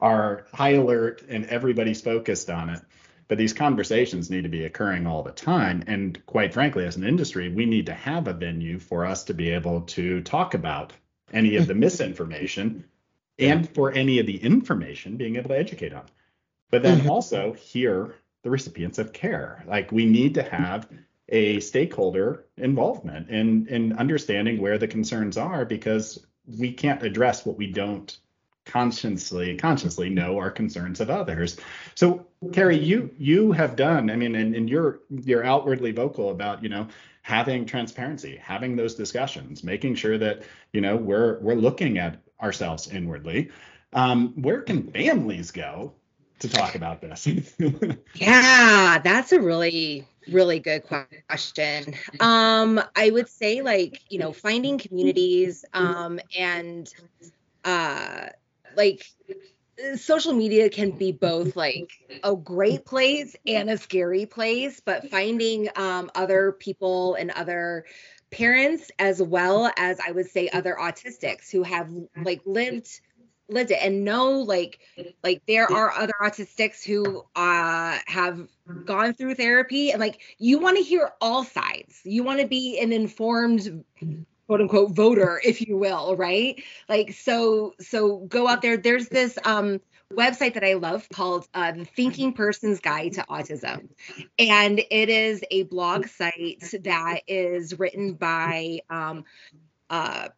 are 0.01 0.45
high 0.53 0.75
alert, 0.75 1.23
and 1.27 1.47
everybody's 1.47 2.03
focused 2.03 2.51
on 2.51 2.69
it 2.69 2.83
but 3.31 3.39
these 3.39 3.53
conversations 3.53 4.29
need 4.29 4.43
to 4.43 4.49
be 4.49 4.65
occurring 4.65 5.07
all 5.07 5.23
the 5.23 5.31
time. 5.31 5.85
And 5.87 6.21
quite 6.27 6.53
frankly 6.53 6.85
as 6.85 6.97
an 6.97 7.07
industry 7.07 7.49
we 7.49 7.65
need 7.65 7.87
to 7.87 7.95
have 7.95 8.27
a 8.27 8.33
venue 8.33 8.81
for 8.81 9.07
us 9.07 9.23
to 9.25 9.35
be 9.35 9.51
able 9.51 9.83
to 9.83 10.21
talk 10.23 10.55
about 10.55 10.93
any 11.33 11.55
of 11.55 11.69
the 11.69 11.75
misinformation 11.87 12.85
and 13.39 13.73
for 13.73 13.93
any 13.93 14.19
of 14.19 14.27
the 14.27 14.43
information 14.43 15.17
being 15.17 15.37
able 15.37 15.51
to 15.51 15.57
educate 15.57 15.95
on. 15.95 16.07
But 16.73 16.83
then 16.83 16.99
mm-hmm. 16.99 17.11
also 17.11 17.53
hear 17.53 18.17
the 18.43 18.51
recipients 18.51 18.99
of 18.99 19.13
care. 19.13 19.63
Like 19.65 19.93
we 19.93 20.07
need 20.07 20.35
to 20.35 20.43
have 20.43 20.89
a 21.29 21.61
stakeholder 21.61 22.47
involvement 22.57 23.31
in 23.31 23.69
in 23.69 23.93
understanding 23.93 24.61
where 24.61 24.79
the 24.79 24.89
concerns 24.89 25.37
are 25.37 25.65
because 25.65 26.19
we 26.59 26.73
can't 26.73 27.05
address 27.05 27.47
what 27.47 27.57
we 27.57 27.69
don't 27.69 28.19
consciously 28.71 29.57
consciously 29.57 30.09
know 30.09 30.39
our 30.39 30.51
concerns 30.51 31.01
of 31.01 31.11
others. 31.11 31.57
So 31.95 32.27
Carrie, 32.53 32.79
you 32.79 33.11
you 33.19 33.53
have 33.53 33.77
done, 33.77 34.11
I 34.11 34.17
mean, 34.17 34.35
and, 34.35 34.55
and 34.55 34.71
you're 34.71 35.01
you're 35.11 35.45
outwardly 35.45 35.93
vocal 35.93 36.31
about, 36.31 36.63
you 36.63 36.69
know, 36.69 36.89
having 37.23 37.67
transparency, 37.67 38.37
having 38.37 38.77
those 38.77 38.95
discussions, 38.95 39.63
making 39.63 39.97
sure 39.97 40.17
that, 40.19 40.43
you 40.73 40.81
know, 40.81 40.97
we're 40.97 41.39
we're 41.41 41.55
looking 41.55 41.99
at 41.99 42.23
ourselves 42.41 42.89
inwardly. 42.89 43.51
Um, 43.93 44.41
where 44.41 44.63
can 44.63 44.91
families 44.93 45.51
go 45.51 45.93
to 46.39 46.49
talk 46.49 46.77
about 46.77 47.01
this? 47.01 47.27
yeah, 48.15 48.99
that's 49.03 49.33
a 49.33 49.41
really 49.41 50.07
really 50.31 50.61
good 50.61 50.85
question. 51.29 51.95
Um, 52.21 52.81
I 52.95 53.11
would 53.11 53.29
say 53.29 53.63
like, 53.63 54.01
you 54.09 54.19
know, 54.19 54.33
finding 54.33 54.79
communities 54.79 55.65
um 55.75 56.21
and 56.39 56.93
uh 57.65 58.29
like 58.77 59.05
social 59.97 60.33
media 60.33 60.69
can 60.69 60.91
be 60.91 61.13
both 61.13 61.57
like 61.57 61.91
a 62.23 62.37
great 62.37 62.85
place 62.85 63.35
and 63.47 63.71
a 63.71 63.79
scary 63.79 64.27
place 64.27 64.81
but 64.81 65.11
finding 65.11 65.69
um, 65.77 66.11
other 66.15 66.53
people 66.53 67.15
and 67.15 67.31
other 67.31 67.85
parents 68.31 68.91
as 68.99 69.23
well 69.23 69.73
as 69.77 69.99
i 70.07 70.13
would 70.13 70.29
say 70.29 70.49
other 70.51 70.77
autistics 70.79 71.51
who 71.51 71.63
have 71.63 71.91
like 72.23 72.41
lived 72.45 73.01
lived 73.49 73.71
it 73.71 73.79
and 73.83 74.05
know 74.05 74.41
like 74.41 74.79
like 75.25 75.43
there 75.47 75.71
are 75.71 75.91
other 75.93 76.13
autistics 76.23 76.85
who 76.85 77.25
uh 77.35 77.99
have 78.07 78.47
gone 78.85 79.13
through 79.13 79.35
therapy 79.35 79.91
and 79.91 80.01
like 80.01 80.21
you 80.39 80.59
want 80.59 80.77
to 80.77 80.83
hear 80.83 81.11
all 81.21 81.45
sides. 81.45 82.01
You 82.05 82.23
want 82.23 82.41
to 82.41 82.47
be 82.47 82.79
an 82.81 82.93
informed 82.93 83.85
quote 84.51 84.63
unquote 84.63 84.91
voter 84.91 85.41
if 85.45 85.61
you 85.61 85.77
will 85.77 86.17
right? 86.17 86.61
Like 86.89 87.13
so 87.13 87.75
so 87.79 88.19
go 88.27 88.49
out 88.49 88.63
there. 88.63 88.77
There's 88.77 89.09
this 89.09 89.39
um 89.45 89.81
website 90.13 90.55
that 90.55 90.65
I 90.65 90.75
love 90.75 91.09
called 91.13 91.47
uh, 91.55 91.71
The 91.71 91.85
Thinking 91.85 92.33
Person's 92.33 92.81
Guide 92.81 93.13
to 93.13 93.23
Autism. 93.31 93.89
And 94.41 94.81
it 94.91 95.09
is 95.09 95.45
a 95.53 95.63
blog 95.65 96.09
site 96.09 96.65
that 96.83 97.21
is 97.29 97.79
written 97.79 98.15
by 98.15 98.81
um, 98.91 99.23
uh, 99.89 100.31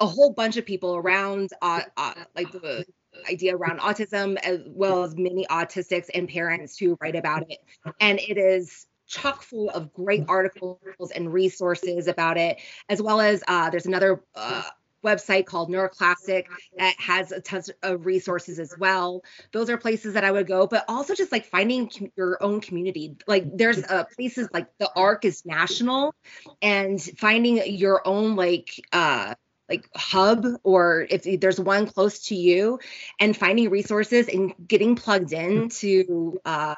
a 0.00 0.06
whole 0.06 0.32
bunch 0.32 0.56
of 0.56 0.64
people 0.64 0.96
around 0.96 1.50
uh, 1.60 1.82
uh, 1.98 2.14
like 2.34 2.50
the 2.50 2.86
idea 3.28 3.54
around 3.54 3.80
autism 3.80 4.38
as 4.38 4.60
well 4.66 5.02
as 5.02 5.14
many 5.14 5.46
autistics 5.50 6.06
and 6.14 6.26
parents 6.26 6.78
who 6.78 6.96
write 7.02 7.16
about 7.16 7.44
it. 7.50 7.58
And 8.00 8.18
it 8.18 8.38
is 8.38 8.86
chock 9.08 9.42
full 9.42 9.70
of 9.70 9.92
great 9.92 10.24
articles 10.28 10.78
and 11.14 11.32
resources 11.32 12.06
about 12.06 12.36
it 12.36 12.58
as 12.88 13.02
well 13.02 13.20
as 13.20 13.42
uh, 13.48 13.70
there's 13.70 13.86
another 13.86 14.22
uh, 14.34 14.62
website 15.04 15.46
called 15.46 15.70
NeuroClastic 15.70 16.46
that 16.76 16.94
has 16.98 17.32
a 17.32 17.40
ton 17.40 17.62
of 17.82 18.06
resources 18.06 18.58
as 18.58 18.74
well. 18.78 19.22
Those 19.52 19.70
are 19.70 19.76
places 19.78 20.14
that 20.14 20.24
I 20.24 20.30
would 20.30 20.46
go, 20.46 20.66
but 20.66 20.84
also 20.88 21.14
just 21.14 21.32
like 21.32 21.46
finding 21.46 21.88
com- 21.88 22.12
your 22.16 22.42
own 22.42 22.60
community. 22.60 23.16
Like 23.26 23.56
there's 23.56 23.82
uh, 23.82 24.04
places 24.14 24.48
like 24.52 24.66
the 24.78 24.90
ARC 24.94 25.24
is 25.24 25.44
national, 25.44 26.14
and 26.60 27.00
finding 27.00 27.62
your 27.74 28.06
own 28.06 28.36
like 28.36 28.80
uh 28.92 29.34
like 29.68 29.88
hub 29.94 30.46
or 30.62 31.06
if 31.10 31.40
there's 31.40 31.60
one 31.60 31.86
close 31.86 32.20
to 32.20 32.34
you 32.34 32.78
and 33.20 33.36
finding 33.36 33.68
resources 33.68 34.26
and 34.28 34.54
getting 34.66 34.96
plugged 34.96 35.32
in 35.32 35.68
to 35.68 36.40
uh 36.44 36.74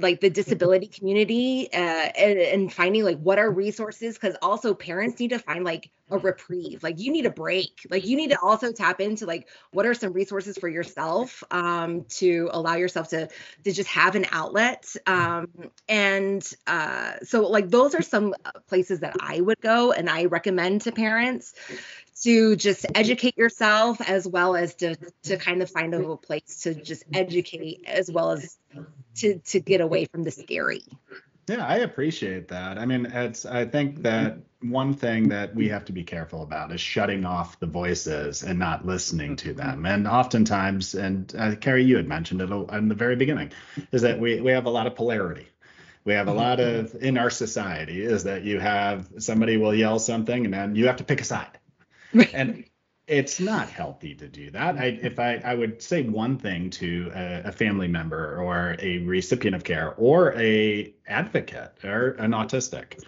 like 0.00 0.20
the 0.20 0.30
disability 0.30 0.86
community 0.86 1.68
uh, 1.72 1.76
and, 1.76 2.38
and, 2.38 2.72
finding 2.72 3.04
like 3.04 3.18
what 3.18 3.38
are 3.38 3.50
resources 3.50 4.14
because 4.14 4.36
also 4.42 4.74
parents 4.74 5.18
need 5.18 5.30
to 5.30 5.38
find 5.38 5.64
like 5.64 5.90
a 6.10 6.18
reprieve. 6.18 6.82
Like 6.82 7.00
you 7.00 7.10
need 7.10 7.26
a 7.26 7.30
break. 7.30 7.86
Like 7.90 8.06
you 8.06 8.16
need 8.16 8.30
to 8.30 8.38
also 8.40 8.72
tap 8.72 9.00
into 9.00 9.26
like 9.26 9.48
what 9.72 9.86
are 9.86 9.94
some 9.94 10.12
resources 10.12 10.56
for 10.56 10.68
yourself 10.68 11.42
um, 11.50 12.04
to 12.10 12.48
allow 12.52 12.76
yourself 12.76 13.08
to 13.08 13.28
to 13.64 13.72
just 13.72 13.88
have 13.88 14.14
an 14.14 14.26
outlet. 14.30 14.94
Um, 15.06 15.48
and 15.88 16.48
uh, 16.66 17.14
so 17.22 17.48
like 17.48 17.70
those 17.70 17.94
are 17.94 18.02
some 18.02 18.34
places 18.68 19.00
that 19.00 19.16
i 19.20 19.40
would 19.40 19.60
go 19.60 19.92
and 19.92 20.08
i 20.08 20.24
recommend 20.26 20.82
to 20.82 20.92
parents 20.92 21.54
to 22.22 22.56
just 22.56 22.86
educate 22.94 23.36
yourself 23.36 24.00
as 24.00 24.26
well 24.26 24.56
as 24.56 24.74
to 24.76 24.96
to 25.22 25.36
kind 25.36 25.62
of 25.62 25.70
find 25.70 25.94
a 25.94 26.16
place 26.16 26.60
to 26.62 26.74
just 26.74 27.04
educate 27.12 27.84
as 27.86 28.10
well 28.10 28.32
as 28.32 28.56
to 29.16 29.38
to 29.38 29.60
get 29.60 29.80
away 29.80 30.04
from 30.06 30.24
the 30.24 30.30
scary. 30.30 30.82
Yeah, 31.48 31.66
I 31.66 31.76
appreciate 31.76 32.48
that. 32.48 32.78
I 32.78 32.84
mean, 32.84 33.06
it's 33.06 33.46
I 33.46 33.64
think 33.64 34.02
that 34.02 34.38
one 34.60 34.92
thing 34.92 35.28
that 35.28 35.54
we 35.54 35.68
have 35.68 35.86
to 35.86 35.92
be 35.92 36.04
careful 36.04 36.42
about 36.42 36.72
is 36.72 36.80
shutting 36.80 37.24
off 37.24 37.58
the 37.58 37.66
voices 37.66 38.42
and 38.42 38.58
not 38.58 38.84
listening 38.84 39.36
to 39.36 39.54
them. 39.54 39.86
And 39.86 40.06
oftentimes, 40.06 40.94
and 40.94 41.34
uh, 41.38 41.54
Carrie, 41.56 41.84
you 41.84 41.96
had 41.96 42.06
mentioned 42.06 42.42
it 42.42 42.50
in 42.50 42.88
the 42.88 42.94
very 42.94 43.16
beginning, 43.16 43.52
is 43.92 44.02
that 44.02 44.20
we 44.20 44.40
we 44.40 44.52
have 44.52 44.66
a 44.66 44.70
lot 44.70 44.86
of 44.86 44.94
polarity. 44.94 45.46
We 46.04 46.14
have 46.14 46.28
a 46.28 46.32
lot 46.32 46.58
of 46.58 46.94
in 47.02 47.18
our 47.18 47.30
society 47.30 48.02
is 48.02 48.24
that 48.24 48.42
you 48.42 48.60
have 48.60 49.08
somebody 49.18 49.56
will 49.58 49.74
yell 49.74 49.98
something 49.98 50.44
and 50.44 50.54
then 50.54 50.74
you 50.74 50.86
have 50.86 50.96
to 50.96 51.04
pick 51.04 51.20
a 51.20 51.24
side 51.24 51.58
and 52.32 52.64
it's 53.06 53.40
not 53.40 53.70
healthy 53.70 54.14
to 54.14 54.28
do 54.28 54.50
that. 54.50 54.76
I, 54.76 54.98
if 55.02 55.18
I, 55.18 55.40
I 55.44 55.54
would 55.54 55.82
say 55.82 56.02
one 56.02 56.38
thing 56.38 56.70
to 56.70 57.10
a, 57.14 57.42
a, 57.46 57.52
family 57.52 57.88
member 57.88 58.36
or 58.36 58.76
a 58.80 58.98
recipient 58.98 59.56
of 59.56 59.64
care 59.64 59.94
or 59.94 60.34
a 60.38 60.92
advocate 61.06 61.72
or 61.84 62.10
an 62.18 62.32
autistic 62.32 63.02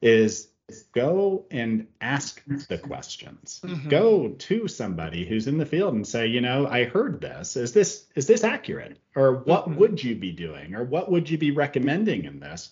is 0.00 0.50
go 0.92 1.46
and 1.50 1.86
ask 2.00 2.42
the 2.68 2.78
questions. 2.78 3.60
Mm-hmm. 3.64 3.88
Go 3.88 4.28
to 4.28 4.68
somebody 4.68 5.26
who's 5.26 5.48
in 5.48 5.58
the 5.58 5.66
field 5.66 5.94
and 5.94 6.06
say, 6.06 6.26
you 6.26 6.40
know, 6.40 6.66
I 6.66 6.84
heard 6.84 7.20
this. 7.20 7.56
Is 7.56 7.72
this 7.72 8.06
is 8.14 8.26
this 8.26 8.44
accurate? 8.44 8.98
Or 9.16 9.34
what 9.34 9.68
mm-hmm. 9.68 9.78
would 9.78 10.04
you 10.04 10.14
be 10.14 10.32
doing? 10.32 10.74
Or 10.74 10.84
what 10.84 11.10
would 11.10 11.28
you 11.28 11.38
be 11.38 11.50
recommending 11.50 12.24
in 12.24 12.40
this? 12.40 12.70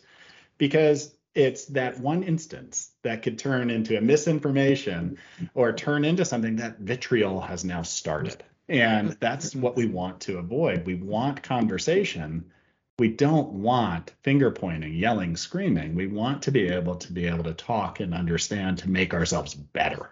Because 0.58 1.14
it's 1.34 1.66
that 1.66 2.00
one 2.00 2.22
instance 2.22 2.90
that 3.02 3.22
could 3.22 3.38
turn 3.38 3.70
into 3.70 3.96
a 3.96 4.00
misinformation 4.00 5.18
or 5.54 5.72
turn 5.72 6.04
into 6.04 6.24
something 6.24 6.56
that 6.56 6.78
vitriol 6.78 7.40
has 7.40 7.64
now 7.64 7.82
started. 7.82 8.42
And 8.68 9.12
that's 9.20 9.54
what 9.54 9.76
we 9.76 9.86
want 9.86 10.20
to 10.22 10.38
avoid. 10.38 10.84
We 10.84 10.94
want 10.94 11.42
conversation. 11.42 12.50
We 12.98 13.08
don't 13.08 13.50
want 13.50 14.12
finger 14.22 14.50
pointing, 14.50 14.94
yelling, 14.94 15.36
screaming. 15.36 15.94
We 15.94 16.06
want 16.06 16.42
to 16.42 16.50
be 16.50 16.68
able 16.68 16.96
to 16.96 17.12
be 17.12 17.26
able 17.26 17.44
to 17.44 17.54
talk 17.54 18.00
and 18.00 18.12
understand 18.12 18.78
to 18.78 18.90
make 18.90 19.14
ourselves 19.14 19.54
better. 19.54 20.10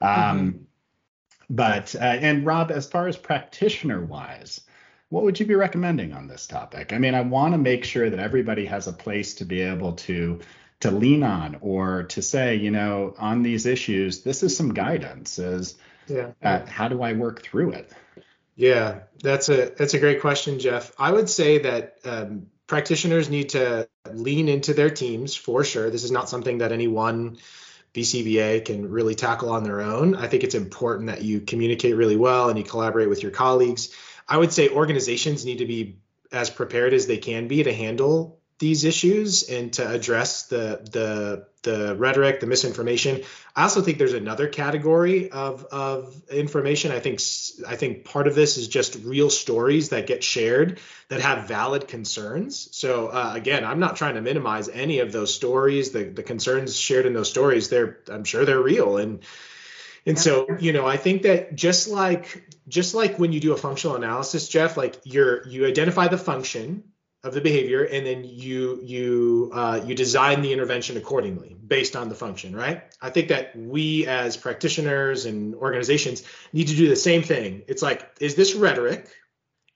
Um, 0.00 0.08
mm-hmm. 0.08 0.58
But, 1.48 1.96
uh, 1.96 1.98
and 1.98 2.46
Rob, 2.46 2.70
as 2.70 2.86
far 2.86 3.08
as 3.08 3.16
practitioner 3.16 4.04
wise, 4.04 4.60
what 5.10 5.24
would 5.24 5.38
you 5.38 5.44
be 5.44 5.54
recommending 5.54 6.12
on 6.12 6.28
this 6.28 6.46
topic? 6.46 6.92
I 6.92 6.98
mean, 6.98 7.14
I 7.14 7.20
want 7.20 7.52
to 7.52 7.58
make 7.58 7.84
sure 7.84 8.08
that 8.08 8.18
everybody 8.18 8.64
has 8.66 8.86
a 8.86 8.92
place 8.92 9.34
to 9.34 9.44
be 9.44 9.60
able 9.60 9.92
to 9.92 10.40
to 10.80 10.90
lean 10.90 11.22
on 11.22 11.58
or 11.60 12.04
to 12.04 12.22
say, 12.22 12.56
you 12.56 12.70
know, 12.70 13.14
on 13.18 13.42
these 13.42 13.66
issues, 13.66 14.22
this 14.22 14.42
is 14.42 14.56
some 14.56 14.72
guidance. 14.72 15.38
Is 15.38 15.76
yeah. 16.06 16.30
Uh, 16.42 16.64
how 16.66 16.88
do 16.88 17.02
I 17.02 17.12
work 17.12 17.42
through 17.42 17.72
it? 17.72 17.92
Yeah, 18.56 19.00
that's 19.22 19.48
a 19.48 19.70
that's 19.76 19.94
a 19.94 19.98
great 19.98 20.20
question, 20.20 20.58
Jeff. 20.58 20.92
I 20.98 21.10
would 21.10 21.28
say 21.28 21.58
that 21.58 21.98
um, 22.04 22.46
practitioners 22.66 23.28
need 23.28 23.50
to 23.50 23.88
lean 24.12 24.48
into 24.48 24.74
their 24.74 24.90
teams 24.90 25.34
for 25.34 25.64
sure. 25.64 25.90
This 25.90 26.04
is 26.04 26.12
not 26.12 26.28
something 26.28 26.58
that 26.58 26.70
any 26.70 26.86
one 26.86 27.38
BCBA 27.94 28.64
can 28.64 28.88
really 28.88 29.16
tackle 29.16 29.50
on 29.50 29.64
their 29.64 29.80
own. 29.80 30.14
I 30.14 30.28
think 30.28 30.44
it's 30.44 30.54
important 30.54 31.08
that 31.08 31.22
you 31.22 31.40
communicate 31.40 31.96
really 31.96 32.16
well 32.16 32.48
and 32.48 32.56
you 32.56 32.64
collaborate 32.64 33.08
with 33.08 33.22
your 33.22 33.32
colleagues. 33.32 33.92
I 34.30 34.38
would 34.38 34.52
say 34.52 34.68
organizations 34.68 35.44
need 35.44 35.58
to 35.58 35.66
be 35.66 35.98
as 36.32 36.48
prepared 36.48 36.94
as 36.94 37.06
they 37.06 37.18
can 37.18 37.48
be 37.48 37.64
to 37.64 37.72
handle 37.74 38.40
these 38.60 38.84
issues 38.84 39.48
and 39.48 39.72
to 39.72 39.90
address 39.90 40.44
the 40.44 40.86
the 40.92 41.46
the 41.62 41.94
rhetoric, 41.96 42.40
the 42.40 42.46
misinformation. 42.46 43.22
I 43.56 43.64
also 43.64 43.82
think 43.82 43.98
there's 43.98 44.12
another 44.12 44.48
category 44.48 45.30
of 45.30 45.64
of 45.64 46.22
information. 46.30 46.92
I 46.92 47.00
think 47.00 47.20
I 47.66 47.76
think 47.76 48.04
part 48.04 48.26
of 48.28 48.34
this 48.34 48.58
is 48.58 48.68
just 48.68 48.96
real 49.02 49.30
stories 49.30 49.88
that 49.88 50.06
get 50.06 50.22
shared 50.22 50.78
that 51.08 51.20
have 51.20 51.48
valid 51.48 51.88
concerns. 51.88 52.68
So 52.72 53.08
uh, 53.08 53.32
again, 53.34 53.64
I'm 53.64 53.80
not 53.80 53.96
trying 53.96 54.14
to 54.14 54.20
minimize 54.20 54.68
any 54.68 55.00
of 55.00 55.10
those 55.10 55.34
stories. 55.34 55.90
The 55.90 56.04
the 56.04 56.22
concerns 56.22 56.78
shared 56.78 57.06
in 57.06 57.14
those 57.14 57.30
stories, 57.30 57.70
they're 57.70 57.98
I'm 58.10 58.24
sure 58.24 58.44
they're 58.44 58.62
real 58.62 58.98
and 58.98 59.20
and 60.06 60.18
so, 60.18 60.46
you 60.58 60.72
know, 60.72 60.86
I 60.86 60.96
think 60.96 61.22
that 61.22 61.54
just 61.54 61.88
like 61.88 62.48
just 62.68 62.94
like 62.94 63.18
when 63.18 63.32
you 63.32 63.40
do 63.40 63.52
a 63.52 63.56
functional 63.56 63.96
analysis, 63.96 64.48
Jeff, 64.48 64.76
like 64.76 65.00
you're 65.04 65.46
you 65.48 65.66
identify 65.66 66.08
the 66.08 66.18
function 66.18 66.84
of 67.22 67.34
the 67.34 67.40
behavior 67.40 67.84
and 67.84 68.06
then 68.06 68.24
you 68.24 68.80
you 68.82 69.50
uh, 69.52 69.80
you 69.84 69.94
design 69.94 70.40
the 70.40 70.52
intervention 70.52 70.96
accordingly 70.96 71.54
based 71.66 71.96
on 71.96 72.08
the 72.08 72.14
function, 72.14 72.56
right? 72.56 72.82
I 73.00 73.10
think 73.10 73.28
that 73.28 73.54
we 73.56 74.06
as 74.06 74.36
practitioners 74.36 75.26
and 75.26 75.54
organizations 75.54 76.22
need 76.52 76.68
to 76.68 76.76
do 76.76 76.88
the 76.88 76.96
same 76.96 77.22
thing. 77.22 77.62
It's 77.68 77.82
like, 77.82 78.08
is 78.20 78.34
this 78.34 78.54
rhetoric? 78.54 79.08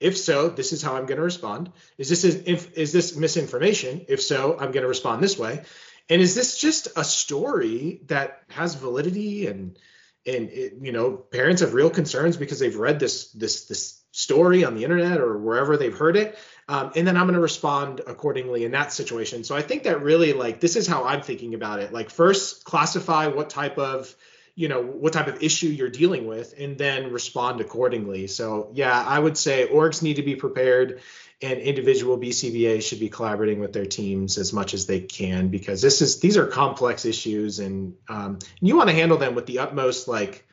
If 0.01 0.19
so, 0.19 0.49
this 0.49 0.73
is 0.73 0.83
how 0.83 0.97
I'm 0.97 1.07
going 1.07 1.19
to 1.19 1.23
respond. 1.23 1.71
Is 1.97 2.09
this 2.09 2.25
is, 2.25 2.43
if, 2.47 2.77
is 2.77 2.93
this 2.93 3.17
misinformation? 3.17 4.05
If 4.09 4.21
so, 4.21 4.55
I'm 4.55 4.73
going 4.73 4.83
to 4.83 4.89
respond 4.89 5.23
this 5.23 5.39
way. 5.39 5.63
And 6.11 6.21
is 6.21 6.35
this 6.35 6.59
just 6.59 6.89
a 6.97 7.05
story 7.05 8.01
that 8.07 8.43
has 8.49 8.75
validity 8.75 9.47
and 9.47 9.79
and 10.27 10.51
it, 10.51 10.75
you 10.81 10.93
know 10.93 11.13
parents 11.13 11.61
have 11.61 11.75
real 11.75 11.91
concerns 11.91 12.37
because 12.37 12.59
they've 12.59 12.77
read 12.77 12.99
this 12.99 13.31
this 13.33 13.67
this 13.67 14.03
story 14.13 14.65
on 14.65 14.77
the 14.77 14.85
internet 14.85 15.19
or 15.19 15.37
wherever 15.37 15.77
they've 15.77 15.97
heard 15.97 16.17
it. 16.17 16.39
Um, 16.69 16.93
and 16.95 17.07
then 17.07 17.17
i'm 17.17 17.25
going 17.25 17.35
to 17.35 17.41
respond 17.41 18.01
accordingly 18.07 18.65
in 18.65 18.71
that 18.73 18.93
situation. 18.93 19.45
So 19.45 19.57
i 19.57 19.63
think 19.63 19.83
that 19.85 20.03
really 20.03 20.33
like 20.33 20.61
this 20.61 20.77
is 20.77 20.87
how 20.87 21.05
i'm 21.05 21.23
thinking 21.23 21.55
about 21.55 21.81
it. 21.81 21.93
Like 21.93 22.11
first 22.11 22.65
classify 22.65 23.27
what 23.27 23.51
type 23.51 23.79
of 23.79 24.15
you 24.55 24.69
know 24.69 24.83
what 24.83 25.13
type 25.13 25.27
of 25.27 25.43
issue 25.43 25.67
you're 25.67 25.91
dealing 25.91 26.27
with 26.27 26.55
and 26.59 26.79
then 26.79 27.13
respond 27.13 27.61
accordingly. 27.61 28.29
So 28.29 28.71
yeah 28.73 29.05
i 29.07 29.19
would 29.19 29.37
say 29.37 29.67
orgs 29.67 30.03
need 30.03 30.17
to 30.17 30.23
be 30.23 30.37
prepared 30.37 31.01
and 31.43 31.61
individual 31.61 32.19
BCBA 32.19 32.83
should 32.83 33.01
be 33.01 33.09
collaborating 33.09 33.61
with 33.61 33.73
their 33.73 33.87
teams 33.87 34.39
as 34.39 34.53
much 34.53 34.75
as 34.75 34.87
they 34.87 35.01
can 35.01 35.49
because 35.49 35.83
this 35.83 36.01
is 36.01 36.21
these 36.21 36.37
are 36.37 36.47
complex 36.47 37.05
issues 37.05 37.59
and 37.59 37.95
um, 38.09 38.39
you 38.61 38.77
want 38.77 38.89
to 38.89 38.95
handle 38.95 39.19
them 39.19 39.35
with 39.35 39.47
the 39.47 39.59
utmost 39.59 40.09
like 40.09 40.47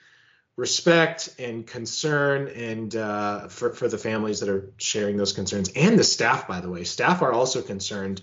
respect 0.57 1.35
and 1.39 1.65
concern 1.65 2.47
and 2.49 2.95
uh, 2.95 3.47
for 3.47 3.73
for 3.73 3.87
the 3.87 3.97
families 3.97 4.39
that 4.41 4.49
are 4.49 4.71
sharing 4.77 5.17
those 5.17 5.33
concerns 5.33 5.69
and 5.75 5.97
the 5.97 6.03
staff 6.03 6.47
by 6.47 6.59
the 6.59 6.69
way 6.69 6.83
staff 6.83 7.21
are 7.21 7.31
also 7.31 7.61
concerned 7.61 8.21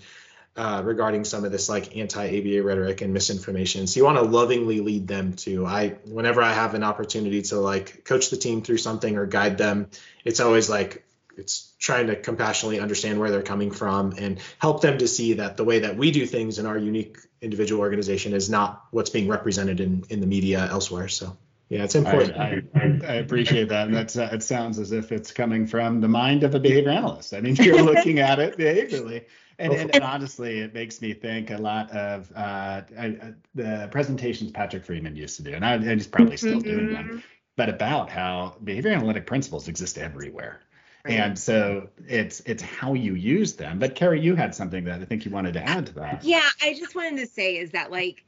uh, 0.55 0.81
regarding 0.83 1.23
some 1.23 1.45
of 1.45 1.51
this 1.51 1.69
like 1.69 1.95
anti-ABA 1.95 2.61
rhetoric 2.61 3.01
and 3.01 3.13
misinformation. 3.13 3.87
So 3.87 3.99
you 3.99 4.03
want 4.03 4.17
to 4.17 4.23
lovingly 4.23 4.81
lead 4.81 5.07
them 5.07 5.33
to. 5.37 5.65
I 5.65 5.89
whenever 6.05 6.41
I 6.41 6.51
have 6.51 6.73
an 6.73 6.83
opportunity 6.83 7.43
to 7.43 7.59
like 7.59 8.03
coach 8.03 8.29
the 8.29 8.35
team 8.35 8.61
through 8.61 8.79
something 8.79 9.15
or 9.15 9.25
guide 9.25 9.57
them, 9.57 9.89
it's 10.25 10.41
always 10.41 10.69
like 10.69 11.05
it's 11.39 11.73
trying 11.79 12.07
to 12.07 12.15
compassionately 12.15 12.79
understand 12.79 13.19
where 13.19 13.31
they're 13.31 13.41
coming 13.41 13.71
from 13.71 14.13
and 14.17 14.39
help 14.59 14.81
them 14.81 14.97
to 14.97 15.07
see 15.07 15.33
that 15.33 15.57
the 15.57 15.63
way 15.63 15.79
that 15.79 15.97
we 15.97 16.11
do 16.11 16.25
things 16.25 16.59
in 16.59 16.65
our 16.65 16.77
unique 16.77 17.17
individual 17.41 17.81
organization 17.81 18.33
is 18.33 18.49
not 18.49 18.83
what's 18.91 19.09
being 19.09 19.27
represented 19.27 19.79
in 19.79 20.03
in 20.09 20.19
the 20.19 20.27
media 20.27 20.67
elsewhere. 20.69 21.07
So. 21.07 21.37
Yeah, 21.69 21.83
it's 21.83 21.93
important. 21.93 22.35
I, 22.35 22.63
I, 22.73 22.99
I 23.07 23.13
appreciate 23.17 23.69
that. 23.69 23.85
And 23.85 23.95
that's, 23.95 24.17
uh, 24.17 24.29
it 24.31 24.41
sounds 24.41 24.79
as 24.79 24.91
if 24.91 25.11
it's 25.11 25.31
coming 25.31 25.67
from 25.67 26.01
the 26.01 26.07
mind 26.07 26.43
of 26.43 26.55
a 26.55 26.59
behavior 26.59 26.89
analyst. 26.89 27.31
I 27.31 27.41
mean, 27.41 27.55
you're 27.59 27.83
looking 27.83 28.17
at 28.17 28.39
it 28.39 28.57
behaviorally. 28.57 29.25
And, 29.59 29.73
and, 29.73 29.93
and, 29.93 30.03
honestly, 30.03 30.59
it 30.59 30.73
makes 30.73 31.01
me 31.01 31.13
think 31.13 31.51
a 31.51 31.57
lot 31.57 31.91
of 31.91 32.31
uh, 32.35 32.81
I, 32.97 33.33
the 33.53 33.89
presentations 33.91 34.51
Patrick 34.51 34.85
Friman 34.85 35.15
used 35.17 35.35
to 35.35 35.43
do, 35.43 35.53
and, 35.53 35.65
I, 35.65 35.73
and 35.73 35.91
he's 35.91 36.07
probably 36.07 36.37
still 36.37 36.59
mm-hmm. 36.59 36.69
doing 36.69 36.93
them, 36.93 37.05
mm-hmm. 37.05 37.17
but 37.57 37.67
about 37.67 38.09
how 38.09 38.55
behavior 38.63 38.91
analytic 38.91 39.27
principles 39.27 39.67
exist 39.67 39.97
everywhere. 39.97 40.61
And 41.05 41.39
so 41.39 41.89
it's 42.07 42.41
it's 42.41 42.61
how 42.61 42.93
you 42.93 43.15
use 43.15 43.53
them. 43.53 43.79
But 43.79 43.95
Carrie, 43.95 44.21
you 44.21 44.35
had 44.35 44.53
something 44.53 44.83
that 44.83 45.01
I 45.01 45.05
think 45.05 45.25
you 45.25 45.31
wanted 45.31 45.53
to 45.53 45.63
add 45.63 45.85
to 45.87 45.93
that. 45.93 46.23
Yeah, 46.23 46.47
I 46.61 46.73
just 46.73 46.95
wanted 46.95 47.17
to 47.19 47.27
say 47.27 47.57
is 47.57 47.71
that 47.71 47.91
like 47.91 48.23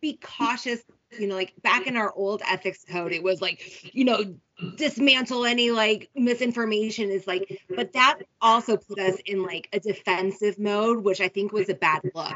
be 0.00 0.18
cautious 0.22 0.82
you 1.18 1.26
know, 1.26 1.34
like 1.34 1.54
back 1.62 1.86
in 1.86 1.96
our 1.96 2.12
old 2.12 2.42
ethics 2.46 2.84
code, 2.88 3.12
it 3.12 3.22
was 3.22 3.40
like, 3.40 3.94
you 3.94 4.04
know, 4.04 4.34
dismantle 4.76 5.44
any 5.44 5.70
like 5.70 6.10
misinformation 6.14 7.10
is 7.10 7.26
like, 7.26 7.60
but 7.74 7.92
that 7.92 8.18
also 8.40 8.76
put 8.76 8.98
us 8.98 9.16
in 9.24 9.42
like 9.42 9.68
a 9.72 9.80
defensive 9.80 10.58
mode, 10.58 11.04
which 11.04 11.20
I 11.20 11.28
think 11.28 11.52
was 11.52 11.68
a 11.68 11.74
bad 11.74 12.02
look. 12.14 12.34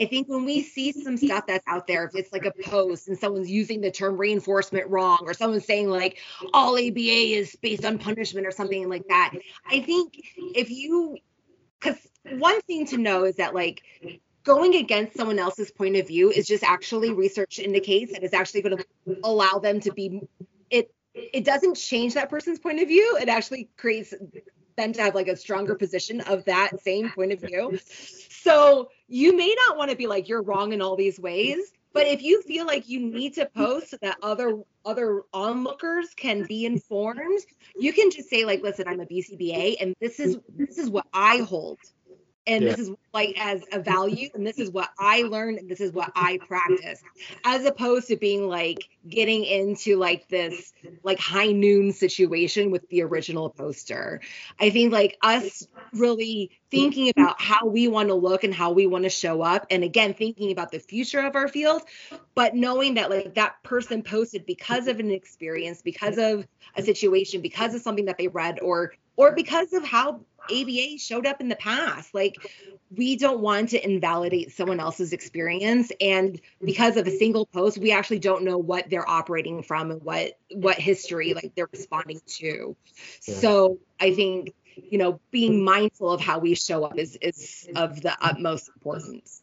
I 0.00 0.04
think 0.06 0.28
when 0.28 0.44
we 0.44 0.62
see 0.62 0.92
some 0.92 1.16
stuff 1.16 1.46
that's 1.46 1.66
out 1.66 1.86
there, 1.86 2.04
if 2.04 2.14
it's 2.14 2.32
like 2.32 2.46
a 2.46 2.52
post 2.62 3.08
and 3.08 3.18
someone's 3.18 3.50
using 3.50 3.80
the 3.80 3.90
term 3.90 4.16
reinforcement 4.16 4.88
wrong, 4.88 5.18
or 5.22 5.34
someone's 5.34 5.66
saying 5.66 5.90
like 5.90 6.18
all 6.52 6.76
ABA 6.76 6.98
is 6.98 7.56
based 7.60 7.84
on 7.84 7.98
punishment 7.98 8.46
or 8.46 8.52
something 8.52 8.88
like 8.88 9.06
that, 9.08 9.32
I 9.68 9.80
think 9.80 10.14
if 10.54 10.70
you, 10.70 11.18
because 11.80 11.98
one 12.30 12.60
thing 12.62 12.86
to 12.86 12.96
know 12.96 13.24
is 13.24 13.36
that 13.36 13.54
like 13.54 13.82
going 14.44 14.76
against 14.76 15.16
someone 15.16 15.38
else's 15.38 15.70
point 15.70 15.96
of 15.96 16.06
view 16.06 16.30
is 16.30 16.46
just 16.46 16.62
actually 16.62 17.12
research 17.12 17.58
indicates 17.58 18.12
that 18.12 18.22
it's 18.22 18.34
actually 18.34 18.62
going 18.62 18.76
to 18.76 18.84
allow 19.24 19.58
them 19.58 19.80
to 19.80 19.92
be 19.92 20.20
it 20.70 20.94
it 21.14 21.44
doesn't 21.44 21.76
change 21.76 22.14
that 22.14 22.28
person's 22.28 22.58
point 22.58 22.80
of 22.80 22.88
view. 22.88 23.18
It 23.20 23.28
actually 23.28 23.68
creates 23.76 24.12
them 24.76 24.92
to 24.92 25.02
have 25.02 25.14
like 25.14 25.28
a 25.28 25.36
stronger 25.36 25.76
position 25.76 26.20
of 26.22 26.44
that 26.46 26.80
same 26.82 27.10
point 27.10 27.32
of 27.32 27.40
view. 27.40 27.78
So 28.44 28.90
you 29.08 29.36
may 29.36 29.54
not 29.66 29.76
want 29.76 29.90
to 29.90 29.96
be 29.96 30.06
like 30.06 30.28
you're 30.28 30.42
wrong 30.42 30.72
in 30.72 30.82
all 30.82 30.96
these 30.96 31.18
ways 31.18 31.72
but 31.94 32.08
if 32.08 32.22
you 32.22 32.42
feel 32.42 32.66
like 32.66 32.88
you 32.88 33.00
need 33.00 33.34
to 33.34 33.46
post 33.56 33.90
so 33.90 33.96
that 34.02 34.18
other 34.22 34.58
other 34.84 35.22
onlookers 35.32 36.12
can 36.14 36.44
be 36.44 36.66
informed 36.66 37.40
you 37.76 37.92
can 37.92 38.10
just 38.10 38.28
say 38.28 38.44
like 38.44 38.62
listen 38.62 38.84
i'm 38.86 39.00
a 39.00 39.06
bcba 39.06 39.76
and 39.80 39.94
this 40.00 40.20
is 40.20 40.36
this 40.56 40.76
is 40.76 40.90
what 40.90 41.06
i 41.14 41.38
hold 41.38 41.78
and 42.46 42.62
yeah. 42.62 42.70
this 42.70 42.78
is 42.78 42.90
like 43.12 43.34
as 43.40 43.62
a 43.72 43.80
value 43.80 44.28
and 44.34 44.46
this 44.46 44.58
is 44.58 44.70
what 44.70 44.90
i 44.98 45.22
learned 45.22 45.58
and 45.58 45.70
this 45.70 45.80
is 45.80 45.92
what 45.92 46.10
i 46.14 46.38
practice 46.46 47.02
as 47.44 47.64
opposed 47.64 48.08
to 48.08 48.16
being 48.16 48.48
like 48.48 48.88
getting 49.08 49.44
into 49.44 49.96
like 49.96 50.28
this 50.28 50.72
like 51.02 51.18
high 51.18 51.52
noon 51.52 51.92
situation 51.92 52.70
with 52.70 52.88
the 52.88 53.02
original 53.02 53.50
poster 53.50 54.20
i 54.60 54.70
think 54.70 54.92
like 54.92 55.16
us 55.22 55.66
really 55.92 56.50
thinking 56.70 57.10
about 57.10 57.40
how 57.40 57.66
we 57.66 57.88
want 57.88 58.08
to 58.08 58.14
look 58.14 58.44
and 58.44 58.52
how 58.52 58.72
we 58.72 58.86
want 58.86 59.04
to 59.04 59.10
show 59.10 59.42
up 59.42 59.66
and 59.70 59.84
again 59.84 60.12
thinking 60.12 60.50
about 60.50 60.70
the 60.70 60.78
future 60.78 61.20
of 61.20 61.36
our 61.36 61.48
field 61.48 61.82
but 62.34 62.54
knowing 62.54 62.94
that 62.94 63.10
like 63.10 63.34
that 63.34 63.62
person 63.62 64.02
posted 64.02 64.44
because 64.44 64.88
of 64.88 64.98
an 65.00 65.10
experience 65.10 65.82
because 65.82 66.18
of 66.18 66.46
a 66.76 66.82
situation 66.82 67.40
because 67.40 67.74
of 67.74 67.80
something 67.80 68.06
that 68.06 68.18
they 68.18 68.28
read 68.28 68.58
or 68.60 68.92
or 69.16 69.32
because 69.32 69.72
of 69.72 69.84
how 69.84 70.20
ABA 70.50 70.98
showed 70.98 71.26
up 71.26 71.40
in 71.40 71.48
the 71.48 71.56
past. 71.56 72.14
Like 72.14 72.36
we 72.96 73.16
don't 73.16 73.40
want 73.40 73.70
to 73.70 73.84
invalidate 73.84 74.52
someone 74.52 74.80
else's 74.80 75.12
experience 75.12 75.90
and 76.00 76.40
because 76.62 76.96
of 76.96 77.06
a 77.06 77.10
single 77.10 77.46
post 77.46 77.78
we 77.78 77.92
actually 77.92 78.18
don't 78.18 78.44
know 78.44 78.58
what 78.58 78.88
they're 78.90 79.08
operating 79.08 79.62
from 79.62 79.90
and 79.90 80.02
what 80.02 80.38
what 80.52 80.76
history 80.76 81.34
like 81.34 81.52
they're 81.54 81.68
responding 81.72 82.20
to. 82.26 82.76
Yeah. 83.26 83.34
So 83.34 83.78
I 84.00 84.14
think 84.14 84.54
you 84.90 84.98
know 84.98 85.20
being 85.30 85.64
mindful 85.64 86.10
of 86.10 86.20
how 86.20 86.38
we 86.38 86.54
show 86.54 86.84
up 86.84 86.98
is 86.98 87.16
is 87.16 87.68
of 87.74 88.00
the 88.00 88.16
utmost 88.20 88.68
importance. 88.68 89.42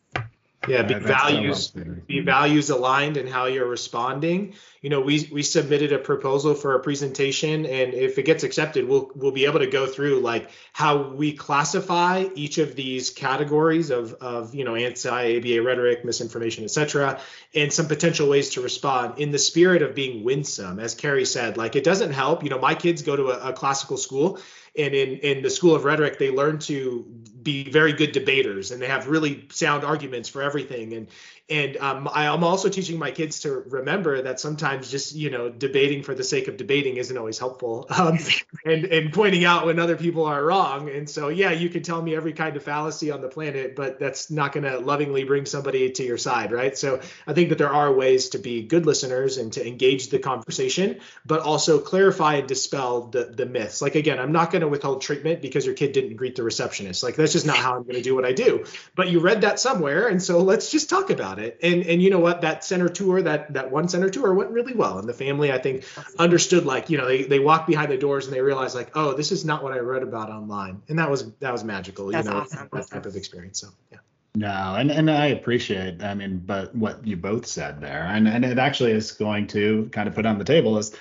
Yeah, 0.68 0.84
be 0.84 0.94
values 0.94 1.72
be 2.08 2.20
values 2.20 2.70
aligned 2.70 3.18
in 3.18 3.26
how 3.26 3.46
you're 3.46 3.68
responding. 3.68 4.54
You 4.82 4.90
know, 4.90 5.00
we 5.00 5.30
we 5.32 5.44
submitted 5.44 5.94
a 5.94 6.00
proposal 6.00 6.56
for 6.56 6.74
a 6.74 6.80
presentation, 6.80 7.68
and 7.68 7.94
if 7.94 8.18
it 8.18 8.24
gets 8.24 8.44
accepted, 8.44 8.88
we'll 8.88 9.12
we'll 9.14 9.32
be 9.32 9.46
able 9.46 9.60
to 9.60 9.68
go 9.68 9.86
through 9.86 10.22
like 10.22 10.50
how 10.74 11.10
we 11.10 11.34
classify 11.34 12.26
each 12.34 12.58
of 12.58 12.76
these 12.76 13.12
categories 13.12 13.92
of 13.92 14.14
of 14.14 14.56
you 14.56 14.66
know 14.66 14.74
anti-ABA 14.74 15.62
rhetoric, 15.62 16.04
misinformation, 16.04 16.64
etc., 16.64 17.20
and 17.54 17.72
some 17.72 17.86
potential 17.86 18.28
ways 18.28 18.50
to 18.52 18.62
respond 18.62 19.20
in 19.20 19.30
the 19.30 19.38
spirit 19.38 19.84
of 19.84 19.94
being 19.94 20.24
winsome. 20.24 20.80
As 20.80 20.96
Carrie 20.96 21.26
said, 21.26 21.58
like 21.58 21.76
it 21.76 21.84
doesn't 21.84 22.12
help. 22.12 22.44
You 22.44 22.50
know, 22.50 22.60
my 22.60 22.74
kids 22.74 23.04
go 23.04 23.16
to 23.16 23.30
a, 23.30 23.50
a 23.50 23.54
classical 23.54 23.98
school, 23.98 24.40
and 24.76 24.96
in 24.96 25.20
in 25.20 25.44
the 25.44 25.50
school 25.52 25.76
of 25.76 25.84
rhetoric 25.84 26.18
they 26.18 26.32
learn 26.32 26.58
to 26.58 27.06
be 27.44 27.70
very 27.70 27.94
good 27.94 28.12
debaters 28.12 28.72
and 28.72 28.82
they 28.82 28.88
have 28.88 29.08
really 29.08 29.48
sound 29.50 29.84
arguments 29.84 30.30
for 30.30 30.42
everything 30.42 30.94
and 30.94 31.08
and 31.52 31.76
um, 31.78 32.10
I, 32.12 32.26
am 32.26 32.46
also 32.46 32.70
teaching 32.70 32.98
my 32.98 33.12
kids 33.12 33.42
to 33.42 33.52
remember 33.68 34.22
that 34.22 34.40
sometimes 34.40 34.90
just 34.90 35.14
you 35.14 35.30
know 35.30 35.50
debating 35.50 36.02
for 36.02 36.16
the 36.16 36.24
sake 36.24 36.48
of 36.48 36.56
debating 36.56 36.96
isn't 36.96 37.18
always 37.18 37.38
helpful 37.38 37.88
um, 37.98 38.18
and 38.66 38.86
and 38.86 39.12
pointing 39.14 39.44
out 39.44 39.66
when 39.66 39.78
other 39.78 39.98
people 39.98 40.26
are 40.26 40.44
wrong. 40.44 40.90
And 40.90 41.10
so 41.10 41.28
yeah 41.28 41.52
you 41.52 41.70
can 41.70 41.84
tell 41.84 42.02
me 42.02 42.16
every 42.16 42.32
kind 42.32 42.56
of 42.56 42.64
fallacy 42.64 43.12
on 43.12 43.22
the 43.22 43.28
planet 43.28 43.76
but 43.76 44.00
that's 44.00 44.32
not 44.32 44.54
going 44.54 44.64
to 44.64 44.80
lovingly 44.80 45.26
bring 45.26 45.46
somebody 45.46 45.92
to 45.92 46.04
your 46.04 46.18
side 46.18 46.52
right? 46.54 46.78
So 46.78 47.02
i 47.28 47.34
think 47.34 47.50
that 47.50 47.58
there 47.58 47.74
are 47.74 47.92
ways 47.92 48.30
to 48.30 48.38
be 48.38 48.64
good 48.64 48.86
listeners 48.86 49.38
and 49.38 49.52
to 49.54 49.68
engage 49.68 50.08
the 50.08 50.20
conversation 50.20 51.00
but 51.26 51.42
also 51.42 51.80
clarify 51.80 52.36
and 52.36 52.48
dispel 52.48 53.08
the 53.08 53.26
the 53.26 53.46
myths. 53.46 53.82
Like 53.82 53.96
again 53.96 54.20
i'm 54.20 54.32
not 54.32 54.52
going 54.52 54.62
to 54.62 54.70
withhold 54.70 55.02
treatment 55.02 55.42
because 55.42 55.66
your 55.66 55.76
kid 55.76 55.92
didn't 55.92 56.16
greet 56.16 56.38
the 56.38 56.44
receptionist. 56.44 57.04
Like 57.04 57.16
that's 57.18 57.34
just 57.34 57.46
not 57.46 57.58
how 57.58 57.76
i'm 57.76 57.84
going 57.84 57.96
to 57.96 58.02
do 58.02 58.16
what 58.16 58.24
i 58.24 58.32
do. 58.32 58.64
But 58.96 59.10
you 59.10 59.20
read 59.20 59.42
that 59.42 59.60
somewhere 59.60 60.08
and 60.08 60.24
so 60.24 60.40
let's 60.40 60.72
just 60.72 60.90
talk 60.90 61.10
about 61.10 61.40
it 61.40 61.41
it. 61.42 61.60
And 61.62 61.84
and 61.86 62.02
you 62.02 62.10
know 62.10 62.20
what? 62.20 62.42
That 62.42 62.64
center 62.64 62.90
tour, 62.90 63.22
that 63.22 63.54
that 63.54 63.72
one 63.72 63.88
center 63.88 64.10
tour 64.10 64.34
went 64.34 64.52
really 64.52 64.74
well. 64.74 65.00
And 65.00 65.08
the 65.08 65.14
family, 65.14 65.52
I 65.52 65.58
think, 65.58 65.86
understood 66.18 66.66
like, 66.66 66.90
you 66.90 66.98
know, 66.98 67.08
they, 67.08 67.24
they 67.24 67.40
walked 67.40 67.68
behind 67.68 67.92
the 67.92 67.98
doors 67.98 68.26
and 68.26 68.36
they 68.36 68.42
realized 68.42 68.76
like, 68.76 68.92
oh, 68.96 69.14
this 69.14 69.32
is 69.32 69.46
not 69.46 69.64
what 69.64 69.74
I 69.74 69.80
read 69.80 70.04
about 70.04 70.30
online. 70.30 70.82
And 70.88 71.00
that 71.00 71.10
was 71.10 71.32
that 71.40 71.52
was 71.52 71.64
magical, 71.64 72.12
That's 72.12 72.28
you 72.28 72.34
know, 72.34 72.40
awesome. 72.42 72.70
that 72.72 72.90
type 72.90 73.06
of 73.06 73.16
experience. 73.16 73.62
So 73.62 73.70
yeah. 73.92 74.00
No, 74.34 74.76
and, 74.78 74.90
and 74.92 75.12
I 75.12 75.28
appreciate, 75.28 76.02
I 76.02 76.14
mean, 76.14 76.42
but 76.46 76.74
what 76.74 77.06
you 77.06 77.18
both 77.18 77.46
said 77.46 77.82
there, 77.82 78.04
and, 78.04 78.30
and 78.30 78.46
it 78.46 78.58
actually 78.58 78.94
is 78.94 79.12
going 79.12 79.48
to 79.48 79.90
kind 79.92 80.08
of 80.08 80.16
put 80.16 80.26
on 80.26 80.38
the 80.38 80.46
table 80.46 80.78
is 80.78 80.96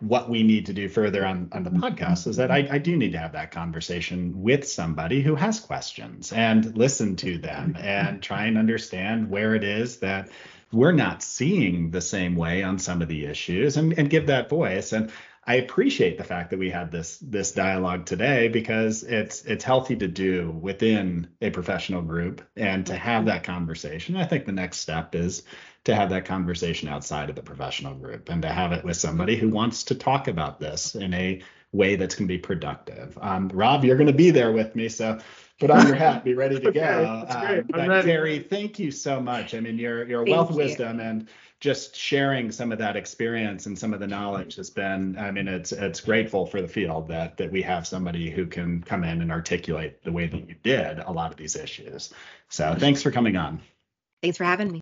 what 0.00 0.28
we 0.28 0.42
need 0.42 0.66
to 0.66 0.74
do 0.74 0.88
further 0.88 1.24
on, 1.24 1.48
on 1.52 1.62
the 1.62 1.70
podcast 1.70 2.26
is 2.26 2.36
that 2.36 2.50
I, 2.50 2.68
I 2.70 2.78
do 2.78 2.96
need 2.96 3.12
to 3.12 3.18
have 3.18 3.32
that 3.32 3.50
conversation 3.50 4.42
with 4.42 4.68
somebody 4.68 5.22
who 5.22 5.34
has 5.34 5.58
questions 5.58 6.32
and 6.32 6.76
listen 6.76 7.16
to 7.16 7.38
them 7.38 7.76
and 7.78 8.22
try 8.22 8.44
and 8.44 8.58
understand 8.58 9.30
where 9.30 9.54
it 9.54 9.64
is 9.64 9.98
that 9.98 10.28
we're 10.70 10.92
not 10.92 11.22
seeing 11.22 11.90
the 11.90 12.00
same 12.00 12.36
way 12.36 12.62
on 12.62 12.78
some 12.78 13.00
of 13.00 13.08
the 13.08 13.24
issues 13.24 13.78
and, 13.78 13.98
and 13.98 14.10
give 14.10 14.26
that 14.26 14.50
voice. 14.50 14.92
And 14.92 15.10
I 15.46 15.54
appreciate 15.54 16.18
the 16.18 16.24
fact 16.24 16.50
that 16.50 16.58
we 16.58 16.70
had 16.70 16.90
this 16.90 17.18
this 17.18 17.52
dialogue 17.52 18.04
today 18.04 18.48
because 18.48 19.04
it's 19.04 19.44
it's 19.44 19.62
healthy 19.62 19.94
to 19.96 20.08
do 20.08 20.50
within 20.50 21.28
a 21.40 21.50
professional 21.50 22.02
group 22.02 22.42
and 22.56 22.84
to 22.86 22.96
have 22.96 23.26
that 23.26 23.44
conversation. 23.44 24.16
I 24.16 24.26
think 24.26 24.44
the 24.44 24.52
next 24.52 24.78
step 24.78 25.14
is 25.14 25.44
to 25.86 25.94
have 25.94 26.10
that 26.10 26.24
conversation 26.24 26.88
outside 26.88 27.30
of 27.30 27.36
the 27.36 27.42
professional 27.42 27.94
group 27.94 28.28
and 28.28 28.42
to 28.42 28.48
have 28.48 28.72
it 28.72 28.84
with 28.84 28.96
somebody 28.96 29.36
who 29.36 29.48
wants 29.48 29.84
to 29.84 29.94
talk 29.94 30.26
about 30.26 30.58
this 30.58 30.96
in 30.96 31.14
a 31.14 31.40
way 31.70 31.94
that's 31.94 32.16
going 32.16 32.26
to 32.26 32.34
be 32.34 32.38
productive. 32.38 33.16
Um, 33.20 33.48
Rob, 33.48 33.84
you're 33.84 33.96
going 33.96 34.08
to 34.08 34.12
be 34.12 34.30
there 34.30 34.50
with 34.50 34.74
me, 34.74 34.88
so 34.88 35.18
put 35.60 35.70
on 35.70 35.86
your 35.86 35.94
hat, 35.94 36.24
be 36.24 36.34
ready 36.34 36.58
to 36.58 36.72
go. 36.72 37.24
Um, 37.28 37.64
but 37.68 37.88
ready. 37.88 38.08
Carrie, 38.08 38.38
thank 38.40 38.80
you 38.80 38.90
so 38.90 39.20
much. 39.20 39.54
I 39.54 39.60
mean, 39.60 39.78
you're 39.78 40.08
you're 40.08 40.24
wealth 40.24 40.50
of 40.50 40.56
wisdom 40.56 40.98
and 40.98 41.28
just 41.60 41.94
sharing 41.94 42.50
some 42.50 42.72
of 42.72 42.78
that 42.78 42.96
experience 42.96 43.66
and 43.66 43.78
some 43.78 43.94
of 43.94 44.00
the 44.00 44.08
knowledge 44.08 44.56
has 44.56 44.70
been. 44.70 45.16
I 45.16 45.30
mean, 45.30 45.46
it's 45.46 45.70
it's 45.70 46.00
grateful 46.00 46.46
for 46.46 46.60
the 46.60 46.68
field 46.68 47.06
that 47.08 47.36
that 47.36 47.52
we 47.52 47.62
have 47.62 47.86
somebody 47.86 48.28
who 48.28 48.46
can 48.46 48.82
come 48.82 49.04
in 49.04 49.22
and 49.22 49.30
articulate 49.30 50.02
the 50.02 50.12
way 50.12 50.26
that 50.26 50.48
you 50.48 50.56
did 50.64 50.98
a 50.98 51.12
lot 51.12 51.30
of 51.30 51.36
these 51.36 51.54
issues. 51.54 52.12
So 52.48 52.74
thanks 52.76 53.02
for 53.02 53.12
coming 53.12 53.36
on. 53.36 53.60
Thanks 54.20 54.36
for 54.36 54.44
having 54.44 54.72
me. 54.72 54.80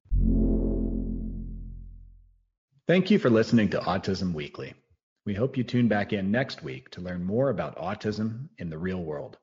Thank 2.87 3.11
you 3.11 3.18
for 3.18 3.30
listening 3.30 3.70
to 3.70 3.78
Autism 3.78 4.35
Weekly. 4.35 4.74
We 5.24 5.32
hope 5.32 5.57
you 5.57 5.64
tune 5.64 5.89
back 5.89 6.12
in 6.12 6.30
next 6.30 6.62
week 6.62 6.91
to 6.91 7.01
learn 7.01 7.24
more 7.24 7.49
about 7.49 7.78
autism 7.78 8.51
in 8.59 8.68
the 8.68 8.76
real 8.76 9.03
world. 9.03 9.39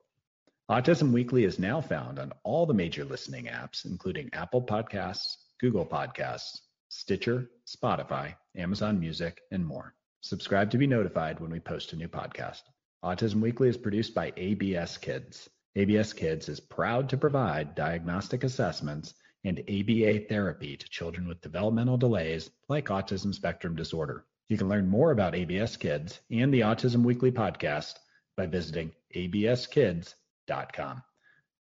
Autism 0.70 1.10
Weekly 1.10 1.42
is 1.42 1.58
now 1.58 1.80
found 1.80 2.20
on 2.20 2.32
all 2.44 2.66
the 2.66 2.72
major 2.72 3.04
listening 3.04 3.46
apps, 3.46 3.84
including 3.84 4.30
Apple 4.32 4.62
Podcasts, 4.62 5.38
Google 5.60 5.84
Podcasts, 5.84 6.60
Stitcher, 6.88 7.50
Spotify, 7.66 8.36
Amazon 8.56 9.00
Music, 9.00 9.40
and 9.50 9.66
more. 9.66 9.92
Subscribe 10.20 10.70
to 10.70 10.78
be 10.78 10.86
notified 10.86 11.40
when 11.40 11.50
we 11.50 11.58
post 11.58 11.92
a 11.92 11.96
new 11.96 12.06
podcast. 12.06 12.62
Autism 13.04 13.40
Weekly 13.40 13.68
is 13.68 13.76
produced 13.76 14.14
by 14.14 14.32
ABS 14.36 14.98
Kids. 14.98 15.48
ABS 15.74 16.12
Kids 16.12 16.48
is 16.48 16.60
proud 16.60 17.08
to 17.08 17.16
provide 17.16 17.74
diagnostic 17.74 18.44
assessments 18.44 19.14
and 19.44 19.60
ABA 19.60 20.26
therapy 20.28 20.76
to 20.76 20.88
children 20.88 21.26
with 21.26 21.40
developmental 21.40 21.96
delays 21.96 22.50
like 22.68 22.86
autism 22.86 23.34
spectrum 23.34 23.74
disorder. 23.74 24.24
You 24.48 24.58
can 24.58 24.68
learn 24.68 24.88
more 24.88 25.10
about 25.10 25.34
ABS 25.34 25.76
Kids 25.76 26.20
and 26.30 26.52
the 26.52 26.60
Autism 26.60 27.02
Weekly 27.02 27.32
podcast 27.32 27.94
by 28.36 28.46
visiting 28.46 28.92
abskids.com. 29.14 31.02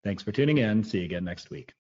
Thanks 0.04 0.24
for 0.24 0.32
tuning 0.32 0.58
in. 0.58 0.84
See 0.84 1.00
you 1.00 1.06
again 1.06 1.26
next 1.26 1.50
week. 1.50 1.74